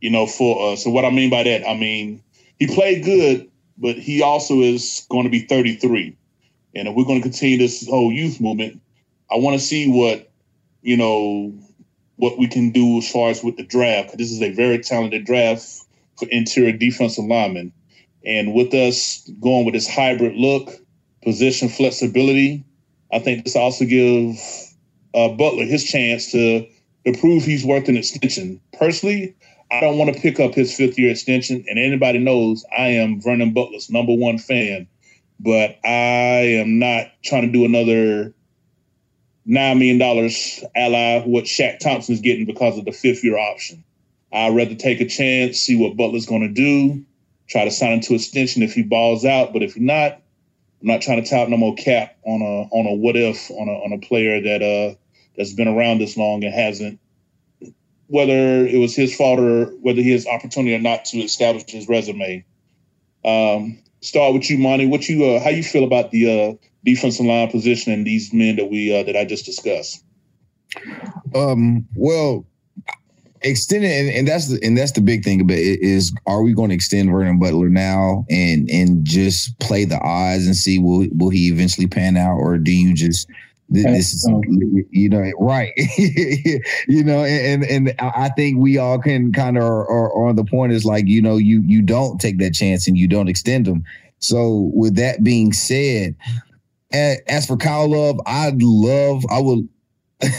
you 0.00 0.10
know, 0.10 0.26
for 0.26 0.72
us. 0.72 0.82
So 0.82 0.90
what 0.90 1.04
I 1.04 1.10
mean 1.10 1.30
by 1.30 1.44
that, 1.44 1.64
I 1.64 1.76
mean 1.76 2.24
he 2.58 2.66
played 2.66 3.04
good, 3.04 3.48
but 3.78 3.96
he 3.96 4.22
also 4.22 4.60
is 4.60 5.06
going 5.10 5.24
to 5.24 5.30
be 5.30 5.40
33. 5.40 6.16
And 6.74 6.88
if 6.88 6.94
we're 6.94 7.04
going 7.04 7.20
to 7.20 7.28
continue 7.28 7.58
this 7.58 7.86
whole 7.88 8.12
youth 8.12 8.40
movement, 8.40 8.80
I 9.30 9.36
want 9.36 9.58
to 9.58 9.64
see 9.64 9.90
what, 9.90 10.30
you 10.82 10.96
know, 10.96 11.52
what 12.16 12.38
we 12.38 12.46
can 12.46 12.70
do 12.70 12.98
as 12.98 13.10
far 13.10 13.30
as 13.30 13.42
with 13.42 13.56
the 13.56 13.64
draft. 13.64 14.16
This 14.16 14.30
is 14.30 14.42
a 14.42 14.52
very 14.52 14.78
talented 14.78 15.24
draft 15.24 15.66
for 16.16 16.28
interior 16.28 16.72
defensive 16.72 17.24
linemen. 17.24 17.72
And 18.24 18.54
with 18.54 18.72
us 18.72 19.28
going 19.40 19.64
with 19.64 19.74
this 19.74 19.88
hybrid 19.88 20.36
look, 20.36 20.70
position 21.22 21.68
flexibility, 21.68 22.64
I 23.12 23.18
think 23.18 23.44
this 23.44 23.56
also 23.56 23.84
gives 23.84 24.74
uh, 25.14 25.28
Butler 25.28 25.64
his 25.64 25.84
chance 25.84 26.30
to, 26.32 26.66
to 27.06 27.18
prove 27.20 27.44
he's 27.44 27.64
worth 27.64 27.88
an 27.88 27.96
extension. 27.96 28.60
Personally, 28.78 29.34
I 29.74 29.80
don't 29.80 29.98
want 29.98 30.14
to 30.14 30.20
pick 30.20 30.38
up 30.38 30.54
his 30.54 30.74
fifth 30.74 30.98
year 30.98 31.10
extension, 31.10 31.64
and 31.68 31.78
anybody 31.78 32.18
knows 32.18 32.64
I 32.76 32.88
am 32.88 33.20
Vernon 33.20 33.52
Butler's 33.52 33.90
number 33.90 34.14
one 34.14 34.38
fan, 34.38 34.86
but 35.40 35.78
I 35.84 36.58
am 36.60 36.78
not 36.78 37.06
trying 37.24 37.42
to 37.42 37.52
do 37.52 37.64
another 37.64 38.32
nine 39.46 39.78
million 39.78 39.98
dollars 39.98 40.62
ally 40.76 41.22
what 41.22 41.44
Shaq 41.44 41.80
Thompson's 41.80 42.20
getting 42.20 42.46
because 42.46 42.78
of 42.78 42.84
the 42.84 42.92
fifth 42.92 43.24
year 43.24 43.36
option. 43.36 43.82
I'd 44.32 44.54
rather 44.54 44.76
take 44.76 45.00
a 45.00 45.08
chance, 45.08 45.58
see 45.58 45.76
what 45.76 45.96
Butler's 45.96 46.26
going 46.26 46.42
to 46.42 46.48
do, 46.48 47.04
try 47.48 47.64
to 47.64 47.70
sign 47.70 47.94
him 47.94 48.00
to 48.02 48.14
extension 48.14 48.62
if 48.62 48.74
he 48.74 48.82
balls 48.82 49.24
out. 49.24 49.52
But 49.52 49.64
if 49.64 49.76
not, 49.76 50.12
I'm 50.12 50.88
not 50.88 51.02
trying 51.02 51.22
to 51.22 51.28
tout 51.28 51.50
no 51.50 51.56
more 51.56 51.74
cap 51.74 52.16
on 52.24 52.42
a 52.42 52.68
on 52.74 52.86
a 52.86 52.94
what 52.94 53.16
if 53.16 53.50
on 53.50 53.68
a 53.68 53.72
on 53.72 53.92
a 53.92 53.98
player 53.98 54.40
that 54.40 54.62
uh 54.62 54.94
that's 55.36 55.52
been 55.52 55.68
around 55.68 55.98
this 55.98 56.16
long 56.16 56.44
and 56.44 56.54
hasn't 56.54 57.00
whether 58.08 58.66
it 58.66 58.78
was 58.78 58.94
his 58.94 59.14
fault 59.14 59.40
or 59.40 59.66
whether 59.80 60.02
he 60.02 60.10
has 60.10 60.26
opportunity 60.26 60.74
or 60.74 60.78
not 60.78 61.04
to 61.06 61.18
establish 61.18 61.64
his 61.68 61.88
resume. 61.88 62.44
Um, 63.24 63.82
start 64.00 64.34
with 64.34 64.50
you, 64.50 64.58
Monty. 64.58 64.86
What 64.86 65.08
you 65.08 65.24
uh, 65.24 65.42
how 65.42 65.50
you 65.50 65.62
feel 65.62 65.84
about 65.84 66.10
the 66.10 66.50
uh, 66.50 66.66
defensive 66.84 67.26
line 67.26 67.50
position 67.50 67.92
and 67.92 68.06
these 68.06 68.32
men 68.32 68.56
that 68.56 68.70
we 68.70 68.94
uh, 68.94 69.02
that 69.04 69.16
I 69.16 69.24
just 69.24 69.46
discussed? 69.46 70.04
Um, 71.34 71.86
well, 71.96 72.46
extending 73.44 73.90
and, 73.90 74.08
and, 74.10 74.28
that's 74.28 74.48
the 74.48 74.58
and 74.62 74.76
that's 74.76 74.92
the 74.92 75.00
big 75.00 75.22
thing 75.24 75.40
about 75.40 75.58
it 75.58 75.80
is 75.80 76.14
are 76.26 76.42
we 76.42 76.52
going 76.52 76.70
to 76.70 76.74
extend 76.74 77.10
Vernon 77.10 77.38
Butler 77.38 77.68
now 77.68 78.24
and 78.30 78.68
and 78.70 79.04
just 79.04 79.58
play 79.60 79.84
the 79.84 80.00
odds 80.00 80.46
and 80.46 80.56
see 80.56 80.78
will 80.78 81.06
will 81.12 81.30
he 81.30 81.48
eventually 81.48 81.86
pan 81.86 82.16
out 82.16 82.36
or 82.36 82.58
do 82.58 82.72
you 82.72 82.94
just 82.94 83.28
this 83.68 84.12
is 84.12 84.28
you 84.90 85.08
know 85.08 85.30
right. 85.38 85.72
You 86.86 87.02
know 87.02 87.24
and 87.24 87.64
and 87.64 87.94
i 87.98 88.28
think 88.36 88.58
we 88.58 88.78
all 88.78 88.98
can 88.98 89.32
kind 89.32 89.56
of 89.56 89.64
are, 89.64 89.88
are, 89.90 90.28
on 90.28 90.36
the 90.36 90.44
point 90.44 90.72
is 90.72 90.84
like 90.84 91.06
you 91.06 91.22
know 91.22 91.36
you 91.38 91.62
you 91.66 91.82
don't 91.82 92.20
take 92.20 92.38
that 92.38 92.54
chance 92.54 92.86
and 92.86 92.96
you 92.96 93.08
don't 93.08 93.28
extend 93.28 93.66
them 93.66 93.84
so 94.18 94.70
with 94.74 94.96
that 94.96 95.24
being 95.24 95.52
said 95.52 96.14
as 96.94 97.46
for 97.46 97.56
Kyle 97.56 97.90
Love, 97.90 98.20
I'd 98.26 98.62
love, 98.62 99.24
I 99.30 99.40
would, 99.40 99.68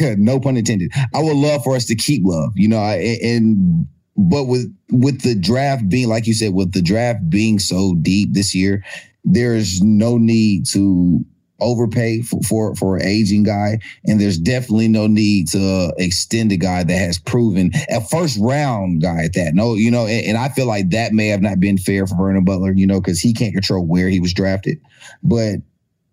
no 0.18 0.40
pun 0.40 0.58
intended, 0.58 0.92
I 1.14 1.22
would 1.22 1.36
love 1.36 1.64
for 1.64 1.76
us 1.76 1.86
to 1.86 1.96
keep 1.96 2.24
Love, 2.26 2.54
you 2.56 2.68
know, 2.68 2.80
and 2.80 3.88
but 4.18 4.46
with 4.46 4.74
with 4.92 5.22
the 5.22 5.36
draft 5.36 5.90
being 5.90 6.08
like 6.08 6.26
you 6.26 6.34
said, 6.34 6.54
with 6.54 6.72
the 6.72 6.82
draft 6.82 7.30
being 7.30 7.60
so 7.60 7.96
deep 8.02 8.34
this 8.34 8.56
year, 8.56 8.84
there's 9.24 9.82
no 9.82 10.18
need 10.18 10.66
to 10.68 11.26
overpay 11.60 12.22
for, 12.22 12.42
for 12.42 12.76
for 12.76 12.98
an 12.98 13.04
aging 13.04 13.44
guy, 13.44 13.80
and 14.06 14.20
there's 14.20 14.38
definitely 14.38 14.88
no 14.88 15.08
need 15.08 15.48
to 15.50 15.60
uh, 15.60 15.92
extend 15.98 16.52
a 16.52 16.58
guy 16.58 16.84
that 16.84 16.98
has 16.98 17.18
proven 17.18 17.72
a 17.90 18.02
first 18.02 18.38
round 18.42 19.02
guy 19.02 19.24
at 19.24 19.34
that. 19.34 19.54
No, 19.54 19.76
you 19.76 19.92
know, 19.92 20.06
and, 20.06 20.26
and 20.26 20.38
I 20.38 20.50
feel 20.50 20.66
like 20.66 20.90
that 20.90 21.14
may 21.14 21.28
have 21.28 21.42
not 21.42 21.60
been 21.60 21.78
fair 21.78 22.08
for 22.08 22.16
Vernon 22.16 22.46
Butler, 22.46 22.74
you 22.74 22.88
know, 22.88 23.00
because 23.00 23.20
he 23.20 23.34
can't 23.34 23.54
control 23.54 23.86
where 23.86 24.10
he 24.10 24.20
was 24.20 24.34
drafted, 24.34 24.80
but 25.24 25.56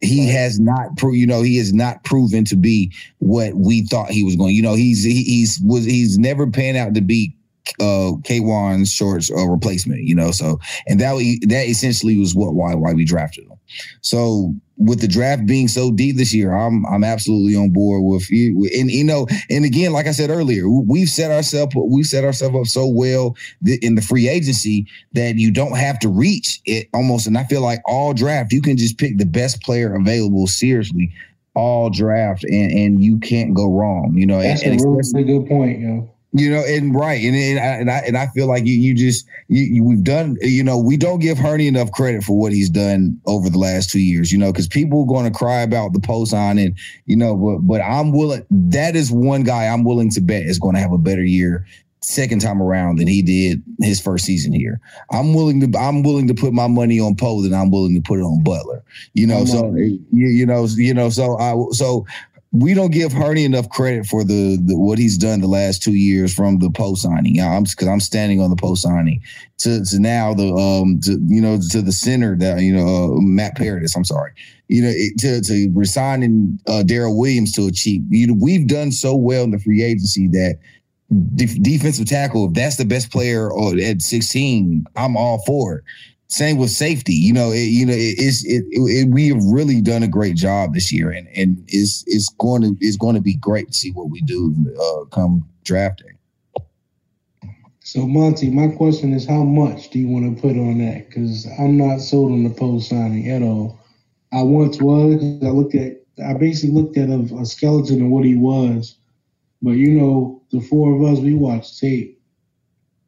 he 0.01 0.29
has 0.29 0.59
not 0.59 0.97
pro- 0.97 1.13
you 1.13 1.27
know 1.27 1.43
he 1.43 1.57
has 1.57 1.73
not 1.73 2.03
proven 2.05 2.45
to 2.45 2.57
be 2.57 2.93
what 3.19 3.55
we 3.55 3.87
thought 3.87 4.11
he 4.11 4.25
was 4.25 4.35
going 4.35 4.55
you 4.55 4.63
know 4.63 4.75
he's 4.75 5.05
he, 5.05 5.23
he's 5.23 5.61
was 5.65 5.85
he's 5.85 6.19
never 6.19 6.47
panned 6.51 6.77
out 6.77 6.93
to 6.95 7.01
be 7.01 7.35
uh 7.81 8.13
Kawann 8.25 8.87
Short's 8.91 9.31
uh, 9.31 9.47
replacement, 9.47 10.03
you 10.03 10.15
know. 10.15 10.31
So 10.31 10.59
and 10.87 11.01
that 11.01 11.15
that 11.49 11.69
essentially 11.69 12.19
was 12.19 12.35
what 12.35 12.55
why 12.55 12.75
why 12.75 12.93
we 12.93 13.05
drafted 13.05 13.45
him. 13.45 13.59
So 14.01 14.55
with 14.79 15.01
the 15.01 15.09
draft 15.09 15.47
being 15.47 15.69
so 15.69 15.93
deep 15.93 16.17
this 16.17 16.35
year, 16.35 16.53
I'm 16.53 16.85
I'm 16.87 17.05
absolutely 17.05 17.55
on 17.55 17.71
board 17.71 18.03
with 18.05 18.31
you. 18.31 18.69
And 18.79 18.91
you 18.91 19.05
know, 19.05 19.27
and 19.49 19.65
again, 19.65 19.93
like 19.93 20.07
I 20.07 20.13
said 20.13 20.31
earlier, 20.31 20.69
we've 20.69 21.09
set 21.09 21.31
ourselves 21.31 21.75
we 21.77 22.03
set 22.03 22.25
ourselves 22.25 22.57
up 22.57 22.67
so 22.67 22.87
well 22.87 23.37
in 23.65 23.95
the 23.95 24.03
free 24.03 24.29
agency 24.29 24.87
that 25.13 25.37
you 25.37 25.51
don't 25.51 25.77
have 25.77 25.99
to 26.01 26.09
reach 26.09 26.61
it 26.65 26.89
almost. 26.93 27.27
And 27.27 27.39
I 27.39 27.45
feel 27.45 27.63
like 27.63 27.81
all 27.87 28.13
draft, 28.13 28.53
you 28.53 28.63
can 28.63 28.77
just 28.77 28.99
pick 28.99 29.19
the 29.19 29.27
best 29.27 29.63
player 29.63 29.95
available 29.95 30.47
seriously 30.47 31.13
all 31.55 31.91
draft 31.91 32.45
and 32.45 32.73
and 32.73 33.05
you 33.05 33.19
can't 33.21 33.55
go 33.55 33.71
wrong. 33.71 34.15
You 34.17 34.27
know, 34.27 34.41
that's 34.43 34.63
and, 34.63 34.81
a 34.81 34.85
really 34.85 35.25
good 35.25 35.49
point, 35.49 35.81
yo. 35.81 36.12
You 36.35 36.51
know, 36.51 36.65
and 36.67 36.95
right, 36.95 37.23
and 37.23 37.37
and 37.37 37.59
I 37.59 37.63
and 37.63 37.91
I, 37.91 37.99
and 37.99 38.17
I 38.17 38.27
feel 38.29 38.47
like 38.47 38.65
you 38.65 38.73
you 38.73 38.95
just 38.95 39.27
you, 39.49 39.65
you, 39.65 39.85
we've 39.85 40.03
done. 40.03 40.39
You 40.41 40.65
know, 40.65 40.79
we 40.79 40.97
don't 40.97 41.19
give 41.19 41.37
Hurney 41.37 41.69
enough 41.69 41.93
credit 41.93 42.25
for 42.25 42.39
what 42.39 42.53
he's 42.53 42.71
done 42.71 43.21
over 43.27 43.51
the 43.51 43.59
last 43.59 43.91
two 43.91 44.01
years. 44.01 44.33
You 44.33 44.39
know, 44.39 44.51
because 44.51 44.67
people 44.67 45.03
are 45.03 45.07
going 45.07 45.31
to 45.31 45.39
cry 45.39 45.61
about 45.61 45.93
the 45.93 46.01
post 46.01 46.33
on 46.33 46.57
and 46.57 46.75
you 47.05 47.17
know, 47.17 47.37
but 47.37 47.59
but 47.59 47.81
I'm 47.83 48.13
willing. 48.13 48.47
That 48.51 48.97
is 48.97 49.13
one 49.13 49.43
guy 49.43 49.67
I'm 49.67 49.85
willing 49.85 50.11
to 50.11 50.23
bet 50.23 50.45
is 50.45 50.59
going 50.59 50.75
to 50.75 50.81
have 50.81 50.93
a 50.93 50.99
better 50.99 51.25
year 51.25 51.67
second 52.03 52.41
time 52.41 52.61
around 52.61 52.99
than 52.99 53.07
he 53.07 53.23
did 53.23 53.63
his 53.81 54.01
first 54.01 54.25
season 54.25 54.53
here. 54.53 54.81
I'm 55.11 55.35
willing 55.35 55.61
to 55.61 55.79
I'm 55.79 56.03
willing 56.03 56.29
to 56.29 56.35
put 56.35 56.53
my 56.53 56.67
money 56.67 57.01
on 57.01 57.15
Poe 57.15 57.43
than 57.43 57.55
I'm 57.55 57.71
willing 57.71 57.95
to 57.95 58.01
put 58.01 58.19
it 58.19 58.23
on 58.23 58.43
Butler. 58.43 58.83
You 59.15 59.27
know, 59.27 59.45
so 59.45 59.73
you, 59.75 59.99
you 60.11 60.45
know, 60.45 60.67
you 60.77 60.93
know, 60.93 61.11
so 61.11 61.39
I 61.39 61.55
so 61.73 62.07
we 62.53 62.75
don't 62.75 62.91
give 62.91 63.13
Hurney 63.13 63.45
enough 63.45 63.71
credit 63.71 64.05
for 64.05 64.25
the, 64.25 64.59
the, 64.63 64.79
what 64.79 64.99
he's 64.99 65.17
done 65.17 65.41
the 65.41 65.47
last 65.47 65.83
two 65.83 65.95
years 65.95 66.35
from 66.35 66.59
the 66.59 66.71
Poe 66.71 66.95
signing. 66.95 67.41
I'm 67.41 67.65
because 67.65 67.89
I'm 67.89 68.01
standing 68.01 68.43
on 68.43 68.51
the 68.51 68.57
Poe 68.57 68.75
signing 68.75 69.23
to, 69.59 69.83
to 69.83 69.99
now 69.99 70.35
the 70.35 70.53
um 70.53 71.01
to 71.01 71.19
you 71.27 71.41
know 71.41 71.59
to 71.71 71.81
the 71.81 71.93
center 71.93 72.37
that 72.37 72.61
you 72.61 72.75
know 72.75 73.15
uh, 73.17 73.21
Matt 73.21 73.57
Paradis. 73.57 73.97
I'm 73.97 74.05
sorry, 74.05 74.33
you 74.69 74.83
know 74.83 74.93
it, 74.93 75.19
to 75.21 75.41
to 75.41 75.73
resigning 75.75 76.59
uh, 76.67 76.83
Daryl 76.85 77.17
Williams 77.17 77.53
to 77.53 77.67
a 77.69 77.73
cheap. 77.73 78.03
You 78.11 78.27
know, 78.27 78.37
we've 78.39 78.67
done 78.67 78.93
so 78.93 79.17
well 79.17 79.45
in 79.45 79.51
the 79.51 79.59
free 79.59 79.83
agency 79.83 80.29
that 80.29 80.59
defensive 81.35 82.07
tackle. 82.07 82.49
If 82.49 82.55
that's 82.55 82.77
the 82.77 82.85
best 82.85 83.11
player 83.11 83.51
at 83.81 84.03
16, 84.03 84.87
I'm 84.97 85.17
all 85.17 85.43
for 85.47 85.77
it. 85.77 85.85
Same 86.33 86.57
with 86.57 86.71
safety. 86.71 87.13
You 87.13 87.35
know, 87.35 87.53
it, 87.53 87.65
you 87.65 87.85
know, 87.85 87.93
it, 87.93 88.15
it's 88.17 88.43
it, 88.47 88.65
it, 88.71 89.11
we 89.11 89.29
have 89.29 89.45
really 89.45 89.83
done 89.83 90.03
a 90.03 90.09
great 90.09 90.35
job 90.35 90.73
this 90.73 90.91
year, 90.91 91.11
and 91.11 91.29
and 91.37 91.63
it's 91.69 92.05
it's 92.07 92.33
going 92.39 92.63
to 92.63 92.75
it's 92.81 92.97
going 92.97 93.17
to 93.17 93.21
be 93.21 93.35
great 93.35 93.67
to 93.67 93.75
see 93.75 93.93
what 93.93 94.09
we 94.09 94.23
do 94.23 94.55
uh, 94.81 95.05
come 95.11 95.47
drafting. 95.63 96.17
So 97.81 98.07
Monty, 98.07 98.49
my 98.49 98.69
question 98.69 99.13
is, 99.13 99.27
how 99.27 99.43
much 99.43 99.91
do 99.91 99.99
you 99.99 100.09
want 100.09 100.35
to 100.35 100.41
put 100.41 100.53
on 100.53 100.79
that? 100.79 101.11
Because 101.11 101.47
I'm 101.59 101.77
not 101.77 102.01
sold 102.01 102.33
on 102.33 102.45
the 102.45 102.51
Poe 102.51 102.79
signing 102.79 103.29
at 103.29 103.43
all. 103.43 103.79
I 104.33 104.41
once 104.41 104.81
was. 104.81 105.23
I 105.43 105.51
looked 105.51 105.75
at. 105.75 106.01
I 106.25 106.33
basically 106.33 106.75
looked 106.75 106.97
at 106.97 107.11
a, 107.11 107.29
a 107.41 107.45
skeleton 107.45 108.07
of 108.07 108.09
what 108.09 108.25
he 108.25 108.37
was, 108.37 108.97
but 109.61 109.73
you 109.73 109.91
know, 110.01 110.41
the 110.51 110.63
four 110.63 110.95
of 110.95 111.13
us, 111.13 111.23
we 111.23 111.35
watched 111.35 111.79
tape 111.79 112.22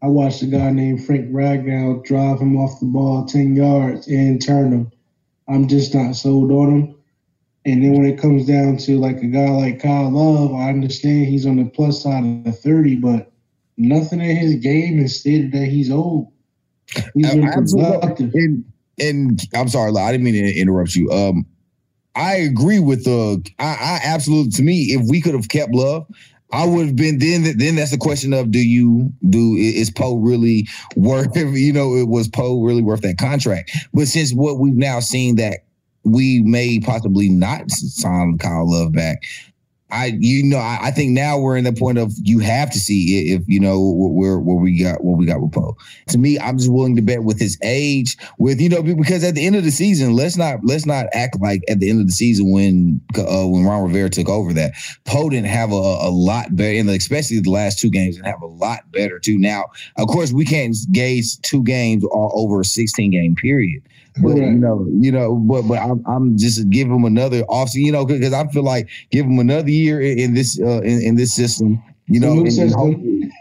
I 0.04 0.08
watched 0.08 0.42
a 0.42 0.46
guy 0.46 0.70
named 0.70 1.06
Frank 1.06 1.32
Ragnow 1.32 2.04
drive 2.04 2.38
him 2.38 2.58
off 2.58 2.78
the 2.78 2.84
ball 2.84 3.24
10 3.24 3.56
yards 3.56 4.06
and 4.06 4.44
turn 4.44 4.70
him. 4.70 4.92
I'm 5.48 5.66
just 5.66 5.94
not 5.94 6.14
sold 6.14 6.50
on 6.50 6.68
him. 6.68 6.94
And 7.64 7.82
then 7.82 7.94
when 7.94 8.04
it 8.04 8.20
comes 8.20 8.44
down 8.44 8.76
to 8.78 8.98
like 8.98 9.22
a 9.22 9.26
guy 9.26 9.48
like 9.48 9.80
Kyle 9.80 10.10
Love, 10.10 10.52
I 10.52 10.68
understand 10.68 11.28
he's 11.28 11.46
on 11.46 11.56
the 11.56 11.64
plus 11.70 12.02
side 12.02 12.22
of 12.22 12.44
the 12.44 12.52
30, 12.52 12.96
but 12.96 13.32
nothing 13.78 14.20
in 14.20 14.36
his 14.36 14.56
game 14.56 14.98
has 14.98 15.18
stated 15.18 15.52
that 15.52 15.68
he's 15.68 15.90
old. 15.90 16.30
He's 17.14 17.30
been 17.30 17.50
productive. 17.50 18.34
And, 18.34 18.64
and 19.00 19.40
I'm 19.54 19.68
sorry, 19.68 19.96
I 19.96 20.12
didn't 20.12 20.24
mean 20.24 20.34
to 20.34 20.54
interrupt 20.54 20.94
you. 20.94 21.10
Um, 21.10 21.46
I 22.14 22.34
agree 22.34 22.78
with 22.78 23.04
the. 23.04 23.42
I, 23.58 23.64
I 23.64 24.00
absolutely. 24.04 24.52
To 24.52 24.62
me, 24.62 24.82
if 24.92 25.08
we 25.08 25.20
could 25.20 25.34
have 25.34 25.48
kept 25.48 25.74
Love, 25.74 26.06
I 26.54 26.64
would 26.64 26.86
have 26.86 26.96
been 26.96 27.18
then. 27.18 27.58
Then 27.58 27.74
that's 27.74 27.90
the 27.90 27.98
question 27.98 28.32
of 28.32 28.52
do 28.52 28.60
you 28.60 29.12
do 29.28 29.56
is 29.56 29.90
Poe 29.90 30.16
really 30.16 30.68
worth? 30.96 31.36
You 31.36 31.72
know, 31.72 31.96
it 31.96 32.08
was 32.08 32.28
Poe 32.28 32.62
really 32.62 32.82
worth 32.82 33.00
that 33.02 33.18
contract? 33.18 33.70
But 33.92 34.06
since 34.06 34.32
what 34.32 34.58
we've 34.58 34.74
now 34.74 35.00
seen 35.00 35.36
that 35.36 35.60
we 36.04 36.42
may 36.42 36.78
possibly 36.78 37.28
not 37.28 37.70
sign 37.70 38.38
Kyle 38.38 38.70
Love 38.70 38.92
back, 38.92 39.22
I 39.90 40.12
you 40.18 40.42
know 40.42 40.58
I, 40.58 40.78
I, 40.84 40.90
think 40.90 41.12
now 41.12 41.38
we're 41.38 41.56
in 41.56 41.64
the 41.64 41.72
point 41.72 41.98
of 41.98 42.12
you 42.22 42.38
have 42.38 42.70
to 42.72 42.78
see 42.78 43.32
if 43.32 43.42
you 43.46 43.60
know 43.60 43.92
where 43.96 44.38
where 44.38 44.56
we 44.56 44.82
got 44.82 45.04
what 45.04 45.18
we 45.18 45.26
got 45.26 45.40
with 45.40 45.52
Poe. 45.52 45.76
To 46.08 46.18
me, 46.18 46.38
I'm 46.38 46.58
just 46.58 46.72
willing 46.72 46.96
to 46.96 47.02
bet 47.02 47.22
with 47.22 47.38
his 47.38 47.58
age, 47.62 48.16
with 48.38 48.60
you 48.60 48.70
know 48.70 48.82
because 48.82 49.22
at 49.22 49.34
the 49.34 49.46
end 49.46 49.56
of 49.56 49.62
the 49.62 49.70
season, 49.70 50.16
let's 50.16 50.36
not 50.36 50.60
let's 50.64 50.86
not 50.86 51.06
act 51.12 51.40
like 51.40 51.62
at 51.68 51.80
the 51.80 51.90
end 51.90 52.00
of 52.00 52.06
the 52.06 52.12
season 52.12 52.50
when 52.50 53.00
uh, 53.16 53.46
when 53.46 53.64
Ron 53.64 53.84
Rivera 53.84 54.10
took 54.10 54.28
over 54.28 54.52
that 54.54 54.72
Poe 55.04 55.28
didn't 55.28 55.48
have 55.48 55.70
a, 55.70 55.74
a 55.74 56.10
lot 56.10 56.56
better, 56.56 56.78
and 56.78 56.88
especially 56.90 57.40
the 57.40 57.50
last 57.50 57.78
two 57.78 57.90
games 57.90 58.16
and 58.16 58.26
have 58.26 58.42
a 58.42 58.46
lot 58.46 58.90
better 58.90 59.18
too. 59.18 59.38
Now, 59.38 59.66
of 59.96 60.08
course, 60.08 60.32
we 60.32 60.44
can't 60.44 60.74
gauge 60.92 61.40
two 61.42 61.62
games 61.62 62.04
all 62.04 62.32
over 62.34 62.60
a 62.60 62.64
16 62.64 63.10
game 63.10 63.34
period. 63.36 63.82
But 64.22 64.36
you 64.36 64.52
know, 64.52 64.86
you 65.00 65.10
know, 65.10 65.34
but 65.36 65.62
but 65.62 65.78
I'm, 65.78 66.04
I'm 66.06 66.38
just 66.38 66.70
give 66.70 66.88
him 66.88 67.04
another 67.04 67.42
offseason, 67.44 67.84
you 67.86 67.92
know, 67.92 68.04
because 68.06 68.32
I 68.32 68.46
feel 68.48 68.62
like 68.62 68.88
give 69.10 69.26
him 69.26 69.38
another 69.40 69.70
year 69.70 70.00
in, 70.00 70.18
in 70.18 70.34
this 70.34 70.60
uh, 70.60 70.82
in, 70.82 71.02
in, 71.02 71.14
this 71.16 71.34
system, 71.34 71.82
you 72.06 72.20
know. 72.20 72.32
And. 72.32 73.32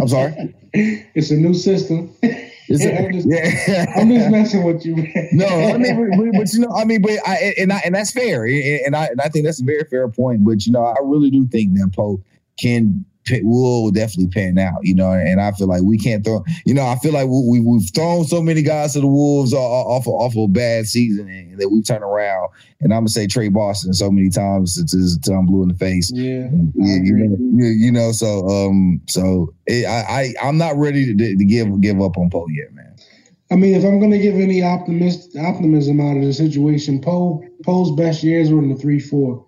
I'm 0.00 0.08
sorry. 0.08 0.54
It's 0.74 1.30
a 1.30 1.34
new 1.34 1.54
system. 1.54 2.14
yeah, 2.22 2.98
I'm, 2.98 3.12
just, 3.12 3.26
yeah. 3.26 3.86
I'm 3.96 4.10
just 4.10 4.30
messing 4.30 4.64
with 4.64 4.84
you. 4.84 4.96
Man. 4.96 5.28
No, 5.32 5.46
I 5.46 5.78
mean, 5.78 6.32
but, 6.32 6.38
but, 6.38 6.52
you 6.52 6.60
know, 6.60 6.70
I 6.76 6.84
mean, 6.84 7.00
but 7.00 7.12
I 7.26 7.54
and 7.56 7.72
I 7.72 7.80
and 7.86 7.94
that's 7.94 8.12
fair, 8.12 8.44
and 8.44 8.94
I 8.94 9.06
and 9.06 9.20
I 9.20 9.28
think 9.28 9.46
that's 9.46 9.62
a 9.62 9.64
very 9.64 9.84
fair 9.90 10.06
point. 10.08 10.44
But 10.44 10.66
you 10.66 10.72
know, 10.72 10.84
I 10.84 10.96
really 11.02 11.30
do 11.30 11.48
think 11.48 11.74
that 11.78 11.90
Poe 11.96 12.22
can 12.60 13.06
will 13.42 13.90
definitely 13.90 14.28
pan 14.28 14.58
out, 14.58 14.78
you 14.82 14.94
know. 14.94 15.12
And 15.12 15.40
I 15.40 15.52
feel 15.52 15.66
like 15.66 15.82
we 15.82 15.98
can't 15.98 16.24
throw, 16.24 16.44
you 16.64 16.74
know, 16.74 16.86
I 16.86 16.96
feel 16.96 17.12
like 17.12 17.28
we, 17.28 17.60
we 17.60 17.80
have 17.80 17.94
thrown 17.94 18.24
so 18.24 18.42
many 18.42 18.62
guys 18.62 18.92
to 18.94 19.00
the 19.00 19.06
wolves 19.06 19.52
off 19.52 20.06
of, 20.06 20.12
off 20.12 20.36
of 20.36 20.44
a 20.44 20.48
bad 20.48 20.86
season, 20.86 21.28
and 21.28 21.58
that 21.58 21.70
we 21.70 21.82
turn 21.82 22.02
around. 22.02 22.50
And 22.80 22.92
I'm 22.92 23.00
gonna 23.00 23.08
say 23.08 23.26
Tre 23.26 23.48
Boston 23.48 23.92
so 23.92 24.10
many 24.10 24.30
times 24.30 24.76
until 24.78 25.34
I'm 25.34 25.46
blue 25.46 25.62
in 25.62 25.68
the 25.68 25.74
face. 25.74 26.10
Yeah, 26.12 26.48
yeah 26.74 26.98
you, 27.02 27.16
know, 27.16 27.66
you 27.66 27.92
know. 27.92 28.12
So, 28.12 28.46
um, 28.48 29.00
so 29.08 29.52
it, 29.66 29.86
I, 29.86 30.34
I 30.42 30.46
I'm 30.46 30.58
not 30.58 30.76
ready 30.76 31.06
to, 31.06 31.36
to 31.36 31.44
give 31.44 31.80
give 31.80 32.00
up 32.00 32.16
on 32.16 32.30
Poe 32.30 32.46
yet, 32.48 32.72
man. 32.72 32.96
I 33.50 33.56
mean, 33.56 33.74
if 33.74 33.84
I'm 33.84 33.98
going 33.98 34.10
to 34.10 34.18
give 34.18 34.34
any 34.34 34.62
optimist 34.62 35.34
optimism 35.36 36.00
out 36.00 36.18
of 36.18 36.22
the 36.22 36.32
situation, 36.34 37.00
Poe 37.00 37.42
Poe's 37.64 37.90
best 37.92 38.22
years 38.22 38.50
were 38.50 38.62
in 38.62 38.68
the 38.68 38.76
three 38.76 39.00
four 39.00 39.44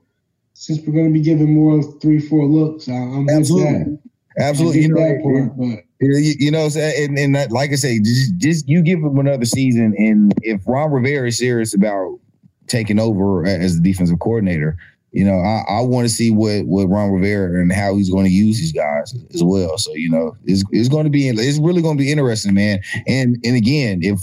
since 0.60 0.78
we're 0.86 0.92
going 0.92 1.06
to 1.06 1.12
be 1.12 1.22
giving 1.22 1.54
more 1.54 1.82
three, 2.02 2.20
four 2.20 2.44
looks, 2.44 2.86
I'm 2.86 3.30
absolutely, 3.30 3.98
absolutely. 4.38 4.82
You 4.82 4.88
know, 4.88 5.22
part, 5.22 5.56
but. 5.56 5.84
You, 6.02 6.50
know, 6.50 6.68
and, 6.76 7.18
and 7.18 7.34
that, 7.34 7.50
like 7.50 7.72
I 7.72 7.76
say, 7.76 7.98
just, 7.98 8.36
just 8.36 8.68
you 8.68 8.82
give 8.82 8.98
him 8.98 9.18
another 9.18 9.46
season, 9.46 9.94
and 9.96 10.34
if 10.42 10.60
Ron 10.66 10.90
Rivera 10.90 11.28
is 11.28 11.38
serious 11.38 11.74
about 11.74 12.18
taking 12.66 12.98
over 12.98 13.46
as 13.46 13.76
the 13.76 13.82
defensive 13.82 14.18
coordinator, 14.18 14.76
you 15.12 15.24
know, 15.24 15.38
I, 15.40 15.64
I 15.68 15.80
want 15.80 16.06
to 16.06 16.14
see 16.14 16.30
what 16.30 16.66
what 16.66 16.90
Ron 16.90 17.10
Rivera 17.10 17.60
and 17.60 17.72
how 17.72 17.96
he's 17.96 18.10
going 18.10 18.26
to 18.26 18.30
use 18.30 18.58
these 18.58 18.72
guys 18.72 19.14
as 19.34 19.42
well. 19.42 19.78
So 19.78 19.94
you 19.94 20.10
know, 20.10 20.36
it's 20.44 20.62
it's 20.72 20.88
going 20.90 21.04
to 21.04 21.10
be 21.10 21.28
it's 21.28 21.58
really 21.58 21.80
going 21.80 21.96
to 21.96 22.02
be 22.02 22.12
interesting, 22.12 22.52
man. 22.52 22.80
And 23.06 23.38
and 23.44 23.56
again, 23.56 24.00
if 24.02 24.20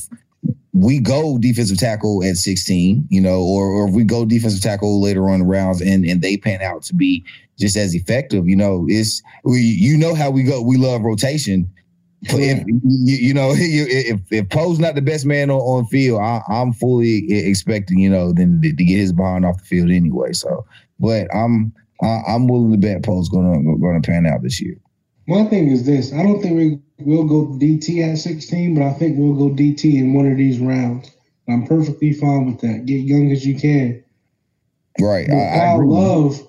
we 0.79 0.99
go 0.99 1.37
defensive 1.37 1.77
tackle 1.77 2.23
at 2.23 2.37
16, 2.37 3.07
you 3.09 3.21
know, 3.21 3.41
or, 3.41 3.67
or 3.67 3.87
if 3.87 3.93
we 3.93 4.03
go 4.03 4.25
defensive 4.25 4.61
tackle 4.61 5.01
later 5.01 5.29
on 5.29 5.39
the 5.39 5.45
rounds 5.45 5.81
and, 5.81 6.05
and 6.05 6.21
they 6.21 6.37
pan 6.37 6.61
out 6.61 6.83
to 6.83 6.95
be 6.95 7.25
just 7.57 7.75
as 7.75 7.95
effective, 7.95 8.47
you 8.47 8.55
know, 8.55 8.85
it's 8.87 9.23
we 9.43 9.59
you 9.59 9.97
know 9.97 10.13
how 10.13 10.29
we 10.29 10.43
go. 10.43 10.61
We 10.61 10.77
love 10.77 11.01
rotation. 11.01 11.71
If 12.21 12.67
you, 12.67 12.79
you 12.83 13.33
know 13.33 13.51
if 13.55 14.21
if 14.31 14.49
Poe's 14.49 14.79
not 14.79 14.95
the 14.95 15.01
best 15.01 15.25
man 15.25 15.49
on, 15.49 15.59
on 15.59 15.85
field, 15.87 16.21
I, 16.21 16.41
am 16.49 16.73
fully 16.73 17.31
expecting 17.31 17.99
you 17.99 18.09
know 18.09 18.33
then 18.33 18.61
to, 18.61 18.75
to, 18.75 18.83
get 18.83 18.97
his 18.97 19.13
behind 19.13 19.45
off 19.45 19.59
the 19.59 19.65
field 19.65 19.89
anyway. 19.89 20.33
So, 20.33 20.65
but 20.99 21.27
I'm 21.33 21.73
I, 22.03 22.21
I'm 22.27 22.47
willing 22.47 22.71
to 22.71 22.77
bet 22.77 23.03
Poe's 23.03 23.29
gonna 23.29 23.63
gonna 23.79 24.01
pan 24.01 24.27
out 24.27 24.43
this 24.43 24.61
year. 24.61 24.77
My 25.27 25.43
thing 25.45 25.69
is 25.69 25.85
this: 25.85 26.13
I 26.13 26.23
don't 26.23 26.41
think 26.41 26.55
we 26.55 26.79
we'll 26.99 27.25
go 27.25 27.47
DT 27.47 28.11
at 28.11 28.17
16, 28.17 28.75
but 28.75 28.83
I 28.83 28.93
think 28.93 29.17
we'll 29.17 29.35
go 29.35 29.53
DT 29.53 29.99
in 29.99 30.13
one 30.13 30.31
of 30.31 30.37
these 30.37 30.59
rounds. 30.59 31.11
I'm 31.47 31.65
perfectly 31.65 32.13
fine 32.13 32.45
with 32.45 32.61
that. 32.61 32.85
Get 32.85 33.01
young 33.01 33.31
as 33.31 33.45
you 33.45 33.57
can. 33.57 34.03
Right. 34.99 35.29
I, 35.29 35.73
I 35.73 35.73
love 35.75 36.47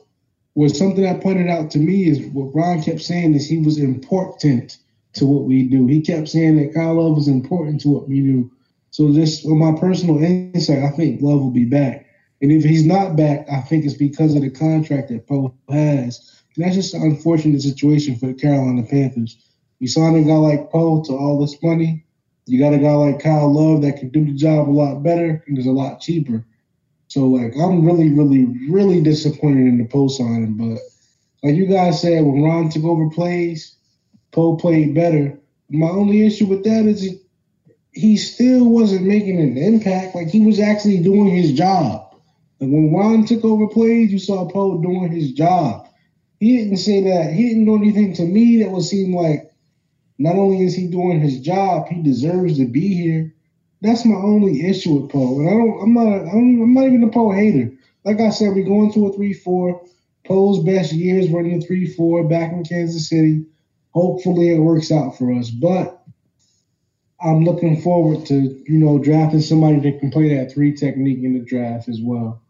was 0.59 0.77
something 0.77 1.05
that 1.05 1.21
pointed 1.21 1.49
out 1.49 1.71
to 1.71 1.79
me 1.79 2.09
is 2.09 2.21
what 2.33 2.53
Ron 2.53 2.83
kept 2.83 3.01
saying 3.01 3.35
is 3.35 3.49
he 3.49 3.59
was 3.59 3.79
important 3.79 4.79
to 5.13 5.25
what 5.25 5.45
we 5.45 5.63
do. 5.63 5.87
He 5.87 6.01
kept 6.01 6.29
saying 6.29 6.57
that 6.57 6.75
Kyle 6.75 7.01
Love 7.01 7.17
was 7.17 7.29
important 7.29 7.81
to 7.83 7.89
what 7.89 8.09
we 8.09 8.21
do. 8.21 8.51
So 8.91 9.13
this, 9.13 9.47
on 9.47 9.59
my 9.59 9.79
personal 9.79 10.21
insight, 10.21 10.83
I 10.83 10.91
think 10.91 11.23
Love 11.23 11.41
will 11.41 11.53
be 11.53 11.65
back. 11.65 12.07
And 12.43 12.51
if 12.51 12.65
he's 12.65 12.85
not 12.85 13.15
back, 13.15 13.47
I 13.49 13.61
think 13.61 13.85
it's 13.85 13.95
because 13.95 14.35
of 14.35 14.43
the 14.43 14.51
contract 14.51 15.11
that 15.11 15.29
Poe 15.29 15.55
has. 15.69 16.38
And 16.59 16.67
that's 16.67 16.75
just 16.75 16.95
an 16.95 17.03
unfortunate 17.03 17.63
situation 17.63 18.17
for 18.17 18.27
the 18.27 18.35
Carolina 18.35 18.83
Panthers. 18.83 19.39
You 19.79 19.87
sign 19.87 20.17
a 20.17 20.25
guy 20.25 20.35
like 20.35 20.71
Poe 20.71 21.05
to 21.05 21.13
all 21.13 21.41
this 21.41 21.63
money. 21.63 22.05
You 22.47 22.59
got 22.59 22.75
a 22.75 22.79
guy 22.79 22.95
like 22.95 23.21
Kyle 23.21 23.53
Love 23.53 23.83
that 23.83 23.99
can 23.99 24.09
do 24.09 24.25
the 24.25 24.33
job 24.33 24.69
a 24.69 24.73
lot 24.73 25.05
better 25.05 25.45
and 25.47 25.57
is 25.57 25.67
a 25.67 25.71
lot 25.71 26.01
cheaper. 26.01 26.45
So 27.07 27.29
like 27.29 27.55
I'm 27.57 27.87
really, 27.87 28.11
really, 28.11 28.47
really 28.69 29.01
disappointed 29.01 29.69
in 29.69 29.79
the 29.79 29.85
Poe 29.85 30.09
signing. 30.09 30.55
But 30.55 30.81
like 31.45 31.55
you 31.55 31.67
guys 31.67 32.01
said, 32.03 32.25
when 32.25 32.43
Ron 32.43 32.71
took 32.71 32.83
over 32.83 33.09
plays, 33.09 33.77
Poe 34.33 34.57
played 34.57 34.97
better. 34.97 35.39
My 35.71 35.89
only 35.89 36.27
issue 36.27 36.47
with 36.47 36.65
that 36.65 36.87
is 36.87 37.03
he, 37.03 37.21
he 37.93 38.17
still 38.17 38.69
wasn't 38.69 39.07
making 39.07 39.39
an 39.41 39.57
impact. 39.57 40.17
Like 40.17 40.27
he 40.27 40.41
was 40.41 40.59
actually 40.59 41.05
doing 41.05 41.29
his 41.29 41.53
job. 41.53 42.17
Like 42.59 42.71
when 42.71 42.93
Ron 42.93 43.27
took 43.27 43.45
over 43.45 43.69
plays, 43.69 44.11
you 44.11 44.19
saw 44.19 44.51
Poe 44.51 44.83
doing 44.83 45.13
his 45.13 45.31
job. 45.31 45.88
He 46.41 46.57
didn't 46.57 46.79
say 46.79 47.03
that. 47.03 47.33
He 47.33 47.49
didn't 47.49 47.65
do 47.65 47.77
anything 47.77 48.15
to 48.15 48.23
me 48.23 48.63
that 48.63 48.71
would 48.71 48.85
seem 48.85 49.15
like 49.15 49.51
not 50.19 50.37
only 50.37 50.65
is 50.65 50.75
he 50.75 50.87
doing 50.87 51.21
his 51.21 51.41
job, 51.41 51.89
he 51.89 52.03
deserves 52.03 52.59
to 52.59 52.67
be 52.67 52.95
here. 52.95 53.35
That's 53.81 54.05
my 54.05 54.17
only 54.17 54.67
issue 54.67 54.95
with 54.95 55.11
Poe. 55.11 55.39
And 55.41 55.49
I 55.49 55.53
don't 55.53 55.83
I'm 55.83 55.95
not 55.95 56.09
I 56.09 56.33
don't, 56.33 56.63
I'm 56.63 56.75
not 56.75 56.87
even 56.87 57.05
a 57.05 57.11
Poe 57.11 57.33
hater. 57.33 57.73
Like 58.05 58.21
I 58.21 58.31
said, 58.31 58.55
we're 58.55 58.65
going 58.65 58.93
to 58.93 59.07
a 59.07 59.13
three 59.13 59.33
four. 59.33 59.83
Poe's 60.27 60.63
best 60.63 60.93
years 60.93 61.31
running 61.31 61.63
a 61.63 61.67
three 61.67 61.87
four 61.87 62.25
back 62.29 62.53
in 62.53 62.65
Kansas 62.65 63.09
City. 63.09 63.47
Hopefully 63.91 64.51
it 64.51 64.59
works 64.59 64.93
out 64.93 65.17
for 65.17 65.33
us. 65.33 65.51
But 65.51 66.03
I'm 67.21 67.45
looking 67.45 67.81
forward 67.81 68.27
to, 68.27 68.35
you 68.35 68.79
know, 68.79 68.99
drafting 68.99 69.41
somebody 69.41 69.81
that 69.81 70.01
can 70.01 70.11
play 70.11 70.37
that 70.37 70.53
three 70.53 70.73
technique 70.75 71.25
in 71.25 71.33
the 71.33 71.41
draft 71.41 71.89
as 71.89 72.01
well. 72.01 72.43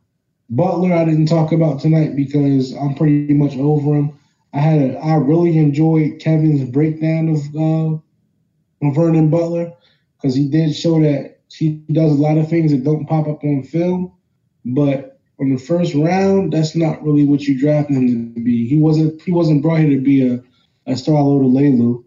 Butler, 0.50 0.94
I 0.94 1.04
didn't 1.04 1.26
talk 1.26 1.52
about 1.52 1.80
tonight 1.80 2.16
because 2.16 2.72
I'm 2.72 2.94
pretty 2.94 3.34
much 3.34 3.56
over 3.56 3.94
him. 3.94 4.18
I 4.54 4.60
had 4.60 4.80
a, 4.80 4.98
I 4.98 5.16
really 5.16 5.58
enjoyed 5.58 6.20
Kevin's 6.20 6.68
breakdown 6.70 7.28
of 7.28 7.38
uh, 7.54 8.90
Vernon 8.92 9.28
Butler 9.28 9.72
because 10.16 10.34
he 10.34 10.48
did 10.48 10.74
show 10.74 11.00
that 11.02 11.40
he 11.50 11.82
does 11.92 12.12
a 12.12 12.22
lot 12.22 12.38
of 12.38 12.48
things 12.48 12.72
that 12.72 12.84
don't 12.84 13.06
pop 13.06 13.28
up 13.28 13.44
on 13.44 13.62
film. 13.62 14.12
But 14.64 15.20
on 15.38 15.50
the 15.50 15.58
first 15.58 15.94
round, 15.94 16.52
that's 16.52 16.74
not 16.74 17.02
really 17.02 17.24
what 17.24 17.42
you 17.42 17.58
drafted 17.58 17.96
him 17.96 18.34
to 18.34 18.40
be. 18.40 18.66
He 18.66 18.78
wasn't 18.78 19.20
he 19.22 19.32
wasn't 19.32 19.62
brought 19.62 19.80
here 19.80 19.90
to 19.90 20.00
be 20.00 20.26
a, 20.26 20.42
a 20.86 20.96
Star 20.96 21.16
Lotulelei. 21.22 22.04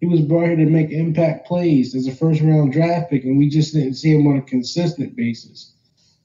He 0.00 0.06
was 0.06 0.20
brought 0.22 0.46
here 0.46 0.56
to 0.56 0.66
make 0.66 0.90
impact 0.90 1.46
plays 1.46 1.94
as 1.94 2.06
a 2.06 2.12
first 2.12 2.40
round 2.40 2.72
draft 2.72 3.10
pick, 3.10 3.24
and 3.24 3.38
we 3.38 3.48
just 3.48 3.74
didn't 3.74 3.94
see 3.94 4.12
him 4.12 4.26
on 4.26 4.38
a 4.38 4.42
consistent 4.42 5.14
basis. 5.14 5.74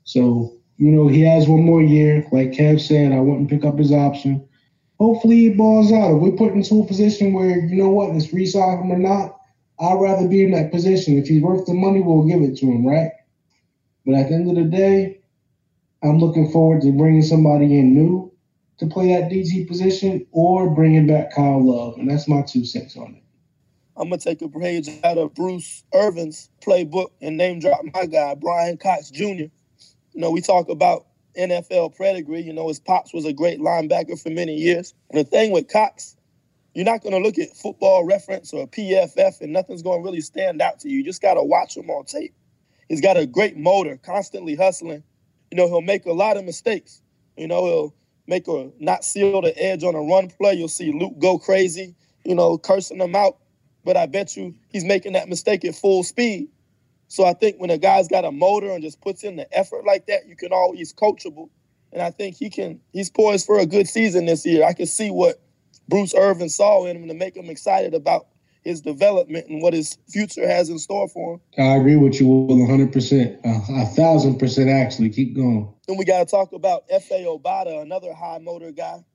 So 0.04 0.58
you 0.78 0.92
know, 0.92 1.08
he 1.08 1.22
has 1.22 1.48
one 1.48 1.64
more 1.64 1.82
year. 1.82 2.26
Like 2.32 2.52
Kev 2.52 2.80
said, 2.80 3.12
I 3.12 3.20
wouldn't 3.20 3.50
pick 3.50 3.66
up 3.66 3.78
his 3.78 3.92
option. 3.92 4.48
Hopefully 5.00 5.38
he 5.38 5.50
balls 5.50 5.92
out. 5.92 6.16
If 6.16 6.22
we're 6.22 6.32
put 6.32 6.54
into 6.54 6.82
a 6.82 6.88
position 6.88 7.34
where, 7.34 7.60
you 7.60 7.76
know 7.76 7.90
what, 7.90 8.16
it's 8.16 8.34
resign 8.34 8.80
him 8.80 8.92
or 8.92 8.98
not, 8.98 9.38
I'd 9.80 10.00
rather 10.00 10.28
be 10.28 10.44
in 10.44 10.52
that 10.52 10.72
position. 10.72 11.18
If 11.18 11.28
he's 11.28 11.42
worth 11.42 11.66
the 11.66 11.74
money, 11.74 12.02
we'll 12.02 12.28
give 12.28 12.42
it 12.42 12.58
to 12.60 12.66
him, 12.66 12.86
right? 12.86 13.12
But 14.06 14.16
at 14.16 14.30
the 14.30 14.36
end 14.36 14.50
of 14.50 14.56
the 14.56 14.64
day, 14.64 15.20
I'm 16.04 16.20
looking 16.20 16.52
forward 16.52 16.82
to 16.82 16.92
bringing 16.92 17.22
somebody 17.22 17.78
in 17.78 17.94
new 17.94 18.32
to 18.80 18.86
play 18.86 19.08
that 19.10 19.32
DT 19.32 19.68
position 19.68 20.26
or 20.32 20.70
bringing 20.70 21.08
back 21.08 21.34
Kyle 21.34 21.64
Love. 21.64 21.98
And 21.98 22.10
that's 22.10 22.28
my 22.28 22.44
two 22.44 22.66
cents 22.66 22.96
on 22.96 23.16
it. 23.16 23.24
I'm 23.96 24.12
to 24.12 24.18
take 24.18 24.44
a 24.44 24.50
page 24.50 24.90
out 25.04 25.18
of 25.18 25.34
Bruce 25.34 25.84
Irvin's 25.92 26.52
playbook 26.62 27.08
and 27.20 27.36
name 27.36 27.60
drop 27.60 27.82
my 27.96 28.06
guy, 28.06 28.36
Bryan 28.36 28.78
Cox 28.78 29.10
Jr. 29.10 29.46
You 30.18 30.22
know, 30.22 30.32
we 30.32 30.42
talk 30.42 30.68
about 30.68 31.06
NFL 31.38 31.96
pedigree. 31.96 32.42
You 32.42 32.52
know, 32.52 32.70
his 32.70 32.80
pops 32.80 33.14
was 33.14 33.24
a 33.26 33.34
great 33.34 33.60
linebacker 33.60 34.20
for 34.20 34.32
many 34.32 34.56
years. 34.56 34.96
The 35.12 35.24
thing 35.24 35.52
with 35.52 35.68
Cox, 35.68 36.16
you're 36.74 36.86
not 36.86 37.04
going 37.04 37.14
to 37.14 37.20
look 37.20 37.38
at 37.38 37.56
football 37.56 38.04
reference 38.04 38.52
or 38.52 38.68
PFF 38.68 39.42
and 39.42 39.54
nothing's 39.54 39.84
going 39.84 40.02
to 40.02 40.04
really 40.04 40.22
stand 40.22 40.60
out 40.60 40.80
to 40.80 40.90
you. 40.90 40.98
You 40.98 41.04
just 41.04 41.22
got 41.22 41.36
to 41.36 41.44
watch 41.44 41.78
him 41.78 41.92
on 41.92 42.06
tape. 42.06 42.34
He's 42.90 43.00
got 43.00 43.16
a 43.16 43.28
great 43.28 43.58
motor, 43.58 43.96
constantly 43.98 44.56
hustling. 44.56 45.04
You 45.52 45.58
know, 45.58 45.68
he'll 45.68 45.82
make 45.82 46.08
a 46.08 46.14
lot 46.14 46.36
of 46.36 46.46
mistakes. 46.46 47.00
You 47.38 47.48
know, 47.48 47.68
he'll 47.68 47.96
make 48.26 48.48
a 48.48 48.72
not 48.80 49.06
seal 49.06 49.40
the 49.42 49.56
edge 49.56 49.84
on 49.84 49.94
a 49.94 50.02
run 50.02 50.32
play. 50.32 50.56
You'll 50.56 50.68
see 50.68 50.92
Luke 50.92 51.20
go 51.20 51.38
crazy, 51.38 51.94
you 52.26 52.34
know, 52.34 52.58
cursing 52.58 53.00
him 53.00 53.16
out. 53.16 53.38
But 53.86 53.98
I 53.98 54.08
bet 54.08 54.36
you 54.36 54.56
he's 54.70 54.84
making 54.84 55.14
that 55.14 55.30
mistake 55.30 55.64
at 55.64 55.76
full 55.76 56.02
speed. 56.02 56.50
So 57.08 57.26
I 57.26 57.34
think 57.34 57.58
when 57.58 57.70
a 57.70 57.78
guy's 57.78 58.08
got 58.08 58.26
a 58.26 58.32
motor 58.32 58.70
and 58.70 58.84
just 58.84 59.02
puts 59.02 59.24
in 59.24 59.36
the 59.38 59.58
effort 59.58 59.86
like 59.86 60.08
that, 60.08 60.28
you 60.28 60.36
can 60.36 60.52
always 60.52 60.94
coachable. 60.94 61.50
And 61.94 62.02
I 62.02 62.12
think 62.12 62.36
he 62.36 62.50
can 62.50 62.82
he's 62.92 63.10
poised 63.10 63.46
for 63.46 63.60
a 63.60 63.66
good 63.66 63.88
season 63.88 64.26
this 64.26 64.46
year. 64.46 64.66
I 64.66 64.74
can 64.74 64.88
see 64.88 65.10
what 65.10 65.42
Bruce 65.88 66.14
Irvin 66.14 66.50
saw 66.50 66.86
in 66.86 66.98
him 66.98 67.08
to 67.08 67.14
make 67.14 67.36
him 67.36 67.50
excited 67.50 67.94
about 67.94 68.28
his 68.64 68.82
development 68.82 69.48
and 69.48 69.62
what 69.62 69.74
his 69.74 69.98
future 70.10 70.46
has 70.46 70.70
in 70.70 70.78
store 70.78 71.08
for 71.08 71.36
him. 71.36 71.42
I 71.58 71.78
agree 71.78 71.96
with 71.96 72.20
you 72.20 72.28
100%. 72.28 73.40
a 73.46 73.86
thousand 73.96 74.38
percent, 74.38 74.70
actually. 74.70 75.10
Keep 75.10 75.38
going. 75.38 75.74
Then 75.88 75.96
we 75.96 76.04
got 76.04 76.20
to 76.20 76.26
talk 76.26 76.52
about 76.52 76.84
Efe 76.90 77.26
Obada, 77.26 77.82
another 77.82 78.14
high 78.14 78.40
motor 78.40 78.72
guy. 78.72 79.06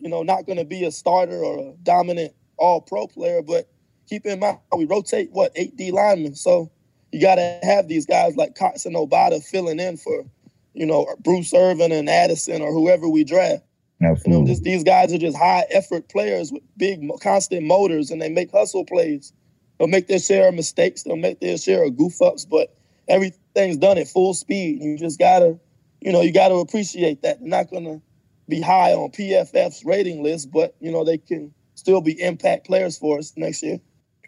You 0.00 0.10
know, 0.10 0.22
not 0.22 0.44
going 0.44 0.58
to 0.58 0.66
be 0.66 0.84
a 0.84 0.90
starter 0.90 1.42
or 1.42 1.70
a 1.70 1.72
dominant 1.82 2.34
all 2.58 2.82
pro 2.82 3.06
player, 3.06 3.40
but 3.40 3.70
keep 4.06 4.26
in 4.26 4.38
mind, 4.38 4.58
we 4.76 4.84
rotate, 4.84 5.30
what, 5.32 5.52
eight 5.56 5.76
D 5.76 5.90
linemen. 5.90 6.34
So 6.34 6.70
you 7.14 7.20
got 7.20 7.36
to 7.36 7.60
have 7.62 7.86
these 7.86 8.06
guys 8.06 8.34
like 8.34 8.56
Cox 8.56 8.84
and 8.84 8.96
Obada 8.96 9.40
filling 9.40 9.78
in 9.78 9.96
for, 9.96 10.24
you 10.72 10.84
know, 10.84 11.06
Bruce 11.20 11.54
Irvin 11.54 11.92
and 11.92 12.08
Addison 12.08 12.60
or 12.60 12.72
whoever 12.72 13.08
we 13.08 13.22
draft. 13.22 13.62
Absolutely. 14.02 14.32
You 14.32 14.38
know, 14.40 14.46
just 14.48 14.64
these 14.64 14.82
guys 14.82 15.12
are 15.12 15.18
just 15.18 15.36
high 15.36 15.64
effort 15.70 16.08
players 16.08 16.50
with 16.50 16.64
big, 16.76 17.08
constant 17.22 17.64
motors, 17.64 18.10
and 18.10 18.20
they 18.20 18.30
make 18.30 18.50
hustle 18.50 18.84
plays. 18.84 19.32
They'll 19.78 19.86
make 19.86 20.08
their 20.08 20.18
share 20.18 20.48
of 20.48 20.56
mistakes. 20.56 21.04
They'll 21.04 21.14
make 21.14 21.38
their 21.38 21.56
share 21.56 21.84
of 21.84 21.96
goof 21.96 22.20
ups, 22.20 22.44
but 22.44 22.76
everything's 23.08 23.76
done 23.76 23.96
at 23.96 24.08
full 24.08 24.34
speed. 24.34 24.82
You 24.82 24.98
just 24.98 25.20
gotta, 25.20 25.56
you 26.00 26.10
know, 26.10 26.20
you 26.20 26.32
gotta 26.32 26.56
appreciate 26.56 27.22
that. 27.22 27.38
They're 27.38 27.48
not 27.48 27.70
gonna 27.70 28.02
be 28.48 28.60
high 28.60 28.92
on 28.92 29.10
PFF's 29.12 29.84
rating 29.84 30.24
list, 30.24 30.50
but 30.50 30.74
you 30.80 30.90
know 30.90 31.04
they 31.04 31.18
can 31.18 31.54
still 31.76 32.00
be 32.00 32.20
impact 32.20 32.66
players 32.66 32.98
for 32.98 33.18
us 33.18 33.32
next 33.36 33.62
year. 33.62 33.78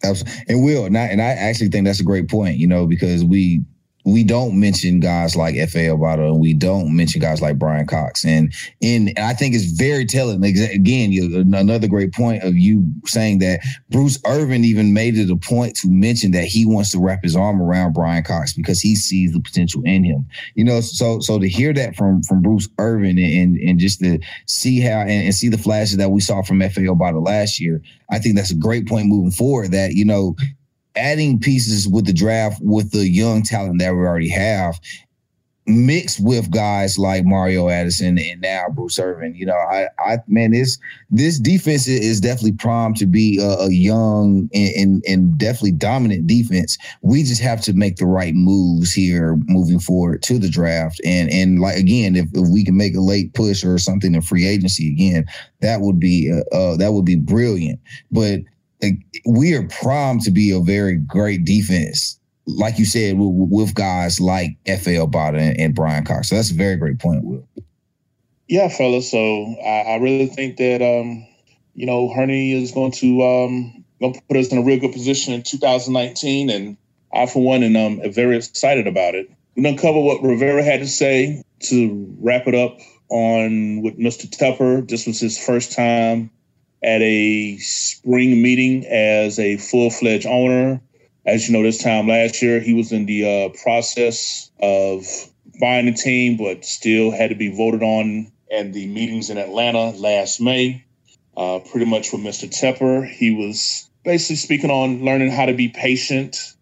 Absolutely. 0.03 0.45
And 0.49 0.65
will 0.65 0.85
I, 0.85 1.01
and 1.07 1.21
I 1.21 1.27
actually 1.27 1.69
think 1.69 1.85
that's 1.87 2.01
a 2.01 2.05
great 2.05 2.29
point, 2.29 2.59
you 2.59 2.67
know, 2.67 2.87
because 2.87 3.25
we 3.25 3.63
we 4.07 4.23
don't 4.23 4.59
mention 4.59 5.01
guys 5.01 5.35
like 5.35 5.57
Efe 5.57 5.91
Obada 5.91 6.29
and 6.29 6.41
we 6.41 6.55
don't 6.55 6.95
mention 6.95 7.21
guys 7.21 7.43
like 7.43 7.59
Bryan 7.59 7.89
Cox. 7.89 8.25
And 8.25 8.55
and 8.81 9.13
I 9.19 9.35
think 9.35 9.55
it's 9.55 9.73
very 9.73 10.07
telling. 10.07 10.43
Again, 10.45 11.11
you, 11.11 11.41
another 11.41 11.89
great 11.89 12.15
point 12.15 12.45
of 12.45 12.57
you 12.57 12.89
saying 13.05 13.41
that 13.41 13.61
Bruce 13.91 14.19
Irvin 14.25 14.65
even 14.65 14.95
made 14.95 15.19
it 15.19 15.29
a 15.29 15.37
point 15.37 15.75
to 15.79 15.89
mention 15.89 16.31
that 16.31 16.45
he 16.45 16.65
wants 16.65 16.93
to 16.93 17.01
wrap 17.01 17.25
his 17.25 17.35
arm 17.35 17.61
around 17.61 17.95
Bryan 17.95 18.23
Cox 18.23 18.53
because 18.53 18.81
he 18.81 18.95
sees 18.95 19.33
the 19.33 19.41
potential 19.41 19.83
in 19.85 20.05
him. 20.05 20.25
You 20.55 20.63
know, 20.63 20.81
so 20.81 21.19
so 21.19 21.41
to 21.41 21.49
hear 21.49 21.73
that 21.73 21.97
from 21.97 22.23
from 22.23 22.43
Bruce 22.43 22.69
Irvin 22.79 23.19
and 23.19 23.57
and 23.57 23.81
just 23.81 23.99
to 24.01 24.21
see 24.47 24.79
how 24.79 25.01
and, 25.01 25.11
and 25.11 25.35
see 25.35 25.49
the 25.49 25.59
flashes 25.59 25.97
that 25.97 26.13
we 26.13 26.21
saw 26.21 26.43
from 26.43 26.61
Efe 26.61 26.87
Obada 26.87 27.25
last 27.25 27.59
year, 27.59 27.83
I 28.09 28.21
think 28.21 28.37
that's 28.37 28.53
a 28.53 28.57
great 28.57 28.87
point 28.87 29.09
moving 29.09 29.33
forward. 29.33 29.73
That 29.73 29.95
you 29.95 30.05
know 30.05 30.37
adding 30.97 31.39
pieces 31.39 31.87
with 31.87 32.07
the 32.07 32.13
draft 32.13 32.61
with 32.63 32.91
the 32.91 33.09
young 33.09 33.43
talent 33.43 33.79
that 33.81 33.93
we 33.93 33.99
already 33.99 34.29
have 34.29 34.79
mixed 35.67 36.21
with 36.21 36.51
guys 36.51 36.97
like 36.97 37.25
Mario 37.25 37.69
Addison 37.69 38.19
and 38.19 38.41
now 38.41 38.67
Bruce 38.71 38.99
Irvin. 38.99 39.35
You 39.35 39.47
know, 39.47 39.57
I, 39.57 39.89
I 39.99 40.19
man, 40.29 40.53
this 40.53 40.79
this 41.11 41.39
defense 41.39 41.89
is 41.89 42.21
definitely 42.21 42.53
primed 42.53 42.97
to 42.99 43.07
be 43.07 43.39
a, 43.41 43.65
a 43.65 43.71
young 43.71 44.49
and, 44.55 44.71
and, 44.77 45.05
and 45.07 45.39
definitely 45.39 45.73
dominant 45.73 46.27
defense. 46.27 46.79
We 47.03 47.25
just 47.25 47.43
have 47.43 47.61
to 47.63 47.73
make 47.73 47.97
the 47.97 48.07
right 48.07 48.35
moves 48.35 48.93
here 48.93 49.37
moving 49.47 49.81
forward 49.81 50.23
to 50.25 50.39
the 50.39 50.49
draft. 50.49 51.01
And 51.05 51.31
and 51.31 51.61
like 51.61 51.77
again, 51.77 52.17
if, 52.17 52.27
if 52.33 52.49
we 52.49 52.65
can 52.65 52.77
make 52.77 52.95
a 52.95 53.01
late 53.01 53.35
push 53.35 53.65
or 53.65 53.79
something 53.79 54.15
in 54.15 54.23
free 54.23 54.47
agency 54.47 54.91
again, 54.91 55.27
that 55.61 55.81
would 55.81 55.99
be 55.99 56.33
uh, 56.33 56.55
uh 56.55 56.77
that 56.77 56.93
would 56.93 57.05
be 57.05 57.17
brilliant. 57.17 57.81
But 58.11 58.41
we 59.26 59.55
are 59.55 59.66
primed 59.68 60.22
to 60.22 60.30
be 60.30 60.51
a 60.51 60.61
very 60.61 60.97
great 60.97 61.45
defense, 61.45 62.18
like 62.47 62.78
you 62.78 62.84
said, 62.84 63.18
with, 63.18 63.51
with 63.51 63.74
guys 63.74 64.20
like 64.20 64.57
Efe 64.64 64.97
Obada 64.99 65.39
and, 65.39 65.59
and, 65.59 65.74
Bryan 65.74 66.05
Cox. 66.05 66.28
So 66.28 66.37
that's 66.37 66.51
a 66.51 66.55
very 66.55 66.76
great 66.76 66.99
point, 66.99 67.24
Will. 67.24 67.47
Yeah, 68.49 68.68
fellas. 68.68 69.11
So 69.11 69.57
I, 69.64 69.95
I 69.95 69.97
really 69.97 70.26
think 70.26 70.57
that 70.59 70.82
um, 70.82 71.26
you 71.74 71.87
know 71.87 72.12
Hurney 72.12 72.53
is 72.53 72.72
going 72.72 72.93
to 72.93 73.22
um, 73.22 73.84
going 74.01 74.14
to 74.14 74.22
put 74.28 74.37
us 74.37 74.49
in 74.49 74.59
a 74.59 74.62
real 74.62 74.78
good 74.78 74.93
position 74.93 75.34
in 75.34 75.43
2019, 75.43 76.51
and 76.51 76.76
I, 77.12 77.26
for 77.26 77.43
one, 77.43 77.62
and 77.62 77.76
um, 77.76 78.01
am 78.03 78.12
very 78.12 78.37
excited 78.37 78.87
about 78.87 79.14
it. 79.14 79.30
We're 79.57 79.64
gonna 79.64 79.78
cover 79.78 80.01
what 80.01 80.22
Rivera 80.22 80.62
had 80.62 80.80
to 80.80 80.87
say 80.87 81.43
to 81.68 82.16
wrap 82.20 82.47
it 82.47 82.55
up 82.55 82.78
on 83.09 83.82
with 83.82 83.99
Mr. 83.99 84.28
Tepper. 84.28 84.89
This 84.89 85.07
was 85.07 85.18
his 85.18 85.39
first 85.39 85.72
time 85.72 86.30
at 86.87 87.03
a 87.03 87.59
spring 87.59 88.41
meeting 88.41 88.87
as 88.87 89.41
a 89.41 89.57
full 89.57 89.91
fledged 89.91 90.26
owner. 90.26 90.80
As 91.26 91.49
you 91.49 91.53
know, 91.53 91.64
this 91.64 91.82
time 91.82 92.07
last 92.07 92.41
year, 92.41 92.61
he 92.61 92.72
was 92.72 92.93
in 92.93 93.07
the 93.07 93.26
uh, 93.26 93.49
process 93.61 94.53
of 94.61 95.05
buying 95.61 95.87
the 95.87 95.93
team, 95.93 96.37
but 96.37 96.64
still 96.64 97.11
had 97.11 97.30
to 97.30 97.34
be 97.34 97.55
voted 97.55 97.82
on 97.82 98.30
in 98.49 98.70
the 98.70 98.87
meetings 98.87 99.28
in 99.30 99.37
Atlanta 99.37 99.91
last 99.99 100.41
May. 100.41 100.84
Uh, 101.37 101.59
pretty 101.70 101.87
much 101.87 102.12
with 102.12 102.22
Mr. 102.22 102.49
Tepper, 102.49 103.07
he 103.07 103.32
was 103.32 103.91
basically 104.05 104.37
speaking 104.37 104.70
on 104.70 105.05
learning 105.05 105.30
how 105.30 105.47
to 105.47 105.53
be 105.53 105.68
patient 105.68 106.55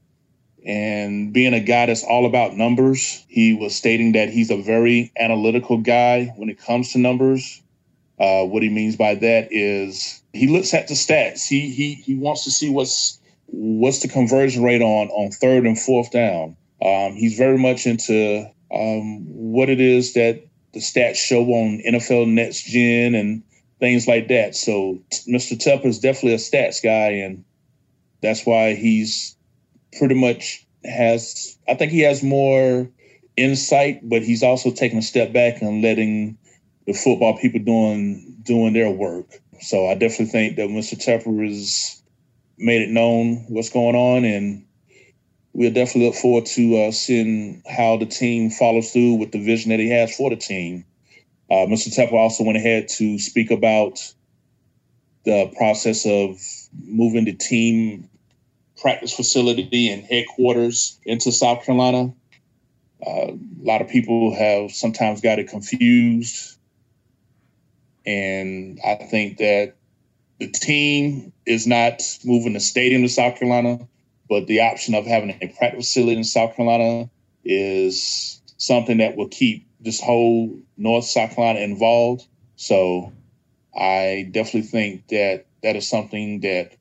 and 0.66 1.32
being 1.32 1.52
a 1.52 1.60
guy 1.60 1.86
that's 1.86 2.02
all 2.02 2.24
about 2.24 2.56
numbers. 2.56 3.24
He 3.28 3.52
was 3.52 3.76
stating 3.76 4.12
that 4.12 4.30
he's 4.30 4.50
a 4.50 4.56
very 4.56 5.12
analytical 5.20 5.76
guy 5.78 6.32
when 6.36 6.48
it 6.48 6.58
comes 6.58 6.92
to 6.92 6.98
numbers. 6.98 7.62
Uh, 8.24 8.42
what 8.46 8.62
he 8.62 8.70
means 8.70 8.96
by 8.96 9.14
that 9.14 9.48
is 9.50 10.22
he 10.32 10.46
looks 10.46 10.72
at 10.72 10.88
the 10.88 10.94
stats. 10.94 11.46
He 11.46 11.68
he 11.68 11.94
he 11.94 12.14
wants 12.14 12.44
to 12.44 12.50
see 12.50 12.70
what's 12.70 13.20
what's 13.48 14.00
the 14.00 14.08
conversion 14.08 14.62
rate 14.62 14.80
on 14.80 15.08
on 15.08 15.30
third 15.30 15.66
and 15.66 15.78
fourth 15.78 16.10
down. 16.10 16.56
Um, 16.80 17.12
he's 17.12 17.36
very 17.36 17.58
much 17.58 17.86
into 17.86 18.50
um, 18.72 19.26
what 19.26 19.68
it 19.68 19.78
is 19.78 20.14
that 20.14 20.42
the 20.72 20.80
stats 20.80 21.16
show 21.16 21.42
on 21.44 21.82
NFL 21.86 22.26
Next 22.28 22.62
Gen 22.62 23.14
and 23.14 23.42
things 23.78 24.08
like 24.08 24.28
that. 24.28 24.56
So 24.56 25.02
Mr. 25.28 25.58
Tepper 25.58 25.86
is 25.86 25.98
definitely 25.98 26.34
a 26.34 26.38
stats 26.38 26.82
guy, 26.82 27.10
and 27.24 27.44
that's 28.22 28.46
why 28.46 28.74
he's 28.74 29.36
pretty 29.98 30.14
much 30.14 30.66
has. 30.82 31.58
I 31.68 31.74
think 31.74 31.92
he 31.92 32.00
has 32.00 32.22
more 32.22 32.88
insight, 33.36 34.08
but 34.08 34.22
he's 34.22 34.42
also 34.42 34.70
taking 34.70 35.00
a 35.00 35.02
step 35.02 35.34
back 35.34 35.60
and 35.60 35.82
letting 35.82 36.38
the 36.86 36.92
football 36.92 37.38
people 37.38 37.60
doing 37.60 38.36
doing 38.42 38.72
their 38.72 38.90
work. 38.90 39.26
So 39.60 39.88
I 39.88 39.94
definitely 39.94 40.26
think 40.26 40.56
that 40.56 40.68
Mr. 40.68 40.96
Tepper 40.96 41.46
has 41.46 42.02
made 42.58 42.82
it 42.82 42.90
known 42.90 43.46
what's 43.48 43.70
going 43.70 43.96
on, 43.96 44.24
and 44.24 44.64
we'll 45.52 45.72
definitely 45.72 46.06
look 46.06 46.16
forward 46.16 46.46
to 46.46 46.76
uh, 46.82 46.90
seeing 46.90 47.62
how 47.68 47.96
the 47.96 48.06
team 48.06 48.50
follows 48.50 48.92
through 48.92 49.14
with 49.14 49.32
the 49.32 49.42
vision 49.42 49.70
that 49.70 49.80
he 49.80 49.90
has 49.90 50.14
for 50.14 50.30
the 50.30 50.36
team. 50.36 50.84
Uh, 51.50 51.66
Mr. 51.66 51.94
Tepper 51.94 52.14
also 52.14 52.44
went 52.44 52.58
ahead 52.58 52.88
to 52.88 53.18
speak 53.18 53.50
about 53.50 54.00
the 55.24 55.52
process 55.56 56.04
of 56.06 56.38
moving 56.84 57.24
the 57.24 57.32
team 57.32 58.08
practice 58.76 59.14
facility 59.14 59.90
and 59.90 60.04
headquarters 60.04 60.98
into 61.04 61.32
South 61.32 61.64
Carolina. 61.64 62.12
Uh, 63.06 63.32
a 63.32 63.38
lot 63.62 63.80
of 63.80 63.88
people 63.88 64.34
have 64.34 64.70
sometimes 64.70 65.20
got 65.20 65.38
it 65.38 65.48
confused. 65.48 66.53
And 68.06 68.78
I 68.84 68.96
think 68.96 69.38
that 69.38 69.74
the 70.38 70.48
team 70.48 71.32
is 71.46 71.66
not 71.66 72.02
moving 72.24 72.52
the 72.52 72.60
stadium 72.60 73.02
to 73.02 73.08
South 73.08 73.38
Carolina, 73.38 73.86
but 74.28 74.46
the 74.46 74.60
option 74.60 74.94
of 74.94 75.06
having 75.06 75.30
a 75.40 75.48
practice 75.48 75.88
facility 75.88 76.18
in 76.18 76.24
South 76.24 76.56
Carolina 76.56 77.08
is 77.44 78.42
something 78.56 78.98
that 78.98 79.16
will 79.16 79.28
keep 79.28 79.66
this 79.80 80.00
whole 80.00 80.58
North 80.76 81.04
South 81.04 81.34
Carolina 81.34 81.60
involved. 81.60 82.26
So 82.56 83.12
I 83.76 84.28
definitely 84.30 84.62
think 84.62 85.08
that 85.08 85.46
that 85.62 85.76
is 85.76 85.88
something 85.88 86.40
that 86.40 86.76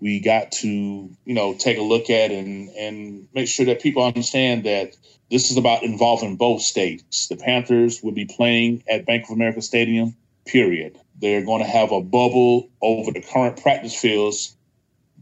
we 0.00 0.20
got 0.20 0.52
to, 0.52 0.68
you 0.68 1.34
know, 1.34 1.54
take 1.54 1.78
a 1.78 1.82
look 1.82 2.08
at 2.10 2.30
and 2.30 2.68
and 2.70 3.28
make 3.34 3.48
sure 3.48 3.66
that 3.66 3.82
people 3.82 4.04
understand 4.04 4.64
that 4.64 4.96
this 5.30 5.50
is 5.50 5.56
about 5.56 5.82
involving 5.82 6.36
both 6.36 6.62
states. 6.62 7.28
The 7.28 7.36
Panthers 7.36 8.02
will 8.02 8.12
be 8.12 8.24
playing 8.24 8.84
at 8.88 9.06
Bank 9.06 9.24
of 9.24 9.30
America 9.30 9.60
Stadium, 9.60 10.16
period. 10.48 10.98
They're 11.20 11.44
going 11.44 11.62
to 11.62 11.68
have 11.68 11.92
a 11.92 12.00
bubble 12.00 12.70
over 12.80 13.12
the 13.12 13.20
current 13.20 13.60
practice 13.60 13.94
fields 13.94 14.56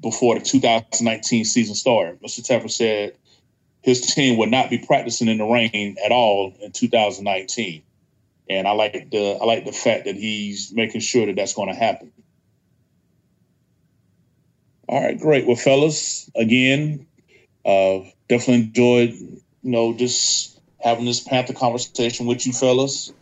before 0.00 0.38
the 0.38 0.44
2019 0.44 1.44
season 1.44 1.74
started. 1.74 2.20
Mr. 2.22 2.40
Tepper 2.46 2.70
said 2.70 3.16
his 3.82 4.00
team 4.00 4.36
would 4.38 4.50
not 4.50 4.70
be 4.70 4.78
practicing 4.78 5.28
in 5.28 5.38
the 5.38 5.44
rain 5.44 5.96
at 6.04 6.12
all 6.12 6.54
in 6.60 6.72
2019. 6.72 7.82
And 8.48 8.68
I 8.68 8.72
like 8.72 9.10
the 9.10 9.38
I 9.40 9.44
like 9.44 9.64
the 9.64 9.72
fact 9.72 10.04
that 10.04 10.14
he's 10.14 10.72
making 10.72 11.00
sure 11.00 11.26
that 11.26 11.36
that's 11.36 11.54
going 11.54 11.68
to 11.68 11.74
happen. 11.74 12.12
All 14.88 15.02
right, 15.02 15.18
great. 15.18 15.46
Well, 15.46 15.56
fellas, 15.56 16.30
again, 16.36 17.06
uh, 17.64 18.00
definitely 18.28 18.66
enjoyed, 18.66 19.10
you 19.10 19.40
know, 19.62 19.94
just 19.94 20.60
having 20.78 21.04
this 21.04 21.20
Panther 21.20 21.54
conversation 21.54 22.26
with 22.26 22.46
you 22.46 22.52
fellas. 22.52 23.12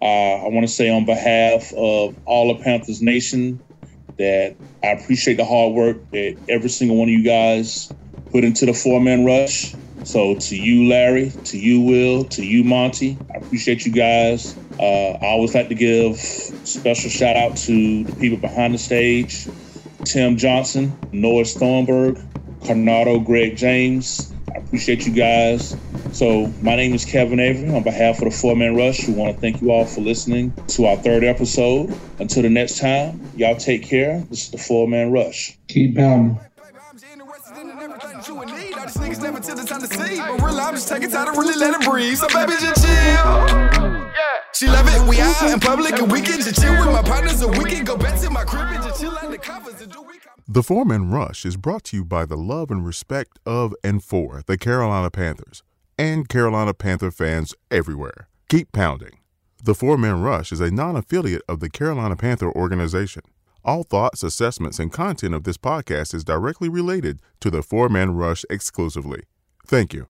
Uh, 0.00 0.44
I 0.44 0.48
want 0.48 0.66
to 0.66 0.72
say 0.72 0.90
on 0.90 1.04
behalf 1.04 1.72
of 1.74 2.16
all 2.26 2.50
of 2.50 2.60
Panthers 2.62 3.00
Nation 3.00 3.60
that 4.18 4.56
I 4.82 4.88
appreciate 4.88 5.36
the 5.36 5.44
hard 5.44 5.74
work 5.74 6.10
that 6.10 6.36
every 6.48 6.68
single 6.68 6.96
one 6.96 7.08
of 7.08 7.12
you 7.12 7.24
guys 7.24 7.92
put 8.30 8.44
into 8.44 8.66
the 8.66 8.74
four 8.74 9.00
man 9.00 9.24
rush. 9.24 9.74
So 10.04 10.36
to 10.36 10.56
you, 10.56 10.88
Larry, 10.88 11.30
to 11.44 11.58
you, 11.58 11.80
Will, 11.80 12.24
to 12.24 12.44
you, 12.44 12.62
Monty, 12.62 13.18
I 13.34 13.38
appreciate 13.38 13.84
you 13.84 13.92
guys. 13.92 14.56
Uh, 14.78 15.12
I 15.12 15.26
always 15.26 15.54
like 15.54 15.68
to 15.68 15.74
give 15.74 16.16
special 16.18 17.10
shout 17.10 17.36
out 17.36 17.56
to 17.58 18.04
the 18.04 18.14
people 18.16 18.38
behind 18.38 18.74
the 18.74 18.78
stage, 18.78 19.48
Tim 20.04 20.36
Johnson, 20.36 20.96
Noah 21.12 21.44
Thornburg, 21.44 22.18
Carnado, 22.60 23.24
Greg 23.24 23.56
James. 23.56 24.32
I 24.54 24.58
appreciate 24.58 25.06
you 25.06 25.12
guys. 25.12 25.74
So 26.12 26.52
my 26.62 26.76
name 26.76 26.94
is 26.94 27.04
Kevin 27.04 27.40
Avery. 27.40 27.74
On 27.74 27.82
behalf 27.82 28.18
of 28.18 28.24
the 28.24 28.30
Four 28.30 28.56
Man 28.56 28.74
Rush, 28.74 29.06
we 29.06 29.14
want 29.14 29.34
to 29.34 29.40
thank 29.40 29.60
you 29.60 29.70
all 29.70 29.84
for 29.84 30.00
listening 30.00 30.52
to 30.68 30.86
our 30.86 30.96
third 30.96 31.24
episode. 31.24 31.94
Until 32.18 32.42
the 32.42 32.50
next 32.50 32.78
time, 32.78 33.20
y'all 33.36 33.56
take 33.56 33.82
care. 33.82 34.20
This 34.30 34.44
is 34.44 34.50
the 34.50 34.58
Four 34.58 34.88
Man 34.88 35.12
Rush. 35.12 35.58
Keep 35.68 35.96
pounding. 35.96 36.40
Niggas 38.96 39.22
never 39.22 39.40
till 39.40 39.58
it's 39.58 39.68
time 39.68 39.80
to 39.80 39.86
see. 39.86 40.18
But 40.18 40.42
really, 40.42 40.58
I'm 40.60 40.74
just 40.74 40.88
taking 40.88 41.10
time 41.10 41.32
to 41.32 41.38
really 41.38 41.58
let 41.58 41.80
it 41.80 41.88
breathe. 41.88 42.16
So, 42.16 42.28
baby, 42.28 42.52
just 42.60 42.84
chill. 42.84 44.12
She 44.54 44.66
love 44.66 44.86
it. 44.88 45.08
We 45.08 45.20
out 45.20 45.42
in 45.42 45.60
public 45.60 45.98
and 46.00 46.10
we 46.10 46.22
can 46.22 46.40
just 46.40 46.60
chill 46.60 46.72
with 46.72 46.94
my 46.94 47.02
partners 47.02 47.42
and 47.42 47.56
we 47.58 47.70
can 47.70 47.84
go 47.84 47.96
back 47.96 48.18
to 48.20 48.30
my 48.30 48.44
crib 48.44 48.68
and 48.68 48.82
just 48.82 49.00
chill 49.00 49.16
under 49.22 49.36
covers 49.36 49.80
and 49.82 49.92
do 49.92 50.02
we. 50.02 50.14
The 50.48 50.62
Four 50.62 50.84
Man 50.84 51.10
Rush 51.10 51.44
is 51.44 51.56
brought 51.56 51.84
to 51.84 51.96
you 51.96 52.04
by 52.04 52.24
the 52.24 52.36
love 52.36 52.70
and 52.70 52.86
respect 52.86 53.38
of 53.44 53.74
and 53.84 54.02
for 54.02 54.42
the 54.46 54.56
Carolina 54.56 55.10
Panthers 55.10 55.62
and 55.98 56.28
Carolina 56.28 56.74
Panther 56.74 57.10
fans 57.10 57.54
everywhere. 57.70 58.28
Keep 58.48 58.72
pounding. 58.72 59.18
The 59.62 59.74
Four 59.74 59.98
Man 59.98 60.22
Rush 60.22 60.52
is 60.52 60.60
a 60.60 60.70
non 60.70 60.96
affiliate 60.96 61.42
of 61.48 61.60
the 61.60 61.70
Carolina 61.70 62.16
Panther 62.16 62.50
organization. 62.52 63.22
All 63.64 63.82
thoughts, 63.82 64.22
assessments, 64.22 64.78
and 64.78 64.92
content 64.92 65.34
of 65.34 65.44
this 65.44 65.56
podcast 65.56 66.14
is 66.14 66.22
directly 66.22 66.68
related 66.68 67.20
to 67.40 67.50
the 67.50 67.62
Four 67.62 67.88
Man 67.88 68.12
Rush 68.12 68.44
exclusively. 68.48 69.24
Thank 69.66 69.92
you. 69.92 70.06